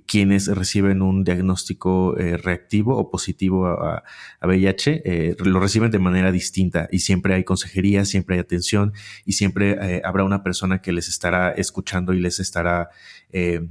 quienes 0.08 0.48
reciben 0.48 1.04
un 1.04 1.24
diagnóstico 1.24 2.18
eh, 2.18 2.38
reactivo 2.38 2.98
o 2.98 3.12
positivo 3.12 3.68
a, 3.68 4.04
VIH, 4.42 5.36
lo 5.46 5.60
reciben 5.60 5.92
de 5.92 6.00
manera 6.00 6.32
distinta 6.32 6.88
y 6.92 7.00
siempre 7.00 7.36
hay 7.36 7.44
consejería, 7.44 8.06
siempre 8.06 8.36
hay 8.36 8.42
atención 8.42 8.94
y 9.26 9.34
siempre 9.34 10.02
habrá 10.04 10.24
una 10.24 10.44
persona 10.44 10.82
que 10.82 10.92
les 10.92 11.08
estará 11.10 11.52
escuchando 11.52 12.14
y 12.14 12.20
les 12.20 12.40
estará 12.40 12.90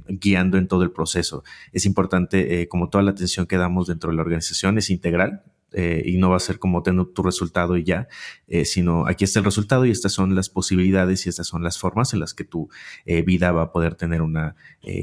guiando 0.07 0.57
en 0.57 0.67
todo 0.67 0.83
el 0.83 0.91
proceso. 0.91 1.43
Es 1.71 1.85
importante, 1.85 2.67
como 2.67 2.89
toda 2.89 3.03
la 3.03 3.11
atención 3.11 3.47
que 3.47 3.57
damos 3.57 3.87
dentro 3.87 4.11
de 4.11 4.17
la 4.17 4.21
organización, 4.21 4.77
es 4.77 4.89
integral, 4.89 5.43
eh, 5.73 6.01
y 6.05 6.17
no 6.17 6.29
va 6.29 6.37
a 6.37 6.39
ser 6.39 6.59
como 6.59 6.81
tener 6.81 7.07
tu 7.07 7.23
resultado 7.23 7.75
y 7.75 7.83
ya, 7.83 8.07
eh, 8.47 8.63
sino 8.63 9.05
aquí 9.05 9.25
está 9.25 9.39
el 9.39 9.45
resultado 9.45 9.85
y 9.85 9.91
estas 9.91 10.13
son 10.13 10.33
las 10.33 10.47
posibilidades 10.47 11.25
y 11.25 11.29
estas 11.29 11.47
son 11.47 11.61
las 11.61 11.77
formas 11.77 12.13
en 12.13 12.21
las 12.21 12.33
que 12.33 12.45
tu 12.45 12.69
eh, 13.05 13.21
vida 13.21 13.51
va 13.51 13.63
a 13.63 13.71
poder 13.73 13.95
tener 13.95 14.21
una 14.21 14.55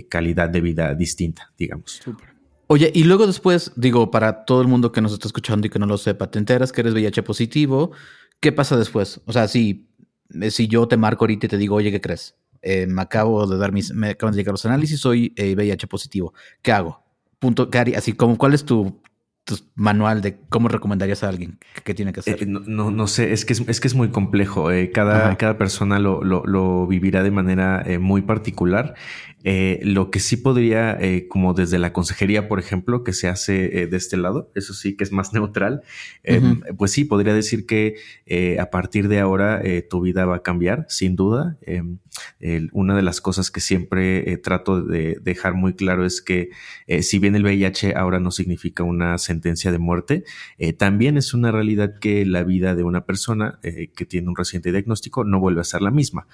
calidad 0.09 0.49
de 0.49 0.61
vida 0.63 0.95
distinta, 0.95 1.53
digamos. 1.59 2.01
Oye, 2.69 2.91
y 2.95 3.05
luego 3.05 3.27
después, 3.27 3.73
digo, 3.77 4.11
para 4.11 4.47
todo 4.47 4.63
el 4.63 4.69
mundo 4.69 4.91
que 4.91 5.03
nos 5.03 5.13
está 5.13 5.29
escuchando 5.29 5.67
y 5.67 5.71
que 5.71 5.79
no 5.79 5.87
lo 5.87 5.99
sepa, 5.99 6.31
te 6.31 6.39
enteras 6.39 6.73
que 6.73 6.81
eres 6.81 6.95
VIH 6.95 7.23
positivo, 7.23 7.93
¿qué 8.41 8.51
pasa 8.51 8.79
después? 8.79 9.21
O 9.27 9.35
sea, 9.35 9.49
si, 9.49 9.87
si 10.49 10.67
yo 10.67 10.89
te 10.89 10.97
marco 10.97 11.25
ahorita 11.25 11.45
y 11.45 11.49
te 11.51 11.59
digo, 11.59 11.77
oye, 11.77 11.91
¿qué 11.91 12.01
crees? 12.01 12.37
me 12.89 13.03
acabo 13.03 13.47
de 13.47 13.59
dar 13.59 13.73
mis, 13.73 13.93
me 13.93 14.09
acaban 14.09 14.33
de 14.33 14.39
llegar 14.39 14.55
los 14.55 14.65
análisis, 14.65 14.99
soy 14.99 15.35
VIH 15.37 15.87
positivo. 15.87 16.33
¿Qué 16.63 16.73
hago? 16.73 17.05
Punto, 17.39 17.69
Así 17.95 18.15
como, 18.15 18.39
¿cuál 18.39 18.55
es 18.55 18.65
tu 18.65 19.03
manual 19.75 20.23
de 20.23 20.39
cómo 20.49 20.69
recomendarías 20.69 21.23
a 21.23 21.29
alguien 21.29 21.59
que, 21.85 21.95
tiene 21.95 22.13
que 22.13 22.21
hacer? 22.21 22.43
Eh, 22.43 22.47
no, 22.47 22.91
no, 22.91 23.07
sé, 23.07 23.33
es 23.33 23.45
que 23.45 23.53
es, 23.53 23.63
es, 23.67 23.81
que 23.81 23.89
es 23.89 23.95
muy 23.95 24.09
complejo. 24.09 24.71
Eh, 24.71 24.91
cada, 24.91 25.37
cada 25.37 25.59
persona 25.59 25.99
lo, 25.99 26.23
lo, 26.23 26.45
lo, 26.47 26.87
vivirá 26.87 27.23
de 27.23 27.31
manera 27.31 27.83
eh, 27.85 27.99
muy 27.99 28.23
particular. 28.23 28.95
Eh, 29.43 29.81
lo 29.83 30.11
que 30.11 30.21
sí 30.21 30.39
podría, 30.39 30.99
como 31.29 31.53
desde 31.53 31.79
la 31.79 31.93
consejería, 31.93 32.49
por 32.49 32.59
ejemplo, 32.59 33.05
que 33.05 33.13
se 33.13 33.29
hace 33.29 33.87
de 33.87 33.97
este 33.97 34.17
lado, 34.17 34.51
eso 34.55 34.73
sí 34.73 34.97
que 34.97 35.05
es 35.05 35.13
más 35.13 35.33
neutral, 35.35 35.83
em, 36.23 36.61
pues 36.79 36.93
sí, 36.93 37.05
podría 37.05 37.35
decir 37.35 37.67
que 37.67 37.97
a 38.59 38.71
partir 38.71 39.09
de 39.09 39.21
ahora 39.21 39.63
tu 39.91 40.01
vida 40.01 40.25
va 40.25 40.37
a 40.37 40.43
cambiar, 40.43 40.87
sin 40.89 41.17
duda. 41.17 41.59
Una 42.73 42.95
de 42.95 43.03
las 43.03 43.21
cosas 43.21 43.51
que 43.51 43.61
siempre 43.61 44.37
trato 44.39 44.83
de 44.83 45.19
dejar 45.23 45.55
muy 45.55 45.75
claro 45.75 46.05
es 46.05 46.21
que 46.21 46.51
si 47.01 47.19
bien 47.19 47.35
el 47.35 47.43
VIH 47.43 47.95
ahora 47.97 48.21
no 48.21 48.31
significa 48.31 48.83
una 48.83 49.19
sentencia 49.19 49.73
de 49.73 49.79
muerte, 49.79 50.25
también 50.79 51.17
es 51.17 51.35
una 51.35 51.51
realidad 51.51 51.99
que 51.99 52.25
la 52.27 52.45
vida 52.45 52.75
de 52.75 52.83
una 52.83 53.05
persona 53.05 53.59
que 53.63 54.07
tiene 54.07 54.29
un 54.29 54.37
reciente 54.37 54.73
diagnóstico 54.73 55.25
no 55.25 55.41
vuelve 55.41 55.61
a 55.61 55.65
ser 55.65 55.83
la 55.83 55.91
misma. 55.91 56.27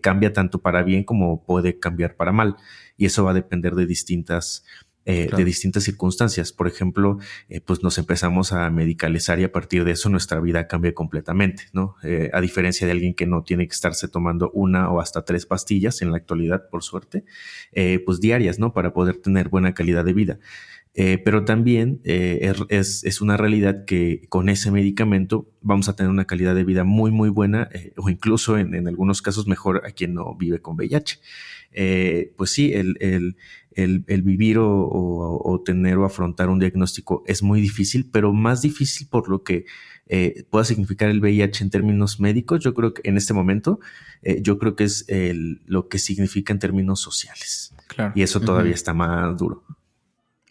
cambia 0.00 0.32
tanto 0.32 0.60
para 0.60 0.82
bien 0.82 1.04
como 1.04 1.42
puede 1.44 1.78
cambiar 1.78 2.16
para 2.16 2.32
mal 2.32 2.56
y 2.96 3.06
eso 3.06 3.24
va 3.24 3.30
a 3.30 3.34
depender 3.34 3.74
de 3.74 3.86
distintas, 3.86 4.64
eh, 5.10 5.28
de 5.36 5.44
distintas 5.44 5.82
circunstancias. 5.84 6.52
Por 6.52 6.68
ejemplo, 6.68 7.18
eh, 7.48 7.60
pues 7.60 7.82
nos 7.82 7.98
empezamos 7.98 8.52
a 8.52 8.70
medicalizar 8.70 9.40
y 9.40 9.44
a 9.44 9.52
partir 9.52 9.84
de 9.84 9.92
eso 9.92 10.08
nuestra 10.08 10.40
vida 10.40 10.68
cambia 10.68 10.94
completamente, 10.94 11.64
¿no? 11.72 11.96
Eh, 12.02 12.30
a 12.32 12.40
diferencia 12.40 12.86
de 12.86 12.92
alguien 12.92 13.14
que 13.14 13.26
no 13.26 13.42
tiene 13.42 13.66
que 13.66 13.74
estarse 13.74 14.08
tomando 14.08 14.50
una 14.52 14.90
o 14.90 15.00
hasta 15.00 15.24
tres 15.24 15.46
pastillas 15.46 16.00
en 16.02 16.12
la 16.12 16.18
actualidad, 16.18 16.68
por 16.70 16.82
suerte, 16.82 17.24
pues 18.04 18.20
diarias, 18.20 18.58
¿no? 18.58 18.72
Para 18.72 18.92
poder 18.92 19.16
tener 19.16 19.48
buena 19.48 19.74
calidad 19.74 20.04
de 20.04 20.12
vida. 20.12 20.38
Pero 20.94 21.44
también 21.44 22.00
es, 22.04 23.04
es, 23.04 23.20
una 23.20 23.36
realidad 23.36 23.84
que 23.86 24.26
con 24.28 24.48
ese 24.48 24.70
medicamento 24.70 25.48
vamos 25.62 25.88
a 25.88 25.96
tener 25.96 26.10
una 26.10 26.26
calidad 26.26 26.54
de 26.54 26.64
vida 26.64 26.84
muy, 26.84 27.10
muy 27.10 27.30
buena 27.30 27.70
o 27.96 28.10
incluso 28.10 28.58
en, 28.58 28.74
en, 28.74 28.88
algunos 28.88 29.22
casos 29.22 29.46
mejor 29.46 29.82
a 29.86 29.92
quien 29.92 30.14
no 30.14 30.34
vive 30.34 30.60
con 30.60 30.76
VIH. 30.76 31.20
Eh, 31.72 32.32
pues 32.36 32.50
sí, 32.50 32.72
el, 32.72 32.96
el, 33.00 33.36
el, 33.74 34.22
vivir 34.22 34.58
o, 34.58 34.68
o, 34.68 35.62
tener 35.62 35.98
o 35.98 36.04
afrontar 36.04 36.48
un 36.48 36.58
diagnóstico 36.58 37.22
es 37.26 37.42
muy 37.42 37.60
difícil, 37.60 38.08
pero 38.10 38.32
más 38.32 38.62
difícil 38.62 39.06
por 39.08 39.28
lo 39.28 39.42
que 39.44 39.66
eh, 40.06 40.44
pueda 40.50 40.64
significar 40.64 41.08
el 41.08 41.20
VIH 41.20 41.64
en 41.64 41.70
términos 41.70 42.18
médicos. 42.18 42.60
Yo 42.60 42.74
creo 42.74 42.94
que 42.94 43.08
en 43.08 43.16
este 43.16 43.34
momento, 43.34 43.78
eh, 44.22 44.40
yo 44.42 44.58
creo 44.58 44.74
que 44.74 44.84
es 44.84 45.04
el, 45.08 45.62
lo 45.66 45.88
que 45.88 45.98
significa 45.98 46.52
en 46.52 46.58
términos 46.58 47.00
sociales. 47.00 47.72
Claro. 47.86 48.12
Y 48.16 48.22
eso 48.22 48.40
todavía 48.40 48.74
está 48.74 48.92
más 48.92 49.36
duro. 49.36 49.62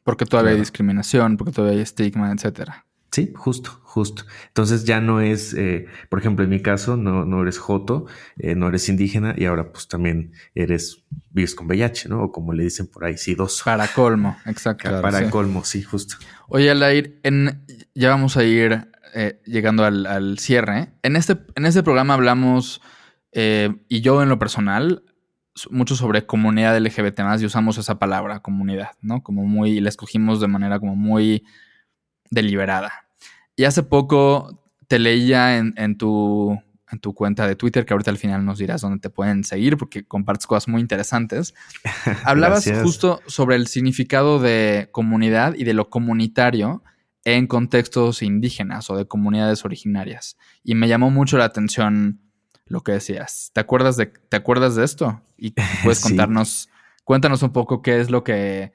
Porque 0.09 0.25
todavía 0.25 0.53
hay 0.53 0.59
discriminación, 0.59 1.37
porque 1.37 1.53
todavía 1.53 1.77
hay 1.77 1.83
estigma, 1.83 2.31
etcétera. 2.31 2.87
Sí, 3.11 3.31
justo, 3.35 3.79
justo. 3.83 4.23
Entonces 4.47 4.85
ya 4.85 4.99
no 5.01 5.21
es, 5.21 5.53
eh, 5.53 5.85
por 6.09 6.17
ejemplo, 6.17 6.43
en 6.43 6.49
mi 6.49 6.63
caso, 6.63 6.97
no, 6.97 7.25
no 7.25 7.43
eres 7.43 7.59
joto, 7.59 8.07
eh, 8.39 8.55
no 8.55 8.69
eres 8.69 8.89
indígena 8.89 9.35
y 9.37 9.45
ahora 9.45 9.71
pues 9.71 9.87
también 9.87 10.31
eres, 10.55 11.03
vives 11.29 11.53
con 11.53 11.67
VIH, 11.67 12.09
¿no? 12.09 12.23
O 12.23 12.31
como 12.31 12.53
le 12.53 12.63
dicen 12.63 12.87
por 12.87 13.05
ahí, 13.05 13.17
sí, 13.17 13.35
dos. 13.35 13.61
Para 13.63 13.85
colmo, 13.87 14.35
exacto. 14.47 14.89
para 14.99 15.29
colmo, 15.29 15.63
sí, 15.63 15.83
justo. 15.83 16.15
Oye, 16.47 16.71
Alair, 16.71 17.19
en, 17.21 17.63
ya 17.93 18.09
vamos 18.09 18.35
a 18.35 18.43
ir 18.43 18.89
eh, 19.13 19.39
llegando 19.45 19.85
al, 19.85 20.39
cierre. 20.39 20.89
En 21.03 21.17
este, 21.17 21.37
en 21.53 21.67
este 21.67 21.83
programa 21.83 22.15
hablamos, 22.15 22.81
y 23.31 24.01
yo 24.01 24.23
en 24.23 24.29
lo 24.29 24.39
personal, 24.39 25.03
mucho 25.71 25.95
sobre 25.95 26.25
comunidad 26.25 26.77
LGBT 26.77 27.21
más 27.21 27.41
y 27.41 27.45
usamos 27.45 27.77
esa 27.77 27.99
palabra, 27.99 28.39
comunidad, 28.39 28.91
¿no? 29.01 29.23
Como 29.23 29.45
muy, 29.45 29.79
la 29.79 29.89
escogimos 29.89 30.39
de 30.39 30.47
manera 30.47 30.79
como 30.79 30.95
muy 30.95 31.43
deliberada. 32.29 33.07
Y 33.55 33.65
hace 33.65 33.83
poco 33.83 34.63
te 34.87 34.99
leía 34.99 35.57
en, 35.57 35.97
tu, 35.97 36.57
en 36.91 36.99
tu 36.99 37.13
cuenta 37.13 37.45
de 37.47 37.55
Twitter, 37.55 37.85
que 37.85 37.93
ahorita 37.93 38.11
al 38.11 38.17
final 38.17 38.45
nos 38.45 38.57
dirás 38.57 38.81
dónde 38.81 38.99
te 38.99 39.09
pueden 39.09 39.43
seguir 39.43 39.77
porque 39.77 40.05
compartes 40.05 40.47
cosas 40.47 40.67
muy 40.67 40.81
interesantes. 40.81 41.53
Hablabas 42.23 42.69
justo 42.81 43.21
sobre 43.27 43.55
el 43.55 43.67
significado 43.67 44.39
de 44.39 44.89
comunidad 44.91 45.55
y 45.55 45.63
de 45.63 45.73
lo 45.73 45.89
comunitario 45.89 46.83
en 47.25 47.47
contextos 47.47 48.21
indígenas 48.21 48.89
o 48.89 48.95
de 48.95 49.07
comunidades 49.07 49.65
originarias. 49.65 50.37
Y 50.63 50.75
me 50.75 50.87
llamó 50.87 51.11
mucho 51.11 51.37
la 51.37 51.45
atención 51.45 52.21
lo 52.69 52.81
que 52.81 52.93
decías. 52.93 53.51
¿Te 53.53 53.59
acuerdas 53.59 53.97
de, 53.97 54.05
¿te 54.05 54.37
acuerdas 54.37 54.75
de 54.75 54.85
esto? 54.85 55.21
Y 55.37 55.51
puedes 55.83 55.99
contarnos, 55.99 56.69
cuéntanos 57.03 57.43
un 57.43 57.51
poco 57.51 57.81
qué 57.81 57.99
es 57.99 58.09
lo 58.09 58.23
que, 58.23 58.71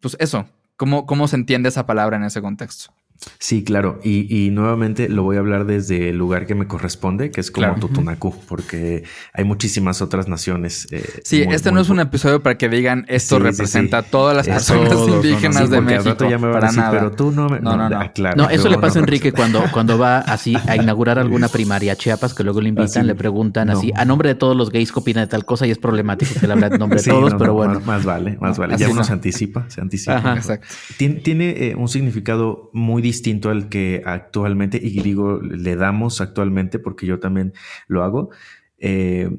pues 0.00 0.16
eso, 0.20 0.46
¿Cómo, 0.80 1.04
¿Cómo 1.04 1.28
se 1.28 1.36
entiende 1.36 1.68
esa 1.68 1.84
palabra 1.84 2.16
en 2.16 2.24
ese 2.24 2.40
contexto? 2.40 2.94
Sí, 3.38 3.64
claro. 3.64 4.00
Y, 4.02 4.50
nuevamente 4.50 5.08
lo 5.08 5.22
voy 5.22 5.36
a 5.36 5.40
hablar 5.40 5.66
desde 5.66 6.10
el 6.10 6.16
lugar 6.16 6.46
que 6.46 6.54
me 6.54 6.66
corresponde, 6.66 7.30
que 7.30 7.40
es 7.40 7.50
como 7.50 7.74
Tutunacu, 7.76 8.34
porque 8.48 9.04
hay 9.32 9.44
muchísimas 9.44 10.02
otras 10.02 10.28
naciones. 10.28 10.88
Eh, 10.90 11.20
sí, 11.24 11.42
este 11.42 11.70
no 11.72 11.80
es 11.80 11.90
un 11.90 12.00
episodio 12.00 12.42
para 12.42 12.56
que 12.56 12.68
digan 12.68 13.04
esto 13.08 13.38
representa 13.38 13.98
a 13.98 14.02
todas 14.02 14.36
las 14.36 14.46
personas 14.46 14.98
indígenas 15.08 15.70
de 15.70 15.80
México. 15.80 16.28
Ya 16.28 16.38
me 16.38 16.52
para 16.52 16.72
nada. 16.72 16.90
Pero 16.90 17.12
tú 17.12 17.30
no 17.30 17.48
me. 17.48 17.60
No, 17.60 17.76
no, 17.76 17.88
no. 17.88 17.98
Ah, 18.00 18.12
no 18.36 18.48
eso 18.48 18.68
le 18.68 18.78
pasa 18.78 18.98
a 18.98 19.02
Enrique 19.02 19.32
cuando, 19.32 19.62
cuando 19.72 19.98
va 19.98 20.18
así 20.18 20.56
a 20.66 20.76
inaugurar 20.76 21.18
alguna 21.18 21.48
primaria 21.48 21.92
a 21.92 21.96
Chiapas, 21.96 22.34
que 22.34 22.42
luego 22.44 22.60
le 22.60 22.70
invitan, 22.70 23.06
le 23.06 23.14
preguntan 23.14 23.70
así, 23.70 23.92
a 23.94 24.04
nombre 24.04 24.30
de 24.30 24.34
todos 24.34 24.56
los 24.56 24.70
gays, 24.70 24.92
¿qué 24.92 24.98
opina 24.98 25.20
de 25.20 25.26
tal 25.26 25.44
cosa? 25.44 25.66
Y 25.66 25.70
es 25.70 25.78
problemático 25.78 26.38
que 26.38 26.46
le 26.46 26.52
habla 26.54 26.68
en 26.68 26.78
nombre 26.78 27.00
de 27.00 27.10
todos, 27.10 27.34
pero 27.34 27.54
bueno. 27.54 27.80
Más, 27.80 28.04
vale, 28.04 28.36
más 28.40 28.58
vale. 28.58 28.76
ya 28.76 28.88
uno 28.88 29.04
se 29.04 29.12
anticipa, 29.12 29.66
se 29.68 29.80
anticipa. 29.80 30.34
exacto. 30.36 30.66
Tiene, 30.96 31.50
eh, 31.50 31.74
un 31.76 31.88
significado 31.88 32.70
muy 32.72 33.02
distinto 33.10 33.50
al 33.50 33.68
que 33.68 34.02
actualmente, 34.06 34.78
y 34.80 35.02
digo, 35.02 35.40
le 35.40 35.74
damos 35.74 36.20
actualmente 36.20 36.78
porque 36.78 37.06
yo 37.06 37.18
también 37.18 37.52
lo 37.88 38.04
hago, 38.04 38.30
eh, 38.78 39.30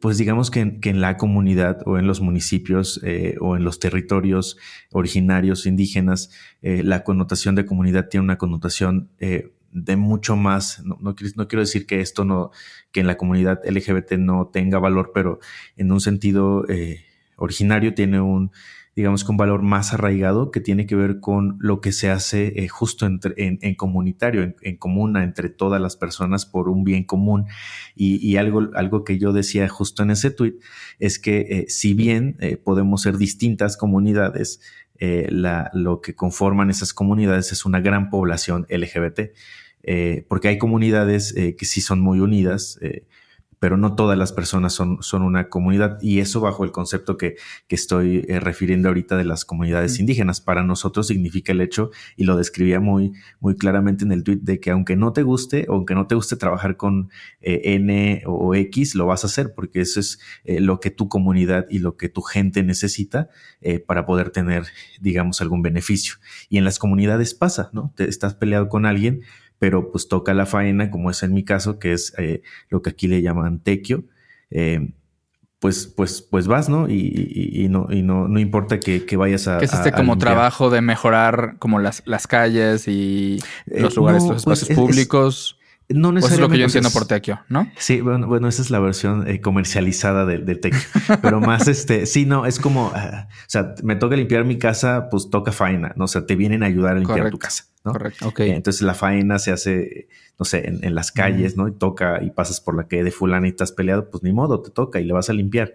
pues 0.00 0.18
digamos 0.18 0.50
que 0.50 0.60
en, 0.82 1.00
la 1.00 1.16
comunidad 1.16 1.82
o 1.86 1.96
en 1.96 2.08
los 2.08 2.20
municipios 2.20 3.00
eh, 3.04 3.36
o 3.40 3.56
en 3.56 3.62
los 3.62 3.78
territorios 3.78 4.56
originarios 4.90 5.66
indígenas, 5.66 6.30
eh, 6.60 6.82
la 6.82 7.04
connotación 7.04 7.54
de 7.54 7.64
comunidad 7.64 8.08
tiene 8.08 8.24
una 8.24 8.38
connotación 8.38 9.10
de 9.70 9.96
mucho 9.96 10.34
más, 10.34 10.82
no, 10.84 10.98
no, 11.00 11.14
quiero 11.14 11.60
decir 11.60 11.86
que 11.86 12.00
esto 12.00 12.24
no, 12.24 12.50
que 12.90 12.98
en 13.00 13.06
la 13.06 13.16
comunidad 13.16 13.60
LGBT 13.64 14.14
no 14.14 14.48
tenga 14.52 14.80
valor, 14.80 15.12
pero 15.14 15.38
en 15.76 15.92
un 15.92 16.00
sentido 16.00 16.64
originario 17.36 17.94
tiene 17.94 18.20
un 18.20 18.50
digamos 18.98 19.22
un 19.28 19.36
valor 19.36 19.62
más 19.62 19.94
arraigado 19.94 20.50
que 20.50 20.60
tiene 20.60 20.84
que 20.84 20.96
ver 20.96 21.20
con 21.20 21.56
lo 21.60 21.80
que 21.80 21.92
se 21.92 22.10
hace 22.10 22.64
eh, 22.64 22.66
justo 22.66 23.06
entre, 23.06 23.32
en, 23.36 23.74
comunitario, 23.76 24.42
en, 24.42 24.56
en, 24.60 24.76
comuna, 24.76 25.22
entre 25.22 25.50
todas 25.50 25.80
las 25.80 25.94
personas 25.94 26.46
por 26.46 26.68
un 26.68 26.82
bien 26.82 27.04
común. 27.04 27.46
Y, 27.94 28.36
algo, 28.38 28.70
algo 28.74 29.04
que 29.04 29.16
yo 29.16 29.32
decía 29.32 29.68
justo 29.68 30.02
en 30.02 30.10
ese 30.10 30.32
tweet 30.32 30.54
es 30.98 31.20
que 31.20 31.46
eh, 31.48 31.66
si 31.68 31.94
bien 31.94 32.38
eh, 32.40 32.56
podemos 32.56 33.02
ser 33.02 33.18
distintas 33.18 33.76
comunidades, 33.76 34.60
lo 35.00 36.00
que 36.00 36.16
conforman 36.16 36.70
esas 36.70 36.92
comunidades 36.92 37.52
es 37.52 37.64
una 37.64 37.78
gran 37.78 38.10
población 38.10 38.66
LGBT. 38.68 39.30
porque 40.26 40.48
hay 40.48 40.58
comunidades 40.58 41.32
que 41.32 41.64
sí 41.64 41.80
son 41.80 42.00
muy 42.00 42.18
unidas, 42.18 42.80
pero 43.58 43.76
no 43.76 43.94
todas 43.94 44.16
las 44.16 44.32
personas 44.32 44.72
son, 44.72 45.02
son 45.02 45.22
una 45.22 45.48
comunidad 45.48 45.98
y 46.00 46.20
eso 46.20 46.40
bajo 46.40 46.64
el 46.64 46.72
concepto 46.72 47.16
que, 47.16 47.36
que 47.66 47.74
estoy 47.74 48.24
eh, 48.28 48.40
refiriendo 48.40 48.88
ahorita 48.88 49.16
de 49.16 49.24
las 49.24 49.44
comunidades 49.44 49.98
indígenas. 49.98 50.40
Para 50.40 50.62
nosotros 50.62 51.06
significa 51.06 51.52
el 51.52 51.60
hecho, 51.60 51.90
y 52.16 52.24
lo 52.24 52.36
describía 52.36 52.80
muy, 52.80 53.12
muy 53.40 53.56
claramente 53.56 54.04
en 54.04 54.12
el 54.12 54.24
tweet, 54.24 54.38
de 54.42 54.60
que 54.60 54.70
aunque 54.70 54.96
no 54.96 55.12
te 55.12 55.22
guste, 55.22 55.66
o 55.68 55.74
aunque 55.74 55.94
no 55.94 56.06
te 56.06 56.14
guste 56.14 56.36
trabajar 56.36 56.76
con 56.76 57.10
eh, 57.40 57.74
N 57.74 58.22
o 58.26 58.54
X, 58.54 58.94
lo 58.94 59.06
vas 59.06 59.24
a 59.24 59.26
hacer 59.26 59.54
porque 59.54 59.80
eso 59.80 60.00
es 60.00 60.20
eh, 60.44 60.60
lo 60.60 60.80
que 60.80 60.90
tu 60.90 61.08
comunidad 61.08 61.66
y 61.70 61.78
lo 61.78 61.96
que 61.96 62.08
tu 62.08 62.22
gente 62.22 62.62
necesita 62.62 63.28
para 63.86 64.06
poder 64.06 64.30
tener, 64.30 64.64
digamos, 65.00 65.40
algún 65.40 65.62
beneficio. 65.62 66.14
Y 66.48 66.58
en 66.58 66.64
las 66.64 66.78
comunidades 66.78 67.34
pasa, 67.34 67.70
¿no? 67.72 67.92
Te 67.96 68.08
estás 68.08 68.34
peleado 68.34 68.68
con 68.68 68.86
alguien, 68.86 69.22
pero 69.58 69.90
pues 69.90 70.08
toca 70.08 70.34
la 70.34 70.46
faena, 70.46 70.90
como 70.90 71.10
es 71.10 71.22
en 71.22 71.34
mi 71.34 71.44
caso, 71.44 71.78
que 71.78 71.92
es 71.92 72.14
eh, 72.18 72.42
lo 72.68 72.82
que 72.82 72.90
aquí 72.90 73.08
le 73.08 73.22
llaman 73.22 73.60
tequio. 73.60 74.04
Eh, 74.50 74.92
pues, 75.58 75.88
pues, 75.88 76.22
pues 76.22 76.46
vas, 76.46 76.68
¿no? 76.68 76.88
Y, 76.88 77.66
no, 77.68 77.88
y 77.90 78.02
no, 78.02 78.28
no 78.28 78.38
importa 78.38 78.78
que, 78.78 79.16
vayas 79.16 79.48
a. 79.48 79.58
Que 79.58 79.64
es 79.64 79.72
este 79.72 79.90
como 79.90 80.16
trabajo 80.16 80.70
de 80.70 80.80
mejorar 80.80 81.56
como 81.58 81.80
las, 81.80 82.02
las 82.06 82.28
calles 82.28 82.86
y 82.86 83.38
eh, 83.66 83.82
los 83.82 83.96
lugares, 83.96 84.22
los 84.22 84.44
pues, 84.44 84.62
espacios 84.62 84.78
públicos. 84.78 85.57
No 85.88 86.12
necesariamente. 86.12 86.34
es 86.34 86.40
lo 86.40 86.48
que 86.48 86.58
yo 86.58 86.64
entiendo 86.64 86.90
por 86.90 87.06
tequio, 87.06 87.40
¿no? 87.48 87.70
Sí, 87.78 88.00
bueno, 88.00 88.26
bueno, 88.26 88.48
esa 88.48 88.60
es 88.60 88.70
la 88.70 88.78
versión 88.78 89.26
comercializada 89.38 90.26
del 90.26 90.44
de 90.44 90.56
tequio. 90.56 90.80
Pero 91.22 91.40
más 91.40 91.66
este, 91.68 92.06
sí, 92.06 92.26
no, 92.26 92.46
es 92.46 92.58
como, 92.58 92.92
ah, 92.94 93.28
o 93.30 93.44
sea, 93.46 93.74
me 93.82 93.96
toca 93.96 94.16
limpiar 94.16 94.44
mi 94.44 94.58
casa, 94.58 95.08
pues 95.10 95.30
toca 95.30 95.50
faena, 95.52 95.94
¿no? 95.96 96.04
O 96.04 96.08
sea, 96.08 96.26
te 96.26 96.36
vienen 96.36 96.62
a 96.62 96.66
ayudar 96.66 96.96
a 96.96 96.98
limpiar 96.98 97.30
tu 97.30 97.38
casa. 97.38 97.64
¿no? 97.84 97.92
Correcto. 97.92 98.32
Eh, 98.38 98.54
entonces 98.54 98.82
la 98.82 98.94
faena 98.94 99.38
se 99.38 99.50
hace, 99.50 100.08
no 100.38 100.44
sé, 100.44 100.68
en, 100.68 100.94
las 100.94 101.10
calles, 101.12 101.56
¿no? 101.56 101.68
Y 101.68 101.72
toca 101.72 102.22
y 102.22 102.30
pasas 102.30 102.60
por 102.60 102.76
la 102.76 102.86
calle 102.86 103.04
de 103.04 103.10
fulana 103.10 103.46
y 103.46 103.50
estás 103.50 103.72
peleado, 103.72 104.10
pues 104.10 104.22
ni 104.22 104.32
modo, 104.32 104.60
te 104.60 104.70
toca 104.70 105.00
y 105.00 105.04
le 105.04 105.12
vas 105.12 105.30
a 105.30 105.32
limpiar. 105.32 105.74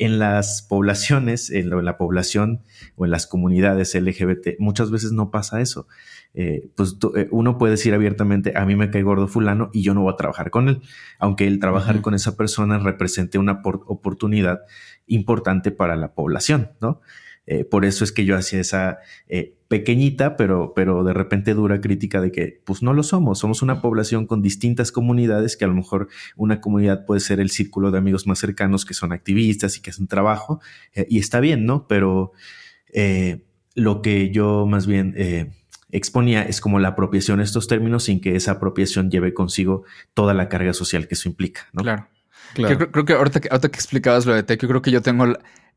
En 0.00 0.18
las 0.18 0.62
poblaciones, 0.62 1.50
en, 1.50 1.68
la 1.84 1.98
población 1.98 2.62
o 2.96 3.04
en 3.04 3.10
las 3.10 3.26
comunidades 3.26 3.94
LGBT, 3.94 4.58
muchas 4.58 4.90
veces 4.90 5.12
no 5.12 5.30
pasa 5.30 5.60
eso. 5.60 5.86
Eh, 6.32 6.70
pues 6.74 6.96
eh, 7.16 7.28
uno 7.30 7.58
puede 7.58 7.72
decir 7.72 7.92
abiertamente, 7.92 8.56
a 8.56 8.64
mí 8.64 8.76
me 8.76 8.90
cae 8.90 9.02
gordo 9.02 9.28
fulano 9.28 9.68
y 9.74 9.82
yo 9.82 9.92
no 9.92 10.02
voy 10.02 10.12
a 10.14 10.16
trabajar 10.16 10.50
con 10.50 10.68
él, 10.68 10.80
aunque 11.18 11.46
el 11.46 11.58
trabajar 11.58 12.00
con 12.00 12.14
esa 12.14 12.36
persona 12.36 12.78
represente 12.78 13.38
una 13.38 13.60
oportunidad 13.62 14.60
importante 15.06 15.70
para 15.70 15.96
la 15.96 16.14
población, 16.14 16.70
¿no? 16.80 17.00
Eh, 17.46 17.64
por 17.64 17.84
eso 17.84 18.04
es 18.04 18.12
que 18.12 18.24
yo 18.24 18.36
hacía 18.36 18.60
esa 18.60 18.98
eh, 19.28 19.56
pequeñita, 19.70 20.36
pero, 20.36 20.72
pero 20.74 21.04
de 21.04 21.14
repente 21.14 21.54
dura 21.54 21.80
crítica 21.80 22.20
de 22.20 22.32
que, 22.32 22.60
pues 22.64 22.82
no 22.82 22.92
lo 22.92 23.04
somos, 23.04 23.38
somos 23.38 23.62
una 23.62 23.80
población 23.80 24.26
con 24.26 24.42
distintas 24.42 24.90
comunidades, 24.90 25.56
que 25.56 25.64
a 25.64 25.68
lo 25.68 25.74
mejor 25.74 26.08
una 26.36 26.60
comunidad 26.60 27.06
puede 27.06 27.20
ser 27.20 27.38
el 27.38 27.50
círculo 27.50 27.92
de 27.92 27.98
amigos 27.98 28.26
más 28.26 28.40
cercanos 28.40 28.84
que 28.84 28.94
son 28.94 29.12
activistas 29.12 29.76
y 29.76 29.80
que 29.80 29.90
hacen 29.90 30.08
trabajo, 30.08 30.60
eh, 30.92 31.06
y 31.08 31.20
está 31.20 31.38
bien, 31.38 31.66
¿no? 31.66 31.86
Pero 31.86 32.32
lo 33.76 34.02
que 34.02 34.32
yo 34.32 34.66
más 34.66 34.88
bien 34.88 35.14
exponía 35.92 36.42
es 36.42 36.60
como 36.60 36.80
la 36.80 36.88
apropiación 36.88 37.38
de 37.38 37.44
estos 37.44 37.68
términos 37.68 38.02
sin 38.02 38.20
que 38.20 38.34
esa 38.34 38.52
apropiación 38.52 39.08
lleve 39.08 39.32
consigo 39.34 39.84
toda 40.14 40.34
la 40.34 40.48
carga 40.48 40.72
social 40.72 41.06
que 41.06 41.14
eso 41.14 41.28
implica, 41.28 41.68
¿no? 41.72 41.82
Claro. 41.82 42.08
Claro. 42.54 42.90
Creo, 42.90 43.04
que 43.04 43.12
ahorita, 43.12 43.40
que 43.40 43.48
ahorita 43.48 43.68
que 43.68 43.76
explicabas 43.76 44.26
lo 44.26 44.34
de 44.34 44.42
tech, 44.42 44.60
yo 44.60 44.66
creo 44.66 44.82
que 44.82 44.90
yo 44.90 45.02
tengo 45.02 45.24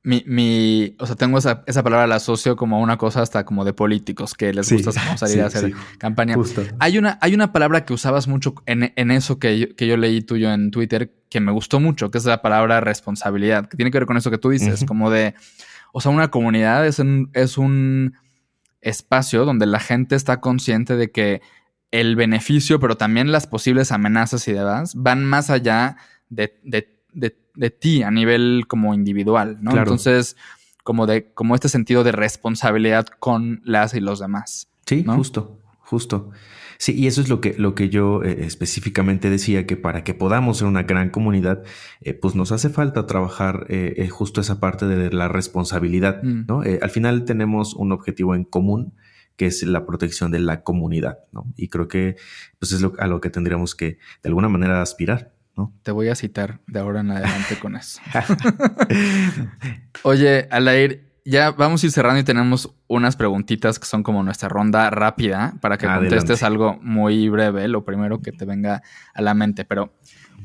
mi, 0.03 0.23
mi, 0.27 0.95
o 0.99 1.05
sea, 1.05 1.15
tengo 1.15 1.37
esa, 1.37 1.63
esa, 1.65 1.81
palabra 1.81 2.07
la 2.07 2.15
asocio 2.15 2.57
como 2.57 2.81
una 2.81 2.97
cosa 2.97 3.21
hasta 3.21 3.45
como 3.45 3.63
de 3.63 3.71
políticos 3.73 4.33
que 4.33 4.53
les 4.53 4.69
gusta 4.69 4.91
salir 5.17 5.41
a 5.41 5.45
hacer 5.47 5.73
campaña. 5.97 6.35
Hay 6.79 6.97
una, 6.97 7.17
hay 7.21 7.33
una 7.33 7.53
palabra 7.53 7.85
que 7.85 7.93
usabas 7.93 8.27
mucho 8.27 8.53
en, 8.65 8.91
en 8.95 9.11
eso 9.11 9.39
que 9.39 9.59
yo, 9.59 9.75
que 9.75 9.87
yo 9.87 9.95
leí 9.95 10.21
tuyo 10.21 10.51
en 10.51 10.71
Twitter 10.71 11.13
que 11.29 11.39
me 11.39 11.53
gustó 11.53 11.79
mucho, 11.79 12.11
que 12.11 12.17
es 12.17 12.25
la 12.25 12.41
palabra 12.41 12.81
responsabilidad, 12.81 13.67
que 13.67 13.77
tiene 13.77 13.91
que 13.91 13.97
ver 13.97 14.05
con 14.05 14.17
eso 14.17 14.29
que 14.29 14.37
tú 14.37 14.49
dices, 14.49 14.83
como 14.85 15.09
de, 15.09 15.35
o 15.93 16.01
sea, 16.01 16.11
una 16.11 16.29
comunidad 16.29 16.85
es 16.85 16.99
un, 16.99 17.29
es 17.33 17.57
un 17.57 18.13
espacio 18.81 19.45
donde 19.45 19.65
la 19.65 19.79
gente 19.79 20.15
está 20.15 20.41
consciente 20.41 20.97
de 20.97 21.11
que 21.11 21.41
el 21.91 22.15
beneficio, 22.15 22.79
pero 22.79 22.97
también 22.97 23.31
las 23.31 23.47
posibles 23.47 23.91
amenazas 23.91 24.47
y 24.47 24.53
demás, 24.53 24.95
van 24.95 25.23
más 25.23 25.49
allá 25.49 25.95
de, 26.29 26.59
de, 26.63 26.99
de 27.13 27.35
de 27.55 27.69
ti 27.69 28.03
a 28.03 28.11
nivel 28.11 28.65
como 28.67 28.93
individual, 28.93 29.57
¿no? 29.61 29.77
Entonces, 29.77 30.35
como 30.83 31.05
de, 31.05 31.31
como 31.33 31.55
este 31.55 31.69
sentido 31.69 32.03
de 32.03 32.11
responsabilidad 32.11 33.07
con 33.19 33.61
las 33.63 33.93
y 33.93 33.99
los 33.99 34.19
demás. 34.19 34.69
Sí, 34.85 35.03
justo, 35.03 35.59
justo. 35.79 36.31
Sí, 36.77 36.93
y 36.95 37.07
eso 37.07 37.21
es 37.21 37.29
lo 37.29 37.39
que, 37.39 37.55
lo 37.57 37.75
que 37.75 37.89
yo 37.89 38.23
eh, 38.23 38.43
específicamente 38.45 39.29
decía, 39.29 39.65
que 39.65 39.77
para 39.77 40.03
que 40.03 40.13
podamos 40.13 40.57
ser 40.57 40.67
una 40.67 40.83
gran 40.83 41.11
comunidad, 41.11 41.63
eh, 42.01 42.13
pues 42.13 42.35
nos 42.35 42.51
hace 42.51 42.69
falta 42.69 43.05
trabajar 43.05 43.67
eh, 43.69 44.07
justo 44.09 44.41
esa 44.41 44.59
parte 44.59 44.87
de 44.87 45.11
la 45.11 45.27
responsabilidad, 45.27 46.21
mm. 46.23 46.45
¿no? 46.47 46.61
al 46.61 46.89
final 46.89 47.23
tenemos 47.23 47.75
un 47.75 47.91
objetivo 47.91 48.35
en 48.35 48.43
común, 48.43 48.93
que 49.37 49.45
es 49.45 49.63
la 49.63 49.85
protección 49.85 50.31
de 50.31 50.39
la 50.39 50.61
comunidad, 50.61 51.19
¿no? 51.31 51.45
Y 51.55 51.69
creo 51.69 51.87
que 51.87 52.17
pues 52.59 52.71
es 52.71 52.81
lo, 52.81 52.93
a 52.99 53.07
lo 53.07 53.19
que 53.19 53.31
tendríamos 53.31 53.73
que 53.73 53.97
de 54.21 54.29
alguna 54.29 54.47
manera 54.47 54.79
aspirar. 54.79 55.32
Te 55.83 55.91
voy 55.91 56.09
a 56.09 56.15
citar 56.15 56.59
de 56.65 56.79
ahora 56.79 57.01
en 57.01 57.11
adelante 57.11 57.59
con 57.59 57.75
eso. 57.75 58.01
Oye, 60.03 60.47
Alair, 60.49 61.13
ya 61.25 61.51
vamos 61.51 61.83
a 61.83 61.85
ir 61.85 61.91
cerrando 61.91 62.19
y 62.19 62.23
tenemos 62.23 62.73
unas 62.87 63.15
preguntitas 63.15 63.79
que 63.79 63.85
son 63.85 64.03
como 64.03 64.23
nuestra 64.23 64.49
ronda 64.49 64.89
rápida 64.89 65.53
para 65.61 65.77
que 65.77 65.87
contestes 65.87 66.43
algo 66.43 66.79
muy 66.81 67.29
breve, 67.29 67.67
lo 67.67 67.85
primero 67.85 68.19
que 68.21 68.31
te 68.31 68.45
venga 68.45 68.81
a 69.13 69.21
la 69.21 69.33
mente. 69.33 69.63
Pero 69.63 69.93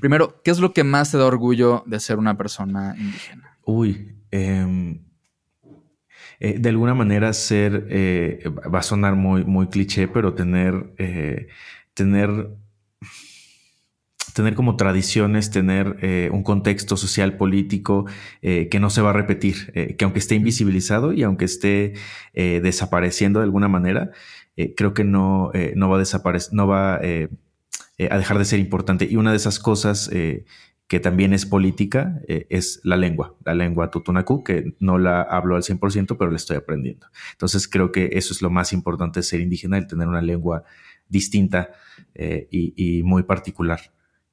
primero, 0.01 0.41
¿qué 0.45 0.51
es 0.51 0.59
lo 0.59 0.73
que 0.73 0.85
más 0.85 1.11
te 1.11 1.19
da 1.19 1.27
orgullo 1.27 1.83
de 1.87 2.01
ser 2.01 2.19
una 2.19 2.37
persona 2.37 2.95
indígena? 2.99 3.57
Uy, 3.65 4.15
em, 4.31 5.01
eh, 6.41 6.59
de 6.59 6.69
alguna 6.69 6.95
manera 6.95 7.33
ser, 7.33 7.87
eh, 7.91 8.45
va 8.73 8.81
a 8.81 8.83
sonar 8.83 9.17
muy, 9.17 9.45
muy 9.45 9.69
cliché, 9.69 10.07
pero 10.07 10.35
tener, 10.35 10.95
eh, 10.99 11.49
tener 11.95 12.51
tener 14.39 14.55
como 14.55 14.76
tradiciones, 14.76 15.51
tener 15.51 15.97
eh, 16.01 16.30
un 16.32 16.45
contexto 16.45 16.97
social, 16.97 17.36
político 17.36 18.07
eh, 18.41 18.68
que 18.70 18.78
no 18.78 18.89
se 18.89 19.03
va 19.03 19.11
a 19.11 19.12
repetir, 19.12 19.72
eh, 19.74 19.97
que 19.97 20.05
aunque 20.05 20.20
esté 20.20 20.36
invisibilizado 20.36 21.12
y 21.12 21.24
aunque 21.24 21.45
esté 21.45 21.95
desapareciendo 22.34 23.41
de 23.41 23.47
alguna 23.47 23.66
manera, 23.66 24.12
creo 24.76 24.95
que 24.95 25.03
no, 25.03 25.51
no 25.74 25.89
va 25.89 25.97
a 25.97 25.99
desaparecer, 25.99 26.55
no 26.55 26.68
va 26.68 26.95
a 26.95 28.16
dejar 28.16 28.39
de 28.39 28.45
ser 28.45 28.61
importante. 28.61 29.09
Y 29.11 29.16
una 29.16 29.32
de 29.32 29.39
esas 29.39 29.59
cosas 29.59 30.09
que 30.09 31.01
también 31.01 31.32
es 31.32 31.47
política 31.47 32.20
es 32.28 32.80
la 32.84 32.97
lengua, 32.97 33.34
la 33.45 33.55
lengua 33.57 33.91
tutunacu, 33.91 34.45
que 34.45 34.76
no 34.78 34.99
la 34.99 35.22
hablo 35.22 35.57
al 35.57 35.62
100%, 35.62 36.16
pero 36.16 36.30
la 36.30 36.36
estoy 36.36 36.59
aprendiendo. 36.59 37.09
Entonces 37.32 37.66
creo 37.66 37.91
que 37.91 38.11
eso 38.12 38.32
es 38.32 38.41
lo 38.41 38.51
más 38.51 38.72
importante 38.72 39.18
de 39.18 39.24
ser 39.24 39.41
indígena, 39.41 39.78
el 39.78 39.89
tener 39.89 40.07
una 40.07 40.22
lengua 40.22 40.62
distinta 41.09 41.70
y 42.14 43.03
muy 43.03 43.24
particular 43.24 43.80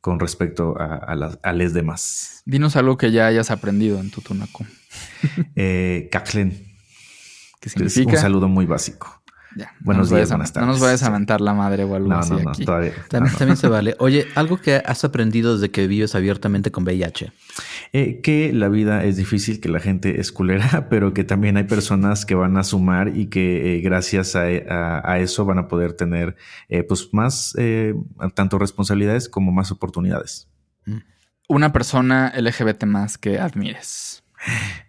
con 0.05 0.19
respecto 0.19 0.75
a, 0.77 1.15
las, 1.15 1.39
a 1.41 1.51
les 1.51 1.73
demás. 1.73 2.43
Dinos 2.45 2.75
algo 2.75 2.95
que 2.95 3.11
ya 3.11 3.25
hayas 3.25 3.49
aprendido 3.49 3.99
en 3.99 4.11
Tutunaco. 4.11 4.63
eh, 5.55 6.11
¿Qué 6.11 7.69
significa? 7.71 8.11
un 8.11 8.17
saludo 8.17 8.47
muy 8.47 8.67
básico. 8.67 9.14
Ya, 9.55 9.73
Buenos 9.79 10.09
días, 10.09 10.29
buenas 10.29 10.51
tardes. 10.51 10.67
No 10.67 10.73
nos 10.73 10.81
vayas 10.81 11.03
a 11.03 11.11
mentar 11.11 11.39
la 11.39 11.53
madre 11.53 11.85
o 11.85 11.95
algo 11.95 12.09
no, 12.09 12.17
así 12.17 12.33
no, 12.33 12.51
Todavía, 12.51 12.91
también, 13.09 13.55
se 13.55 13.69
vale. 13.69 13.95
Oye, 13.99 14.27
algo 14.35 14.57
que 14.57 14.75
has 14.75 15.05
aprendido 15.05 15.53
desde 15.53 15.71
que 15.71 15.87
vives 15.87 16.13
abiertamente 16.13 16.71
con 16.71 16.83
VIH. 16.83 17.31
Eh, 17.93 18.19
que 18.21 18.51
la 18.51 18.67
vida 18.67 19.05
es 19.05 19.15
difícil, 19.15 19.61
que 19.61 19.69
la 19.69 19.79
gente 19.79 20.19
es 20.19 20.33
culera, 20.33 20.87
pero 20.89 21.13
que 21.13 21.23
también 21.23 21.55
hay 21.55 21.63
personas 21.63 22.25
que 22.25 22.35
van 22.35 22.57
a 22.57 22.63
sumar 22.63 23.15
y 23.15 23.27
que 23.27 23.77
eh, 23.77 23.81
gracias 23.81 24.35
a, 24.35 25.17
eso 25.17 25.45
van 25.45 25.59
a 25.59 25.67
poder 25.69 25.93
tener 25.93 26.35
eh, 26.67 26.83
pues 26.83 27.13
más 27.13 27.55
tanto 28.33 28.59
responsabilidades 28.59 29.29
como 29.29 29.53
más 29.53 29.71
oportunidades. 29.71 30.49
Mm. 30.85 30.97
Una 31.47 31.71
persona 31.71 32.33
LGBT 32.35 32.83
más 32.83 33.17
que 33.17 33.39
admires. 33.39 34.21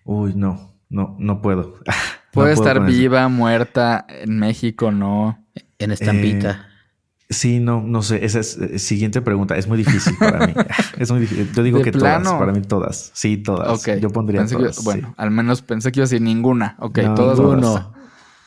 Uy, 0.04 0.34
no, 0.34 0.74
no, 0.88 1.14
no 1.20 1.40
puedo. 1.40 1.78
Puede 2.32 2.52
estar 2.52 2.84
viva, 2.84 3.28
muerta 3.28 4.06
en 4.08 4.38
México, 4.38 4.90
no. 4.90 5.42
En 5.78 5.90
estampita. 5.90 6.50
Eh, 6.50 7.24
sí, 7.30 7.60
no, 7.60 7.82
no 7.82 8.02
sé. 8.02 8.24
Esa 8.24 8.40
es 8.40 8.58
eh, 8.58 8.78
siguiente 8.78 9.22
pregunta. 9.22 9.56
Es 9.56 9.66
muy 9.66 9.78
difícil 9.78 10.14
para 10.18 10.46
mí. 10.46 10.54
es 10.98 11.10
muy 11.10 11.20
difícil. 11.20 11.50
Yo 11.52 11.62
digo 11.62 11.82
que 11.82 11.92
todas, 11.92 12.28
para 12.28 12.52
mí 12.52 12.62
todas. 12.62 13.10
Sí, 13.14 13.36
todas. 13.38 13.84
Yo 14.00 14.10
pondría 14.10 14.44
todas. 14.46 14.82
bueno, 14.84 15.14
al 15.16 15.30
menos 15.30 15.62
pensé 15.62 15.92
que 15.92 16.00
iba 16.00 16.04
a 16.04 16.08
decir 16.08 16.22
ninguna. 16.22 16.76
Ok, 16.78 17.00
todas 17.14 17.38
uno. 17.38 17.94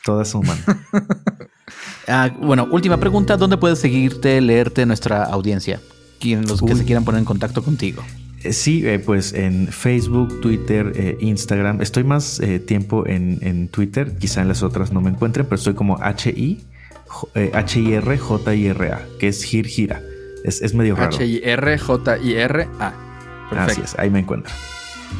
Todas 0.04 0.28
suman. 0.28 0.56
ah, 2.08 2.30
bueno, 2.40 2.68
última 2.70 2.96
pregunta. 2.96 3.36
¿Dónde 3.36 3.58
puedes 3.58 3.78
seguirte, 3.78 4.40
leerte 4.40 4.86
nuestra 4.86 5.24
audiencia? 5.24 5.80
Quien, 6.18 6.46
los 6.46 6.62
que 6.62 6.74
se 6.74 6.84
quieran 6.84 7.04
poner 7.04 7.18
en 7.18 7.24
contacto 7.24 7.62
contigo. 7.62 8.02
Eh, 8.42 8.52
sí, 8.52 8.86
eh, 8.86 8.98
pues 8.98 9.34
en 9.34 9.68
Facebook, 9.68 10.40
Twitter, 10.40 10.92
eh, 10.94 11.16
Instagram. 11.20 11.82
Estoy 11.82 12.04
más 12.04 12.40
tiempo 12.66 13.06
en, 13.06 13.68
Twitter. 13.68 14.16
Quizá 14.16 14.40
en 14.40 14.48
las 14.48 14.62
otras 14.62 14.92
no 14.92 15.00
me 15.00 15.10
encuentren, 15.10 15.46
pero 15.46 15.56
estoy 15.56 15.74
como 15.74 15.98
H-I, 16.02 16.64
H-I-R, 17.52 18.18
J-I-R-A, 18.18 19.02
que 19.18 19.28
es 19.28 19.44
Gir 19.44 19.66
Gira. 19.66 20.00
Es, 20.44 20.74
medio 20.74 20.96
raro. 20.96 21.14
H-I-R, 21.14 21.78
J-I-R-A. 21.78 22.94
Así 23.50 23.80
es, 23.82 23.98
ahí 23.98 24.10
me 24.10 24.20
encuentro. 24.20 24.52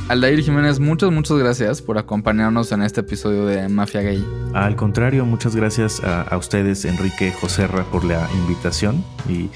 Aldair 0.08 0.40
Jiménez, 0.40 0.78
muchas, 0.78 1.10
muchas 1.10 1.36
gracias 1.36 1.82
por 1.82 1.98
acompañarnos 1.98 2.70
en 2.70 2.82
este 2.82 3.00
episodio 3.00 3.44
de 3.44 3.68
Mafia 3.68 4.02
Gay. 4.02 4.24
Al 4.54 4.76
contrario, 4.76 5.26
muchas 5.26 5.56
gracias 5.56 6.00
a, 6.04 6.36
ustedes, 6.36 6.84
Enrique 6.84 7.32
Joserra, 7.32 7.82
por 7.84 8.04
la 8.04 8.28
invitación. 8.34 9.04
Y, 9.28 9.50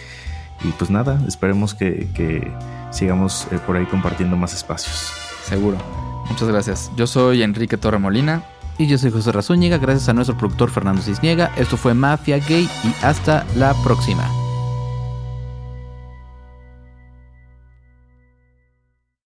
pues 0.77 0.91
nada, 0.91 1.23
esperemos 1.29 1.75
que 1.75 2.09
sigamos 2.95 3.47
eh, 3.51 3.59
por 3.67 3.77
ahí 3.77 3.87
compartiendo 3.87 4.37
más 4.37 4.55
espacios. 4.55 5.13
Seguro. 5.45 5.77
Muchas 6.29 6.49
gracias. 6.49 6.91
Yo 6.97 7.07
soy 7.07 7.43
Enrique 7.43 7.77
Torremolina. 7.77 8.43
Y 8.77 8.87
yo 8.89 8.99
soy 8.99 9.13
José 9.13 9.31
Razúñiga, 9.31 9.79
gracias 9.79 10.09
a 10.09 10.15
nuestro 10.15 10.37
productor 10.37 10.71
Fernando 10.71 11.01
Cisniega. 11.01 11.53
Esto 11.57 11.77
fue 11.77 11.95
Mafia 11.95 12.39
Gay 12.39 12.69
y 12.83 13.05
hasta 13.05 13.47
la 13.55 13.73
próxima. 13.85 14.29